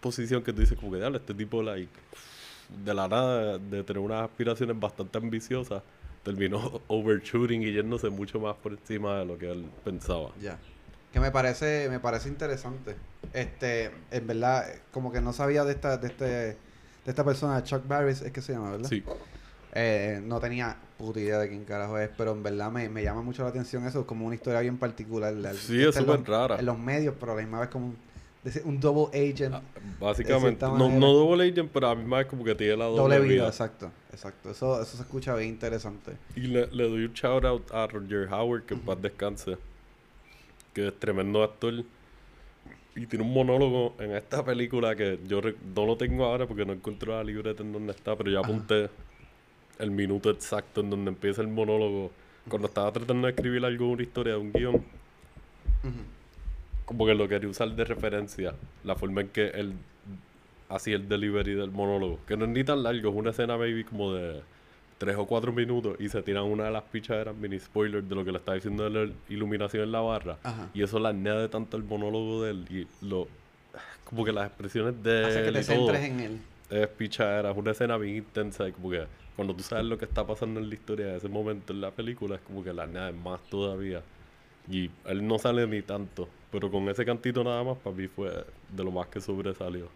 posición 0.00 0.42
que 0.42 0.52
tú 0.52 0.60
dices 0.60 0.78
como 0.78 0.92
que, 0.92 0.98
dale, 0.98 1.16
este 1.18 1.34
tipo, 1.34 1.62
like, 1.62 1.90
de 2.84 2.94
la 2.94 3.08
nada, 3.08 3.58
de 3.58 3.82
tener 3.82 4.00
unas 4.00 4.24
aspiraciones 4.24 4.78
bastante 4.78 5.18
ambiciosas, 5.18 5.82
terminó 6.22 6.80
overshooting 6.88 7.62
y 7.62 7.72
yéndose 7.72 8.10
mucho 8.10 8.38
más 8.38 8.56
por 8.56 8.72
encima 8.72 9.18
de 9.18 9.24
lo 9.24 9.38
que 9.38 9.50
él 9.50 9.66
pensaba. 9.84 10.30
Ya. 10.40 10.58
Que 11.12 11.20
me 11.20 11.30
parece, 11.30 11.88
me 11.88 12.00
parece 12.00 12.28
interesante. 12.28 12.94
Este, 13.32 13.90
en 14.10 14.26
verdad, 14.26 14.66
como 14.92 15.10
que 15.10 15.20
no 15.20 15.32
sabía 15.32 15.64
de 15.64 15.72
esta, 15.72 15.96
de 15.96 16.08
este, 16.08 16.56
de 17.08 17.12
esta 17.12 17.24
persona, 17.24 17.64
Chuck 17.64 17.88
Barris, 17.88 18.20
es 18.20 18.30
que 18.32 18.42
se 18.42 18.52
llama, 18.52 18.72
¿verdad? 18.72 18.86
Sí, 18.90 19.02
Eh, 19.72 20.20
no 20.22 20.40
tenía 20.40 20.76
puta 20.98 21.18
idea 21.20 21.38
de 21.38 21.48
quién 21.48 21.64
carajo 21.64 21.98
es, 21.98 22.10
pero 22.18 22.32
en 22.32 22.42
verdad 22.42 22.70
me, 22.70 22.86
me 22.90 23.02
llama 23.02 23.22
mucho 23.22 23.42
la 23.44 23.48
atención 23.48 23.86
eso, 23.86 24.06
como 24.06 24.26
una 24.26 24.34
historia 24.34 24.60
bien 24.60 24.76
particular. 24.76 25.32
La- 25.32 25.54
Sí, 25.54 25.82
es 25.82 25.94
súper 25.94 26.22
rara. 26.24 26.58
En 26.58 26.66
los 26.66 26.78
medios, 26.78 27.14
pero 27.18 27.32
a 27.32 27.36
la 27.36 27.40
misma 27.40 27.60
vez 27.60 27.70
como 27.70 27.94
un, 28.66 28.80
double 28.80 29.06
agent, 29.18 29.54
ah, 29.54 29.62
básicamente. 29.98 30.66
No, 30.66 30.90
no 30.90 31.12
double 31.14 31.48
agent, 31.48 31.70
pero 31.72 31.88
a 31.88 31.94
mí 31.94 32.04
más 32.04 32.26
como 32.26 32.44
que 32.44 32.54
tiene 32.54 32.76
la 32.76 32.84
doble, 32.84 33.00
doble 33.02 33.20
vida, 33.20 33.32
vida. 33.32 33.48
exacto, 33.48 33.90
exacto. 34.12 34.50
Eso, 34.50 34.82
eso 34.82 34.96
se 34.98 35.02
escucha 35.02 35.34
bien 35.34 35.48
interesante. 35.48 36.12
Y 36.36 36.40
le, 36.42 36.66
le 36.66 36.88
doy 36.90 37.04
un 37.06 37.14
shout 37.14 37.46
out 37.46 37.72
a 37.72 37.86
Roger 37.86 38.28
Howard, 38.30 38.64
que 38.66 38.74
en 38.74 38.80
paz 38.80 39.00
descanse. 39.00 39.56
Que 40.74 40.88
es 40.88 40.98
tremendo 41.00 41.42
actor. 41.42 41.72
Y 42.98 43.06
tiene 43.06 43.24
un 43.24 43.32
monólogo 43.32 43.94
en 44.00 44.10
esta 44.16 44.44
película 44.44 44.96
que 44.96 45.20
yo 45.24 45.40
no 45.40 45.86
lo 45.86 45.96
tengo 45.96 46.24
ahora 46.24 46.46
porque 46.46 46.64
no 46.64 46.72
encuentro 46.72 47.12
la 47.12 47.22
libreta 47.22 47.62
en 47.62 47.72
donde 47.72 47.92
está, 47.92 48.16
pero 48.16 48.28
yo 48.28 48.40
apunté 48.40 48.90
el 49.78 49.92
minuto 49.92 50.30
exacto 50.30 50.80
en 50.80 50.90
donde 50.90 51.10
empieza 51.10 51.40
el 51.40 51.46
monólogo. 51.46 52.10
Cuando 52.48 52.66
estaba 52.66 52.90
tratando 52.90 53.28
de 53.28 53.34
escribir 53.34 53.64
algo, 53.64 53.88
una 53.88 54.02
historia 54.02 54.32
de 54.32 54.38
un 54.40 54.52
guion, 54.52 54.84
como 56.84 57.06
que 57.06 57.14
lo 57.14 57.28
quería 57.28 57.48
usar 57.48 57.70
de 57.70 57.84
referencia. 57.84 58.54
La 58.82 58.96
forma 58.96 59.20
en 59.20 59.28
que 59.28 59.46
él 59.46 59.74
hacía 60.68 60.96
el 60.96 61.08
delivery 61.08 61.54
del 61.54 61.70
monólogo. 61.70 62.18
Que 62.26 62.36
no 62.36 62.46
es 62.46 62.50
ni 62.50 62.64
tan 62.64 62.82
largo, 62.82 63.10
es 63.10 63.14
una 63.14 63.30
escena 63.30 63.56
maybe 63.56 63.84
como 63.84 64.12
de 64.12 64.42
tres 64.98 65.16
o 65.16 65.26
cuatro 65.26 65.52
minutos 65.52 65.96
y 66.00 66.08
se 66.08 66.20
tiran 66.22 66.44
una 66.44 66.64
de 66.64 66.70
las 66.72 66.82
pichaderas 66.82 67.34
mini 67.36 67.58
spoilers 67.58 68.08
de 68.08 68.14
lo 68.14 68.24
que 68.24 68.32
le 68.32 68.38
está 68.38 68.54
diciendo 68.54 68.84
de 68.84 68.90
la 69.06 69.12
iluminación 69.28 69.84
en 69.84 69.92
la 69.92 70.00
barra. 70.00 70.38
Ajá. 70.42 70.68
Y 70.74 70.82
eso 70.82 70.98
le 70.98 71.08
añade 71.08 71.48
tanto 71.48 71.76
el 71.76 71.84
monólogo 71.84 72.42
de 72.42 72.50
él 72.50 72.66
y 72.70 73.06
lo... 73.06 73.28
Como 74.04 74.24
que 74.24 74.32
las 74.32 74.46
expresiones 74.48 75.00
de 75.02 75.24
Hace 75.26 75.42
que 75.42 75.48
él 75.48 75.54
te 75.54 75.60
y 75.60 75.64
todo 75.64 75.86
centres 75.92 76.04
en 76.04 76.20
él. 76.20 76.40
es 76.70 76.88
pichadera, 76.88 77.50
es 77.50 77.56
una 77.56 77.70
escena 77.72 77.96
bien 77.98 78.16
intensa 78.16 78.66
y 78.68 78.72
como 78.72 78.90
que 78.90 79.04
cuando 79.36 79.54
tú 79.54 79.62
sabes 79.62 79.84
lo 79.84 79.96
que 79.98 80.04
está 80.06 80.26
pasando 80.26 80.58
en 80.58 80.68
la 80.68 80.74
historia 80.74 81.06
de 81.06 81.16
ese 81.18 81.28
momento 81.28 81.72
en 81.72 81.80
la 81.80 81.90
película 81.92 82.34
es 82.36 82.40
como 82.40 82.64
que 82.64 82.72
la 82.72 82.84
añade 82.84 83.12
más 83.12 83.40
todavía. 83.48 84.02
Y 84.68 84.90
él 85.06 85.26
no 85.26 85.38
sale 85.38 85.66
ni 85.66 85.82
tanto, 85.82 86.28
pero 86.50 86.70
con 86.70 86.88
ese 86.88 87.04
cantito 87.04 87.44
nada 87.44 87.62
más 87.62 87.76
para 87.78 87.94
mí 87.94 88.08
fue 88.08 88.30
de 88.70 88.84
lo 88.84 88.90
más 88.90 89.06
que 89.08 89.20
sobresalió. 89.20 89.88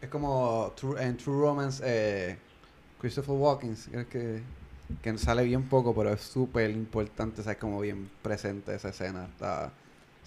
Es 0.00 0.08
como 0.08 0.72
True- 0.76 1.00
en 1.02 1.16
True 1.16 1.40
Romance, 1.40 1.82
eh, 1.86 2.36
Christopher 3.00 3.34
Walken, 3.34 3.76
creo 3.90 4.08
que, 4.08 4.40
que 5.02 5.18
sale 5.18 5.44
bien 5.44 5.64
poco, 5.64 5.94
pero 5.94 6.12
es 6.12 6.20
súper 6.20 6.70
importante, 6.70 7.40
o 7.40 7.44
sea, 7.44 7.52
es 7.52 7.58
como 7.58 7.80
bien 7.80 8.08
presente 8.22 8.74
esa 8.74 8.88
escena. 8.90 9.24
Está, 9.26 9.72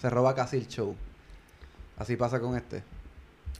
se 0.00 0.08
roba 0.10 0.34
casi 0.34 0.56
el 0.58 0.68
show. 0.68 0.94
Así 1.96 2.16
pasa 2.16 2.40
con 2.40 2.56
este. 2.56 2.82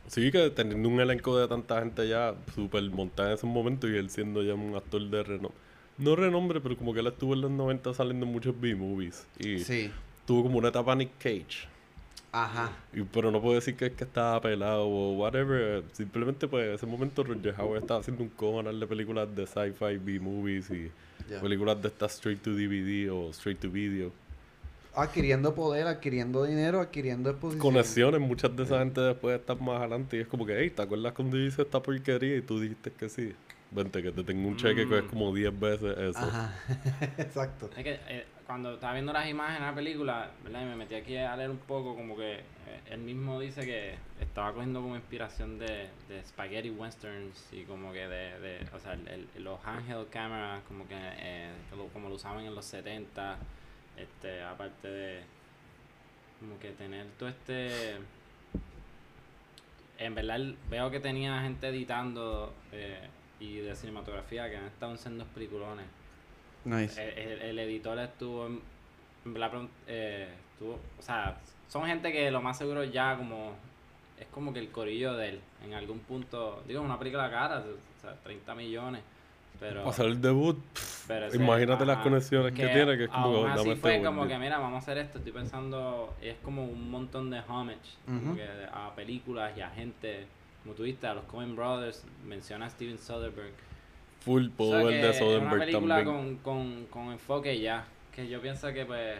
Sí, 0.07 0.31
que 0.33 0.51
teniendo 0.51 0.89
un 0.89 0.99
elenco 1.01 1.37
de 1.39 1.47
tanta 1.47 1.81
gente 1.81 2.09
ya 2.09 2.35
súper 2.55 2.83
montada 2.91 3.31
en 3.31 3.35
ese 3.37 3.47
momento 3.47 3.89
y 3.89 3.97
él 3.97 4.11
siendo 4.11 4.43
ya 4.43 4.55
un 4.55 4.75
actor 4.75 5.03
de 5.09 5.23
renombre. 5.23 5.59
No 5.99 6.17
renombre, 6.17 6.61
pero 6.61 6.77
como 6.77 6.95
que 6.95 7.01
él 7.01 7.07
estuvo 7.09 7.35
en 7.35 7.43
los 7.43 7.51
90 7.51 7.93
saliendo 7.95 8.25
en 8.27 8.33
muchos 8.33 8.59
B-movies. 8.59 9.27
Y 9.39 9.59
Sí. 9.61 9.93
tuvo 10.27 10.45
como 10.45 10.59
una 10.59 10.69
etapa 10.69 10.95
Nick 10.97 11.11
Cage. 11.19 11.69
Ajá. 12.33 12.70
Y, 12.93 13.03
pero 13.03 13.31
no 13.31 13.41
puedo 13.41 13.57
decir 13.57 13.74
que 13.76 13.87
es 13.87 13.93
que 13.93 14.05
estaba 14.05 14.41
pelado 14.41 14.87
o 14.87 15.14
whatever. 15.14 15.83
Simplemente, 15.93 16.47
pues, 16.47 16.68
en 16.68 16.74
ese 16.74 16.87
momento 16.87 17.24
Roger 17.24 17.55
Howard 17.59 17.81
estaba 17.83 18.01
haciendo 18.01 18.22
un 18.22 18.28
cojonal 18.31 18.78
de 18.78 18.87
películas 18.87 19.28
de 19.35 19.47
sci-fi, 19.47 19.97
B-movies 19.99 20.70
y 20.70 20.91
películas 21.41 21.81
de 21.83 21.89
estas 21.89 22.14
straight 22.14 22.41
to 22.43 22.51
DVD 22.51 23.11
o 23.11 23.31
straight 23.31 23.59
to 23.61 23.68
video. 23.70 24.12
Adquiriendo 24.95 25.55
poder, 25.55 25.87
adquiriendo 25.87 26.45
dinero, 26.45 26.81
adquiriendo 26.81 27.31
exposición. 27.31 27.61
Conexiones, 27.62 28.20
muchas 28.20 28.55
de 28.57 28.64
esa 28.64 28.81
gente 28.81 29.01
después 29.01 29.39
están 29.39 29.64
más 29.64 29.78
adelante 29.81 30.16
y 30.16 30.20
es 30.20 30.26
como 30.26 30.45
que, 30.45 30.59
hey, 30.59 30.70
¿te 30.70 30.83
acuerdas 30.83 31.12
cuando 31.12 31.37
yo 31.37 31.45
hice 31.45 31.62
esta 31.62 31.81
porquería 31.81 32.37
y 32.37 32.43
tú 32.43 32.59
dijiste 32.61 32.91
que 32.93 33.09
sí? 33.09 33.33
Vente, 33.70 34.03
que 34.03 34.11
te 34.11 34.24
tengo 34.24 34.49
un 34.49 34.57
cheque 34.57 34.89
que 34.89 34.99
es 34.99 35.05
Mm. 35.05 35.09
como 35.09 35.33
10 35.33 35.61
veces 35.61 35.97
eso. 35.97 36.18
Ajá. 36.18 36.53
Exacto. 37.18 37.70
Es 37.76 37.85
que 37.85 38.01
eh, 38.09 38.24
cuando 38.51 38.74
estaba 38.74 38.94
viendo 38.94 39.12
las 39.12 39.28
imágenes 39.28 39.61
de 39.61 39.66
la 39.66 39.74
película, 39.76 40.30
¿verdad? 40.42 40.62
Y 40.62 40.64
me 40.64 40.74
metí 40.74 40.96
aquí 40.96 41.16
a 41.16 41.36
leer 41.36 41.51
un 41.51 41.59
poco, 41.59 41.94
como 41.94 42.16
que 42.16 42.38
eh, 42.38 42.42
él 42.90 42.98
mismo 42.98 43.38
dice 43.38 43.64
que 43.64 43.94
estaba 44.20 44.53
cogiendo 44.53 44.82
como 44.82 44.96
inspiración 44.96 45.57
de, 45.61 45.88
de 46.09 46.24
spaghetti 46.24 46.70
westerns 46.70 47.48
y 47.53 47.62
como 47.62 47.92
que 47.92 48.09
de, 48.09 48.40
de 48.40 48.66
o 48.74 48.80
sea, 48.80 48.98
los 49.38 49.61
handheld 49.64 50.11
cameras, 50.11 50.64
como 50.66 50.88
que 50.88 50.96
eh, 50.98 51.53
como 51.92 52.09
lo 52.09 52.16
usaban 52.16 52.44
en 52.44 52.53
los 52.53 52.64
70, 52.64 53.38
este, 53.96 54.42
aparte 54.42 54.88
de 54.88 55.22
como 56.40 56.59
que 56.59 56.72
tener 56.72 57.07
todo 57.18 57.28
este... 57.28 57.98
En 59.98 60.14
verdad 60.16 60.40
veo 60.68 60.90
que 60.90 60.98
tenía 60.98 61.40
gente 61.42 61.68
editando 61.68 62.53
eh, 62.72 63.09
y 63.38 63.59
de 63.59 63.76
cinematografía 63.76 64.51
que 64.51 64.57
han 64.57 64.64
estado 64.64 64.90
en 64.90 64.98
sendos 64.98 65.28
peliculones. 65.28 65.99
Nice. 66.65 67.03
El, 67.03 67.19
el- 67.33 67.43
el 67.43 67.59
editor 67.61 67.99
estuvo 67.99 68.47
en, 68.47 68.61
en 69.25 69.69
eh, 69.87 70.29
estuvo, 70.53 70.79
o 70.99 71.03
sea, 71.03 71.39
son 71.69 71.87
gente 71.87 72.13
que 72.13 72.31
lo 72.31 72.41
más 72.43 72.59
seguro 72.59 72.85
ya 72.85 73.17
como 73.17 73.53
es 74.19 74.27
como 74.29 74.53
que 74.53 74.59
el 74.59 74.71
corillo 74.71 75.15
de 75.15 75.31
él 75.31 75.41
en 75.65 75.73
algún 75.75 76.01
punto, 76.01 76.63
digo, 76.69 76.83
una 76.83 76.99
película 76.99 77.31
cara, 77.31 77.61
o 77.61 78.01
sea, 78.03 78.15
30 78.23 78.55
millones, 78.55 79.03
pero 79.59 79.81
Para 79.81 79.91
hacer 79.91 80.07
el 80.07 80.21
debut, 80.21 80.59
pff, 80.75 81.07
pero 81.09 81.27
ese- 81.27 81.37
imagínate 81.37 81.87
las 81.87 81.97
ajá, 81.97 82.05
conexiones 82.05 82.53
que, 82.53 82.67
tiene, 82.69 82.97
que 82.99 83.05
es 83.05 83.11
como 83.11 83.25
aún 83.25 83.45
que 83.55 83.61
así 83.61 83.75
fue 83.77 83.95
este 83.97 84.07
como 84.07 84.27
que 84.27 84.39
mira, 84.39 84.59
vamos 84.59 84.75
a 84.77 84.79
hacer 84.79 84.99
esto, 84.99 85.19
estoy 85.19 85.33
pensando, 85.33 86.15
es 86.21 86.37
como 86.43 86.65
un 86.65 86.91
montón 86.91 87.31
de 87.31 87.41
homage, 87.49 87.79
como 88.05 88.21
Ujú. 88.33 88.35
que 88.37 88.49
a 88.73 88.95
películas 88.95 89.57
y 89.57 89.63
a 89.63 89.71
gente, 89.71 90.27
como 90.63 90.75
tú 90.75 90.83
viste, 90.83 91.07
a 91.07 91.15
los 91.15 91.25
Coen 91.25 91.57
Brothers, 91.57 92.05
menciona 92.27 92.67
a 92.67 92.71
Steven 92.71 92.99
Soderbergh, 92.99 93.55
Full 94.21 94.47
o 94.49 94.51
puedo 94.57 94.71
sea, 94.73 94.81
de 94.89 95.11
es 95.11 95.21
una 95.21 95.27
Soderbergh 95.27 95.59
película 95.61 95.97
también. 96.05 96.37
con, 96.39 96.87
con, 96.87 96.87
con 96.87 97.12
enfoque 97.12 97.59
ya. 97.61 97.85
Que 98.14 98.29
yo 98.29 98.41
pienso 98.41 98.73
que 98.73 98.85
pues 98.85 99.18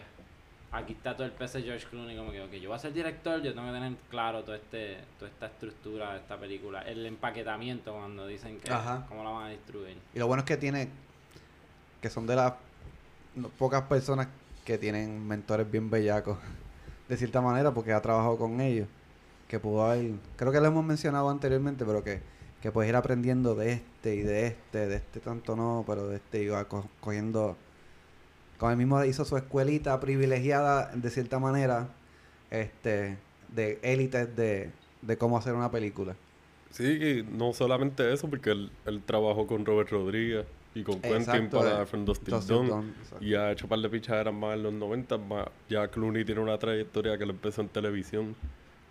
aquí 0.71 0.93
está 0.93 1.15
todo 1.15 1.25
el 1.25 1.33
peso 1.33 1.57
de 1.57 1.65
George 1.65 1.85
Clooney 1.89 2.15
como 2.15 2.31
que 2.31 2.59
yo 2.61 2.69
voy 2.69 2.75
a 2.75 2.79
ser 2.79 2.93
director, 2.93 3.41
yo 3.41 3.53
tengo 3.53 3.67
que 3.67 3.73
tener 3.73 3.93
claro 4.09 4.43
todo 4.43 4.55
este, 4.55 4.97
toda 5.19 5.29
esta 5.31 5.47
estructura 5.47 6.13
de 6.13 6.19
esta 6.19 6.37
película. 6.37 6.81
El 6.83 7.05
empaquetamiento 7.05 7.93
cuando 7.93 8.27
dicen 8.27 8.59
que 8.59 8.71
Ajá. 8.71 9.05
cómo 9.09 9.23
la 9.23 9.31
van 9.31 9.45
a 9.47 9.49
distribuir. 9.49 9.97
Y 10.13 10.19
lo 10.19 10.27
bueno 10.27 10.41
es 10.41 10.45
que 10.45 10.57
tiene, 10.57 10.87
que 12.01 12.09
son 12.09 12.27
de 12.27 12.35
las 12.35 12.53
no- 13.35 13.49
pocas 13.49 13.81
personas 13.83 14.27
que 14.65 14.77
tienen 14.77 15.27
mentores 15.27 15.69
bien 15.69 15.89
bellacos, 15.89 16.37
de 17.09 17.17
cierta 17.17 17.41
manera, 17.41 17.71
porque 17.73 17.91
ha 17.93 18.01
trabajado 18.01 18.37
con 18.37 18.61
ellos. 18.61 18.87
que 19.47 19.59
pudo 19.59 19.83
haber, 19.85 20.11
creo 20.37 20.51
que 20.51 20.59
lo 20.61 20.67
hemos 20.67 20.85
mencionado 20.85 21.29
anteriormente, 21.29 21.83
pero 21.85 22.01
que, 22.03 22.21
que 22.61 22.71
puedes 22.71 22.89
ir 22.89 22.95
aprendiendo 22.95 23.55
de 23.55 23.73
este 23.73 24.15
y 24.15 24.21
de 24.21 24.47
este, 24.47 24.87
de 24.87 24.95
este 24.97 25.19
tanto 25.19 25.55
no, 25.55 25.83
pero 25.87 26.07
de 26.07 26.17
este 26.17 26.43
iba 26.43 26.63
co- 26.65 26.87
cogiendo, 26.99 27.55
como 28.57 28.71
él 28.71 28.77
mismo 28.77 29.03
hizo 29.03 29.25
su 29.25 29.35
escuelita 29.37 29.99
privilegiada 29.99 30.91
de 30.93 31.09
cierta 31.09 31.39
manera, 31.39 31.89
este, 32.51 33.17
de 33.55 33.79
élites 33.81 34.35
de, 34.35 34.69
de 35.01 35.17
cómo 35.17 35.37
hacer 35.37 35.53
una 35.53 35.71
película. 35.71 36.15
Sí, 36.69 36.83
y 36.85 37.23
no 37.23 37.51
solamente 37.53 38.13
eso, 38.13 38.29
porque 38.29 38.51
él, 38.51 38.71
él 38.85 39.01
trabajó 39.05 39.45
con 39.47 39.65
Robert 39.65 39.89
Rodríguez 39.89 40.45
y 40.73 40.83
con 40.83 41.01
Quentin 41.01 41.19
Exacto, 41.19 41.57
para 41.57 41.81
eh, 41.81 41.85
Dawn. 42.47 42.69
Dawn, 42.69 42.95
exacto. 43.01 43.25
Y 43.25 43.35
ha 43.35 43.51
hecho 43.51 43.65
un 43.65 43.69
par 43.69 43.79
de 43.79 43.89
pichaderas 43.89 44.33
más 44.33 44.55
en 44.55 44.63
los 44.63 44.73
90. 44.73 45.17
Más, 45.17 45.47
ya 45.69 45.87
Clooney 45.89 46.23
tiene 46.23 46.39
una 46.39 46.57
trayectoria 46.57 47.17
que 47.17 47.25
le 47.25 47.31
empezó 47.31 47.61
en 47.61 47.67
televisión, 47.67 48.35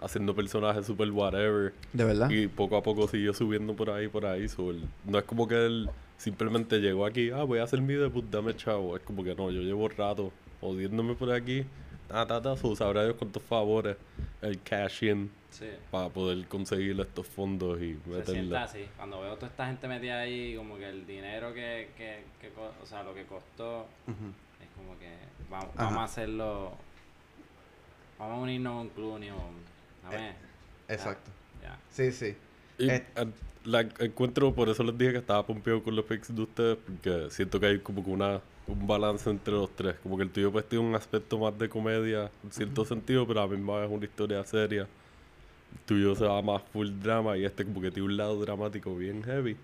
haciendo 0.00 0.34
personajes 0.34 0.86
super 0.86 1.10
whatever. 1.10 1.72
De 1.92 2.04
verdad. 2.04 2.30
Y 2.30 2.48
poco 2.48 2.76
a 2.76 2.82
poco 2.82 3.06
siguió 3.08 3.32
subiendo 3.34 3.74
por 3.74 3.90
ahí, 3.90 4.08
por 4.08 4.26
ahí. 4.26 4.48
so, 4.48 4.70
él- 4.70 4.82
no 5.04 5.18
es 5.18 5.24
como 5.24 5.46
que 5.46 5.54
él 5.66 5.90
simplemente 6.16 6.78
llegó 6.80 7.06
aquí, 7.06 7.30
ah, 7.30 7.42
voy 7.44 7.58
a 7.60 7.64
hacer 7.64 7.80
mi 7.80 7.94
debut, 7.94 8.24
dame 8.30 8.54
chavo. 8.56 8.96
Es 8.96 9.02
como 9.02 9.22
que 9.24 9.34
no, 9.34 9.50
yo 9.50 9.60
llevo 9.62 9.88
rato 9.88 10.32
jodiéndome 10.60 11.14
por 11.14 11.32
aquí. 11.32 11.64
Ta, 12.08 12.26
ta, 12.26 12.42
ta, 12.42 12.56
so, 12.56 12.74
sabrá 12.74 13.04
Dios 13.04 13.14
cuántos 13.16 13.42
favores 13.42 13.96
el 14.42 14.60
cash 14.62 15.04
in 15.04 15.30
Sí. 15.50 15.66
para 15.90 16.08
poder 16.08 16.46
conseguir 16.46 16.98
estos 17.00 17.26
fondos 17.26 17.80
y 17.80 17.94
Se 18.04 18.08
meterle. 18.10 18.32
sienta 18.40 18.62
así. 18.64 18.84
Cuando 18.96 19.20
veo 19.20 19.34
toda 19.34 19.48
esta 19.48 19.66
gente 19.66 19.88
metida 19.88 20.20
ahí, 20.20 20.54
como 20.56 20.76
que 20.76 20.88
el 20.88 21.06
dinero 21.06 21.52
que, 21.52 21.90
que, 21.96 22.22
que 22.40 22.52
o 22.58 22.86
sea, 22.86 23.02
lo 23.02 23.12
que 23.14 23.24
costó, 23.24 23.80
Ujú. 24.06 24.26
es 24.62 24.68
como 24.76 24.96
que 24.98 25.10
vamos, 25.50 25.68
vamos 25.76 25.98
a 25.98 26.04
hacerlo, 26.04 26.72
vamos 28.18 28.38
a 28.38 28.40
unirnos 28.40 28.74
con 28.76 28.88
Clooney 28.90 29.30
o 29.30 29.34
dame, 30.02 30.34
Exacto. 30.88 31.30
Sí, 31.90 32.12
sí. 32.12 32.36
Y 32.78 32.88
Eh. 32.88 33.06
eh, 33.16 33.26
la 33.64 33.80
encuentro, 33.80 34.54
por 34.54 34.68
eso 34.68 34.82
les 34.82 34.96
dije 34.96 35.12
que 35.12 35.18
estaba 35.18 35.46
pompeado 35.46 35.82
con 35.82 35.94
los 35.94 36.04
picks 36.06 36.34
de 36.34 36.42
ustedes, 36.42 36.78
porque 36.78 37.30
siento 37.30 37.60
que 37.60 37.66
hay 37.66 37.80
como 37.80 38.02
que 38.02 38.10
una, 38.10 38.40
un 38.66 38.86
balance 38.86 39.28
entre 39.28 39.52
los 39.54 39.74
tres. 39.76 39.96
Como 40.02 40.16
que 40.16 40.22
el 40.22 40.30
tuyo 40.32 40.50
pues 40.50 40.66
tiene 40.68 40.84
un 40.86 40.94
aspecto 40.94 41.38
más 41.38 41.56
de 41.58 41.68
comedia, 41.68 42.30
en 42.42 42.50
cierto 42.52 42.84
sentido, 42.84 43.26
pero 43.26 43.40
a 43.42 43.46
la 43.46 43.52
misma 43.56 43.76
vez 43.80 43.90
es 43.90 43.96
una 43.96 44.04
historia 44.06 44.44
seria. 44.44 44.82
El 45.72 45.80
tuyo 45.86 46.14
se 46.16 46.24
va 46.26 46.42
más 46.42 46.62
full 46.72 46.88
drama 47.00 47.36
y 47.38 47.44
este 47.44 47.64
como 47.64 47.80
que 47.80 47.90
tiene 47.90 48.06
un 48.08 48.16
lado 48.16 48.40
dramático 48.40 48.96
bien 48.96 49.22
heavy, 49.24 49.56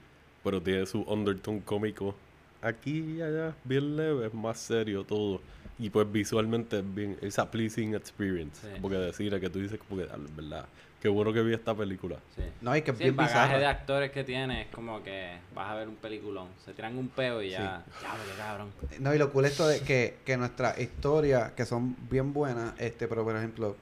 pero 0.42 0.62
tiene 0.62 0.86
su 0.86 1.02
undertone 1.02 1.62
cómico 1.64 2.14
aquí 2.60 3.16
y 3.16 3.22
allá, 3.22 3.56
bien 3.64 3.96
leve, 3.96 4.26
es 4.26 4.34
más 4.34 4.58
serio 4.60 5.04
todo. 5.04 5.40
Y 5.78 5.90
pues 5.90 6.10
visualmente 6.10 6.78
es 6.78 6.94
bien, 6.94 7.18
es 7.20 7.38
a 7.38 7.50
pleasing 7.50 7.94
experience. 7.94 8.60
Sí. 8.62 8.68
Como 8.80 8.88
que 8.88 8.96
decir 8.96 9.38
que 9.40 9.50
tú 9.50 9.58
dices 9.60 9.78
como 9.86 10.00
que, 10.00 10.08
"Ah, 10.10 10.16
en 10.16 10.34
verdad, 10.34 10.64
qué 11.02 11.08
bueno 11.08 11.32
que 11.34 11.42
vi 11.42 11.52
esta 11.52 11.74
película. 11.74 12.16
Sí. 12.34 12.42
No, 12.62 12.70
hay 12.70 12.80
que 12.80 12.92
Sí, 12.92 12.98
el 13.02 13.02
bien 13.12 13.16
bagaje 13.16 13.34
bizarra. 13.40 13.58
de 13.58 13.66
actores 13.66 14.10
que 14.10 14.24
tiene 14.24 14.62
es 14.62 14.68
como 14.68 15.02
que 15.02 15.36
vas 15.54 15.68
a 15.68 15.74
ver 15.74 15.86
un 15.88 15.96
peliculón. 15.96 16.48
Se 16.64 16.72
tiran 16.72 16.96
un 16.96 17.08
peo 17.08 17.42
y 17.42 17.50
ya, 17.50 17.84
ya, 18.02 18.14
qué 18.14 18.38
cabrón. 18.38 18.70
No, 19.00 19.14
y 19.14 19.18
lo 19.18 19.30
cool 19.32 19.44
esto 19.44 19.68
de 19.68 19.80
que, 19.80 20.16
que 20.24 20.36
nuestras 20.38 20.78
historias, 20.80 21.52
que 21.52 21.66
son 21.66 21.94
bien 22.10 22.32
buenas, 22.32 22.72
este, 22.80 23.06
pero 23.06 23.22
por 23.24 23.36
ejemplo, 23.36 23.76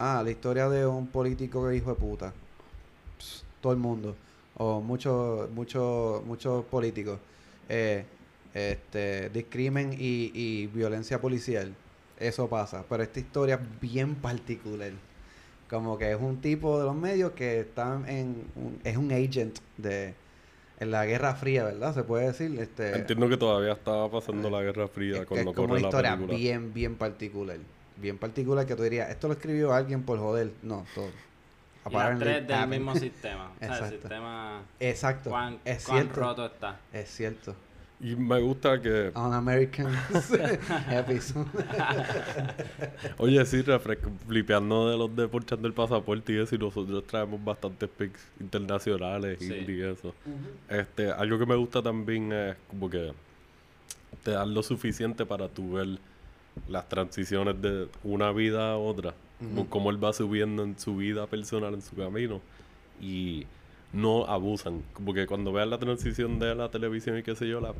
ah, 0.00 0.22
la 0.24 0.30
historia 0.32 0.68
de 0.68 0.84
un 0.86 1.06
político 1.06 1.68
que 1.68 1.76
hijo 1.76 1.90
de 1.90 1.96
puta. 2.00 2.32
Pss, 3.18 3.44
todo 3.60 3.72
el 3.72 3.78
mundo. 3.78 4.16
O 4.56 4.80
muchos, 4.80 5.48
muchos, 5.50 6.24
muchos 6.24 6.64
políticos. 6.64 7.20
Eh, 7.68 8.04
este, 8.54 9.30
discrimen 9.30 9.92
y, 9.92 10.30
y 10.34 10.66
violencia 10.68 11.20
policial. 11.20 11.74
Eso 12.18 12.48
pasa. 12.48 12.84
Pero 12.88 13.02
esta 13.02 13.18
historia 13.20 13.54
es 13.56 13.80
bien 13.80 14.14
particular. 14.14 14.92
Como 15.68 15.96
que 15.98 16.10
es 16.12 16.18
un 16.20 16.40
tipo 16.40 16.78
de 16.78 16.84
los 16.84 16.94
medios 16.94 17.32
que 17.32 17.60
está 17.60 18.00
en 18.06 18.44
un- 18.56 18.78
es 18.84 18.96
un 18.96 19.10
agent 19.10 19.58
de 19.78 20.14
en 20.78 20.90
la 20.90 21.06
Guerra 21.06 21.34
Fría, 21.36 21.64
¿verdad? 21.64 21.94
Se 21.94 22.02
puede 22.02 22.26
decir. 22.26 22.58
Este, 22.60 22.96
Entiendo 22.96 23.28
que 23.28 23.36
todavía 23.36 23.72
estaba 23.72 24.10
pasando 24.10 24.50
la 24.50 24.60
Guerra 24.62 24.88
Fría 24.88 25.14
es, 25.14 25.20
que 25.20 25.26
cuando 25.26 25.50
es 25.52 25.56
como 25.56 25.68
corre 25.68 25.72
una 25.80 25.82
la 25.82 25.88
historia 25.88 26.12
película. 26.16 26.38
bien, 26.38 26.74
bien 26.74 26.96
particular. 26.96 27.56
Bien 27.96 28.18
particular 28.18 28.66
que 28.66 28.74
tú 28.74 28.82
dirías, 28.82 29.08
esto 29.10 29.28
lo 29.28 29.34
escribió 29.34 29.72
alguien 29.72 30.02
por 30.02 30.18
joder. 30.18 30.50
No, 30.62 30.84
todo. 30.94 31.08
Y 31.88 31.92
las 31.94 32.18
tres 32.18 32.46
del 32.46 32.56
happened. 32.56 32.68
mismo 32.80 32.96
sistema. 32.96 33.52
O 33.60 33.64
sea, 33.64 33.78
el 33.78 33.90
sistema, 34.00 34.62
Exacto. 34.80 35.30
cuán, 35.30 35.58
es 35.64 35.84
cuán 35.84 35.98
cierto. 36.02 36.20
roto 36.20 36.46
está. 36.46 36.80
Es 36.92 37.08
cierto. 37.10 37.54
Y 38.02 38.16
me 38.16 38.40
gusta 38.40 38.80
que, 38.82 39.12
On 39.14 39.32
American 39.32 39.86
episode. 40.90 41.46
oye, 43.18 43.44
sí, 43.46 43.62
refresco, 43.62 44.10
flipeando 44.26 44.90
de 44.90 44.96
los 44.98 45.14
de 45.14 45.28
ponchando 45.28 45.68
el 45.68 45.74
pasaporte 45.74 46.32
y 46.32 46.38
eso, 46.40 46.54
y 46.54 46.58
nosotros 46.58 47.04
traemos 47.06 47.42
bastantes 47.44 47.88
pics 47.88 48.20
internacionales 48.40 49.40
y, 49.40 49.46
Sí. 49.46 49.64
y 49.68 49.82
eso. 49.82 50.14
Este, 50.68 51.10
algo 51.12 51.38
que 51.38 51.46
me 51.46 51.54
gusta 51.54 51.80
también 51.80 52.32
es 52.32 52.56
como 52.68 52.90
que 52.90 53.12
te 54.24 54.32
dan 54.32 54.52
lo 54.52 54.62
suficiente 54.64 55.24
para 55.24 55.48
tú 55.48 55.74
ver 55.74 55.98
las 56.68 56.88
transiciones 56.88 57.60
de 57.62 57.88
una 58.02 58.32
vida 58.32 58.72
a 58.72 58.76
otra, 58.78 59.14
como 59.38 59.68
cómo 59.70 59.90
él 59.90 60.02
va 60.02 60.12
subiendo 60.12 60.64
en 60.64 60.78
su 60.78 60.96
vida 60.96 61.26
personal, 61.28 61.72
en 61.74 61.82
su 61.82 61.94
camino, 61.96 62.40
y 63.00 63.46
no 63.92 64.24
abusan. 64.26 64.82
Como 64.92 65.12
que 65.14 65.26
cuando 65.26 65.52
veas 65.52 65.68
la 65.68 65.78
transición 65.78 66.38
de 66.38 66.54
la 66.54 66.70
televisión 66.70 67.18
y 67.18 67.22
qué 67.22 67.34
sé 67.34 67.48
yo, 67.48 67.60
la 67.60 67.74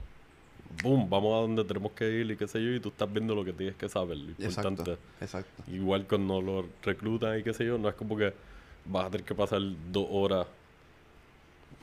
boom, 0.83 1.09
vamos 1.11 1.35
a 1.35 1.41
donde 1.43 1.65
tenemos 1.65 1.93
que 1.93 2.11
ir 2.11 2.31
y 2.31 2.37
qué 2.37 2.49
sé 2.49 2.63
yo, 2.63 2.73
y 2.73 2.81
tú 2.81 2.89
estás 2.89 3.13
viendo 3.13 3.35
lo 3.35 3.45
que 3.45 3.53
tienes 3.53 3.77
que 3.77 3.89
saber, 3.89 4.17
lo 4.17 4.31
importante. 4.31 4.93
Exacto. 4.93 4.99
Exacto. 5.21 5.63
Igual 5.71 6.07
cuando 6.07 6.41
lo 6.41 6.67
reclutan 6.83 7.39
y 7.39 7.43
qué 7.43 7.53
sé 7.53 7.65
yo, 7.65 7.79
no 7.79 7.89
es 7.89 7.95
como 7.95 8.17
que 8.17 8.33
vas 8.87 9.07
a 9.07 9.11
tener 9.11 9.27
que 9.27 9.35
pasar 9.35 9.61
dos 9.91 10.07
horas 10.11 10.47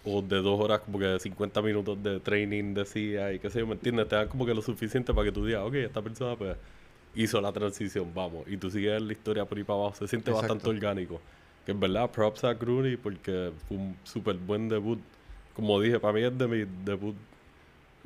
o 0.06 0.22
de 0.22 0.38
dos 0.38 0.60
horas 0.60 0.80
como 0.82 0.98
que 0.98 1.06
de 1.06 1.20
50 1.20 1.62
minutos 1.62 2.02
de 2.02 2.20
training 2.20 2.74
de 2.74 2.86
CIA 2.86 3.34
y 3.34 3.40
qué 3.40 3.50
sé 3.50 3.60
yo, 3.60 3.68
¿me 3.68 3.74
entiendes? 3.74 4.08
Te 4.08 4.16
dan 4.16 4.28
como 4.28 4.46
que 4.46 4.54
lo 4.54 4.62
suficiente 4.62 5.14
para 5.14 5.26
que 5.26 5.32
tú 5.32 5.46
digas, 5.46 5.64
ok, 5.66 5.76
esta 5.76 6.02
persona 6.02 6.36
pues 6.36 6.56
hizo 7.16 7.42
la 7.42 7.52
transición, 7.52 8.12
vamos, 8.14 8.48
y 8.48 8.58
tú 8.58 8.70
sigues 8.70 9.02
la 9.02 9.12
historia 9.12 9.46
por 9.46 9.58
ahí 9.58 9.64
para 9.64 9.80
abajo, 9.80 9.96
se 9.96 10.08
siente 10.08 10.32
Exacto. 10.32 10.54
bastante 10.54 10.70
orgánico. 10.70 11.22
Que 11.70 11.74
en 11.74 11.80
verdad, 11.80 12.10
props 12.10 12.44
a 12.46 12.58
Clooney 12.58 12.98
porque 12.98 13.52
fue 13.68 13.78
un 13.78 13.96
súper 14.04 14.38
buen 14.38 14.70
debut. 14.70 14.98
Como 15.54 15.80
dije, 15.80 16.00
para 16.00 16.14
mí 16.14 16.24
es 16.24 16.36
de 16.36 16.48
mi 16.48 16.66
debut. 16.84 17.16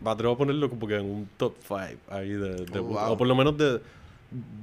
Me 0.04 0.10
atrevo 0.10 0.34
a 0.34 0.38
ponerlo 0.38 0.70
como 0.70 0.86
que 0.86 0.96
en 0.96 1.06
un 1.06 1.30
top 1.38 1.56
5 1.66 1.80
ahí 2.10 2.32
de 2.32 2.66
debut. 2.66 2.92
wow. 2.92 3.14
O 3.14 3.18
por 3.18 3.26
lo 3.26 3.34
menos 3.34 3.58
de. 3.58 3.80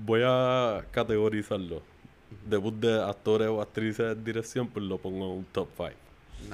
Voy 0.05 0.21
a 0.23 0.85
categorizarlo. 0.91 1.81
Debut 2.47 2.75
de 2.75 3.03
actores 3.03 3.49
o 3.49 3.63
actrices 3.63 4.09
de 4.09 4.17
dirección, 4.17 4.69
pues 4.69 4.85
lo 4.85 4.99
pongo 4.99 5.33
en 5.33 5.39
un 5.39 5.45
top 5.47 5.69
5. 5.79 5.91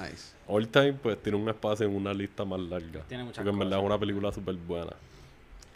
Nice. 0.01 0.33
All 0.47 0.69
Time, 0.69 0.93
pues 0.93 1.21
tiene 1.21 1.37
un 1.37 1.49
espacio 1.49 1.85
en 1.85 1.93
una 1.97 2.13
lista 2.13 2.45
más 2.45 2.61
larga. 2.61 3.01
Tiene 3.09 3.25
muchas 3.25 3.39
Porque 3.39 3.49
en 3.49 3.59
verdad 3.59 3.71
cosas. 3.71 3.83
es 3.83 3.87
una 3.87 3.99
película 3.99 4.31
súper 4.31 4.55
buena. 4.55 4.93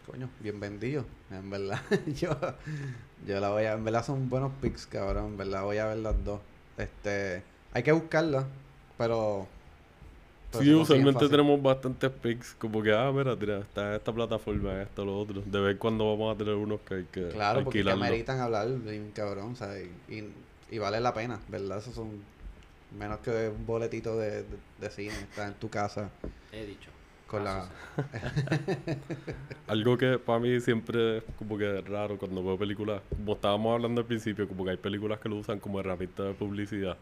Coño, 0.09 0.29
bien 0.39 0.57
vendido. 0.57 1.03
En 1.31 1.49
verdad, 1.49 1.81
yo, 2.15 2.29
yo 3.27 3.41
la 3.41 3.49
voy 3.49 3.63
a... 3.63 3.73
En 3.73 3.83
verdad 3.83 4.05
son 4.05 4.29
buenos 4.29 4.53
picks, 4.61 4.87
cabrón. 4.87 5.31
En 5.31 5.37
verdad 5.37 5.63
voy 5.63 5.77
a 5.77 5.87
ver 5.87 5.97
las 5.97 6.23
dos. 6.23 6.39
Este... 6.81 7.43
Hay 7.73 7.83
que 7.83 7.91
buscarlas, 7.91 8.45
pero... 8.97 9.47
pero 10.51 10.63
Sí, 10.63 10.73
usualmente 10.73 11.29
tenemos 11.29 11.61
bastantes 11.61 12.11
picks, 12.11 12.53
como 12.55 12.83
que, 12.83 12.93
ah, 12.93 13.11
mira, 13.13 13.37
tira, 13.37 13.59
está 13.59 13.89
en 13.89 13.95
esta 13.95 14.11
plataforma, 14.11 14.81
esto, 14.81 15.05
lo 15.05 15.19
otro. 15.19 15.41
De 15.45 15.59
vez 15.61 15.73
en 15.73 15.77
cuando 15.77 16.09
vamos 16.09 16.35
a 16.35 16.37
tener 16.37 16.55
unos 16.55 16.81
que 16.81 16.93
hay 16.95 17.03
que 17.05 17.29
Claro, 17.29 17.63
porque 17.63 17.83
que 17.83 17.91
ameritan 17.91 18.39
hablar 18.39 18.67
bien 18.69 19.11
cabrón, 19.15 19.53
o 19.53 19.55
sea, 19.55 19.79
y, 19.79 19.89
y, 20.09 20.33
y 20.69 20.77
vale 20.79 20.99
la 20.99 21.13
pena, 21.13 21.39
¿verdad? 21.47 21.77
Esos 21.77 21.95
son 21.95 22.09
menos 22.97 23.19
que 23.19 23.49
un 23.49 23.65
boletito 23.65 24.17
de, 24.17 24.43
de, 24.43 24.57
de 24.79 24.89
cine, 24.89 25.13
está 25.13 25.47
en 25.47 25.53
tu 25.53 25.69
casa 25.69 26.09
He 26.51 26.65
dicho. 26.65 26.89
Con 27.31 27.43
la... 27.45 27.65
Algo 29.67 29.97
que 29.97 30.19
para 30.19 30.39
mí 30.39 30.59
siempre 30.59 31.17
es 31.19 31.23
como 31.37 31.57
que 31.57 31.81
raro 31.81 32.17
cuando 32.17 32.43
veo 32.43 32.57
películas, 32.57 33.01
como 33.09 33.33
estábamos 33.33 33.73
hablando 33.73 34.01
al 34.01 34.07
principio, 34.07 34.47
como 34.47 34.65
que 34.65 34.71
hay 34.71 34.77
películas 34.77 35.19
que 35.19 35.29
lo 35.29 35.37
usan 35.37 35.59
como 35.59 35.79
herramienta 35.79 36.23
de 36.23 36.33
publicidad, 36.33 36.97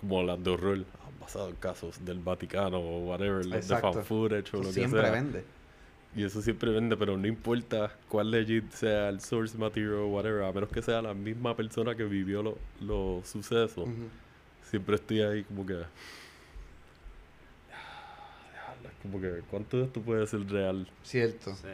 como 0.00 0.22
las 0.22 0.42
de 0.42 0.50
horror, 0.50 0.84
basado 1.20 1.48
en 1.48 1.56
casos 1.56 2.04
del 2.04 2.18
Vaticano 2.18 2.78
o 2.78 3.06
whatever, 3.08 3.46
los 3.46 3.66
de 3.68 3.76
fan 3.76 4.04
footage 4.04 4.42
o 4.54 4.56
Eso 4.56 4.58
lo 4.58 4.62
que 4.64 4.72
siempre 4.72 5.00
sea. 5.02 5.10
vende. 5.10 5.44
Y 6.14 6.24
eso 6.24 6.42
siempre 6.42 6.70
vende, 6.70 6.94
pero 6.96 7.16
no 7.16 7.26
importa 7.26 7.90
cuál 8.08 8.30
legit 8.30 8.70
sea 8.72 9.08
el 9.08 9.20
source 9.20 9.56
material 9.56 9.94
o 9.94 10.08
whatever, 10.08 10.42
a 10.42 10.52
menos 10.52 10.68
que 10.68 10.82
sea 10.82 11.00
la 11.00 11.14
misma 11.14 11.56
persona 11.56 11.94
que 11.94 12.04
vivió 12.04 12.42
lo- 12.42 12.58
los 12.82 13.26
sucesos. 13.26 13.88
Siempre 14.68 14.96
estoy 14.96 15.22
ahí 15.22 15.44
como 15.44 15.64
que... 15.64 15.78
Como 19.02 19.20
que, 19.20 19.42
¿cuánto 19.50 19.78
de 19.78 19.84
esto 19.84 20.00
puede 20.00 20.26
ser 20.26 20.48
real? 20.48 20.88
Cierto. 21.02 21.54
Sí. 21.56 21.68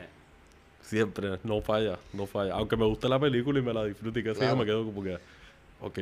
Siempre, 0.82 1.38
no 1.44 1.60
falla, 1.60 1.98
no 2.14 2.26
falla. 2.26 2.54
Aunque 2.54 2.76
me 2.76 2.86
guste 2.86 3.08
la 3.08 3.18
película 3.20 3.58
y 3.58 3.62
me 3.62 3.74
la 3.74 3.84
disfrute 3.84 4.20
y 4.20 4.22
que 4.22 4.30
sé 4.30 4.34
yo, 4.36 4.40
Claro. 4.40 4.56
me 4.56 4.64
quedo 4.64 4.84
como 4.86 5.02
que, 5.02 5.18
ok. 5.80 5.98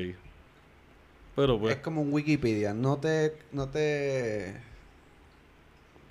Pero 1.34 1.58
pues, 1.58 1.76
Es 1.76 1.82
como 1.82 2.02
un 2.02 2.12
Wikipedia, 2.12 2.72
no 2.72 2.96
te... 2.98 3.36
No 3.52 3.68
te... 3.68 4.54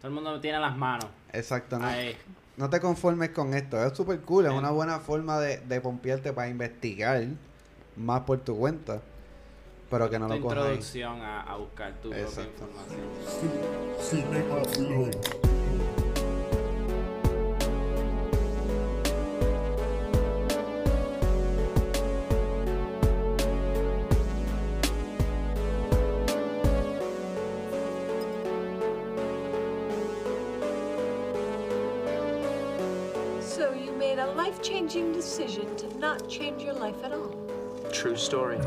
Todo 0.02 0.10
el 0.10 0.14
mundo 0.14 0.40
tiene 0.42 0.60
las 0.60 0.76
manos. 0.78 1.08
Exacto, 1.34 1.80
no, 1.80 1.86
Ahí. 1.88 2.16
no 2.58 2.70
te 2.70 2.80
conformes 2.80 3.30
con 3.30 3.54
esto, 3.54 3.84
es 3.84 3.96
súper 3.98 4.20
cool, 4.22 4.46
es 4.46 4.52
una 4.52 4.70
buena 4.72 5.00
forma 5.00 5.40
de, 5.40 5.58
de 5.60 5.82
pompearte 5.82 6.32
para 6.34 6.48
investigar 6.50 7.26
más 7.96 8.22
por 8.22 8.40
tu 8.40 8.56
cuenta. 8.58 9.02
Pero 9.96 10.10
que 10.10 10.20
no 10.20 10.28
tu 10.28 10.34
lo 10.34 10.42
cojan 10.42 10.58
introducción 10.58 11.22
a, 11.22 11.42
a 11.44 11.56
buscar 11.56 11.94
tu 12.02 12.10
propia 12.10 12.44
información. 12.44 13.00
Cinema 13.98 14.66
Flow. 14.66 15.10
So 33.40 33.72
you 33.72 33.94
made 33.94 34.20
a 34.20 34.28
life 34.34 34.62
changing 34.62 35.14
decision 35.14 35.74
to 35.78 35.98
not 35.98 36.28
change 36.28 36.62
your 36.62 36.74
life 36.74 37.02
at 37.06 37.14
all. 37.14 37.34
True 37.94 38.18
story. 38.18 38.60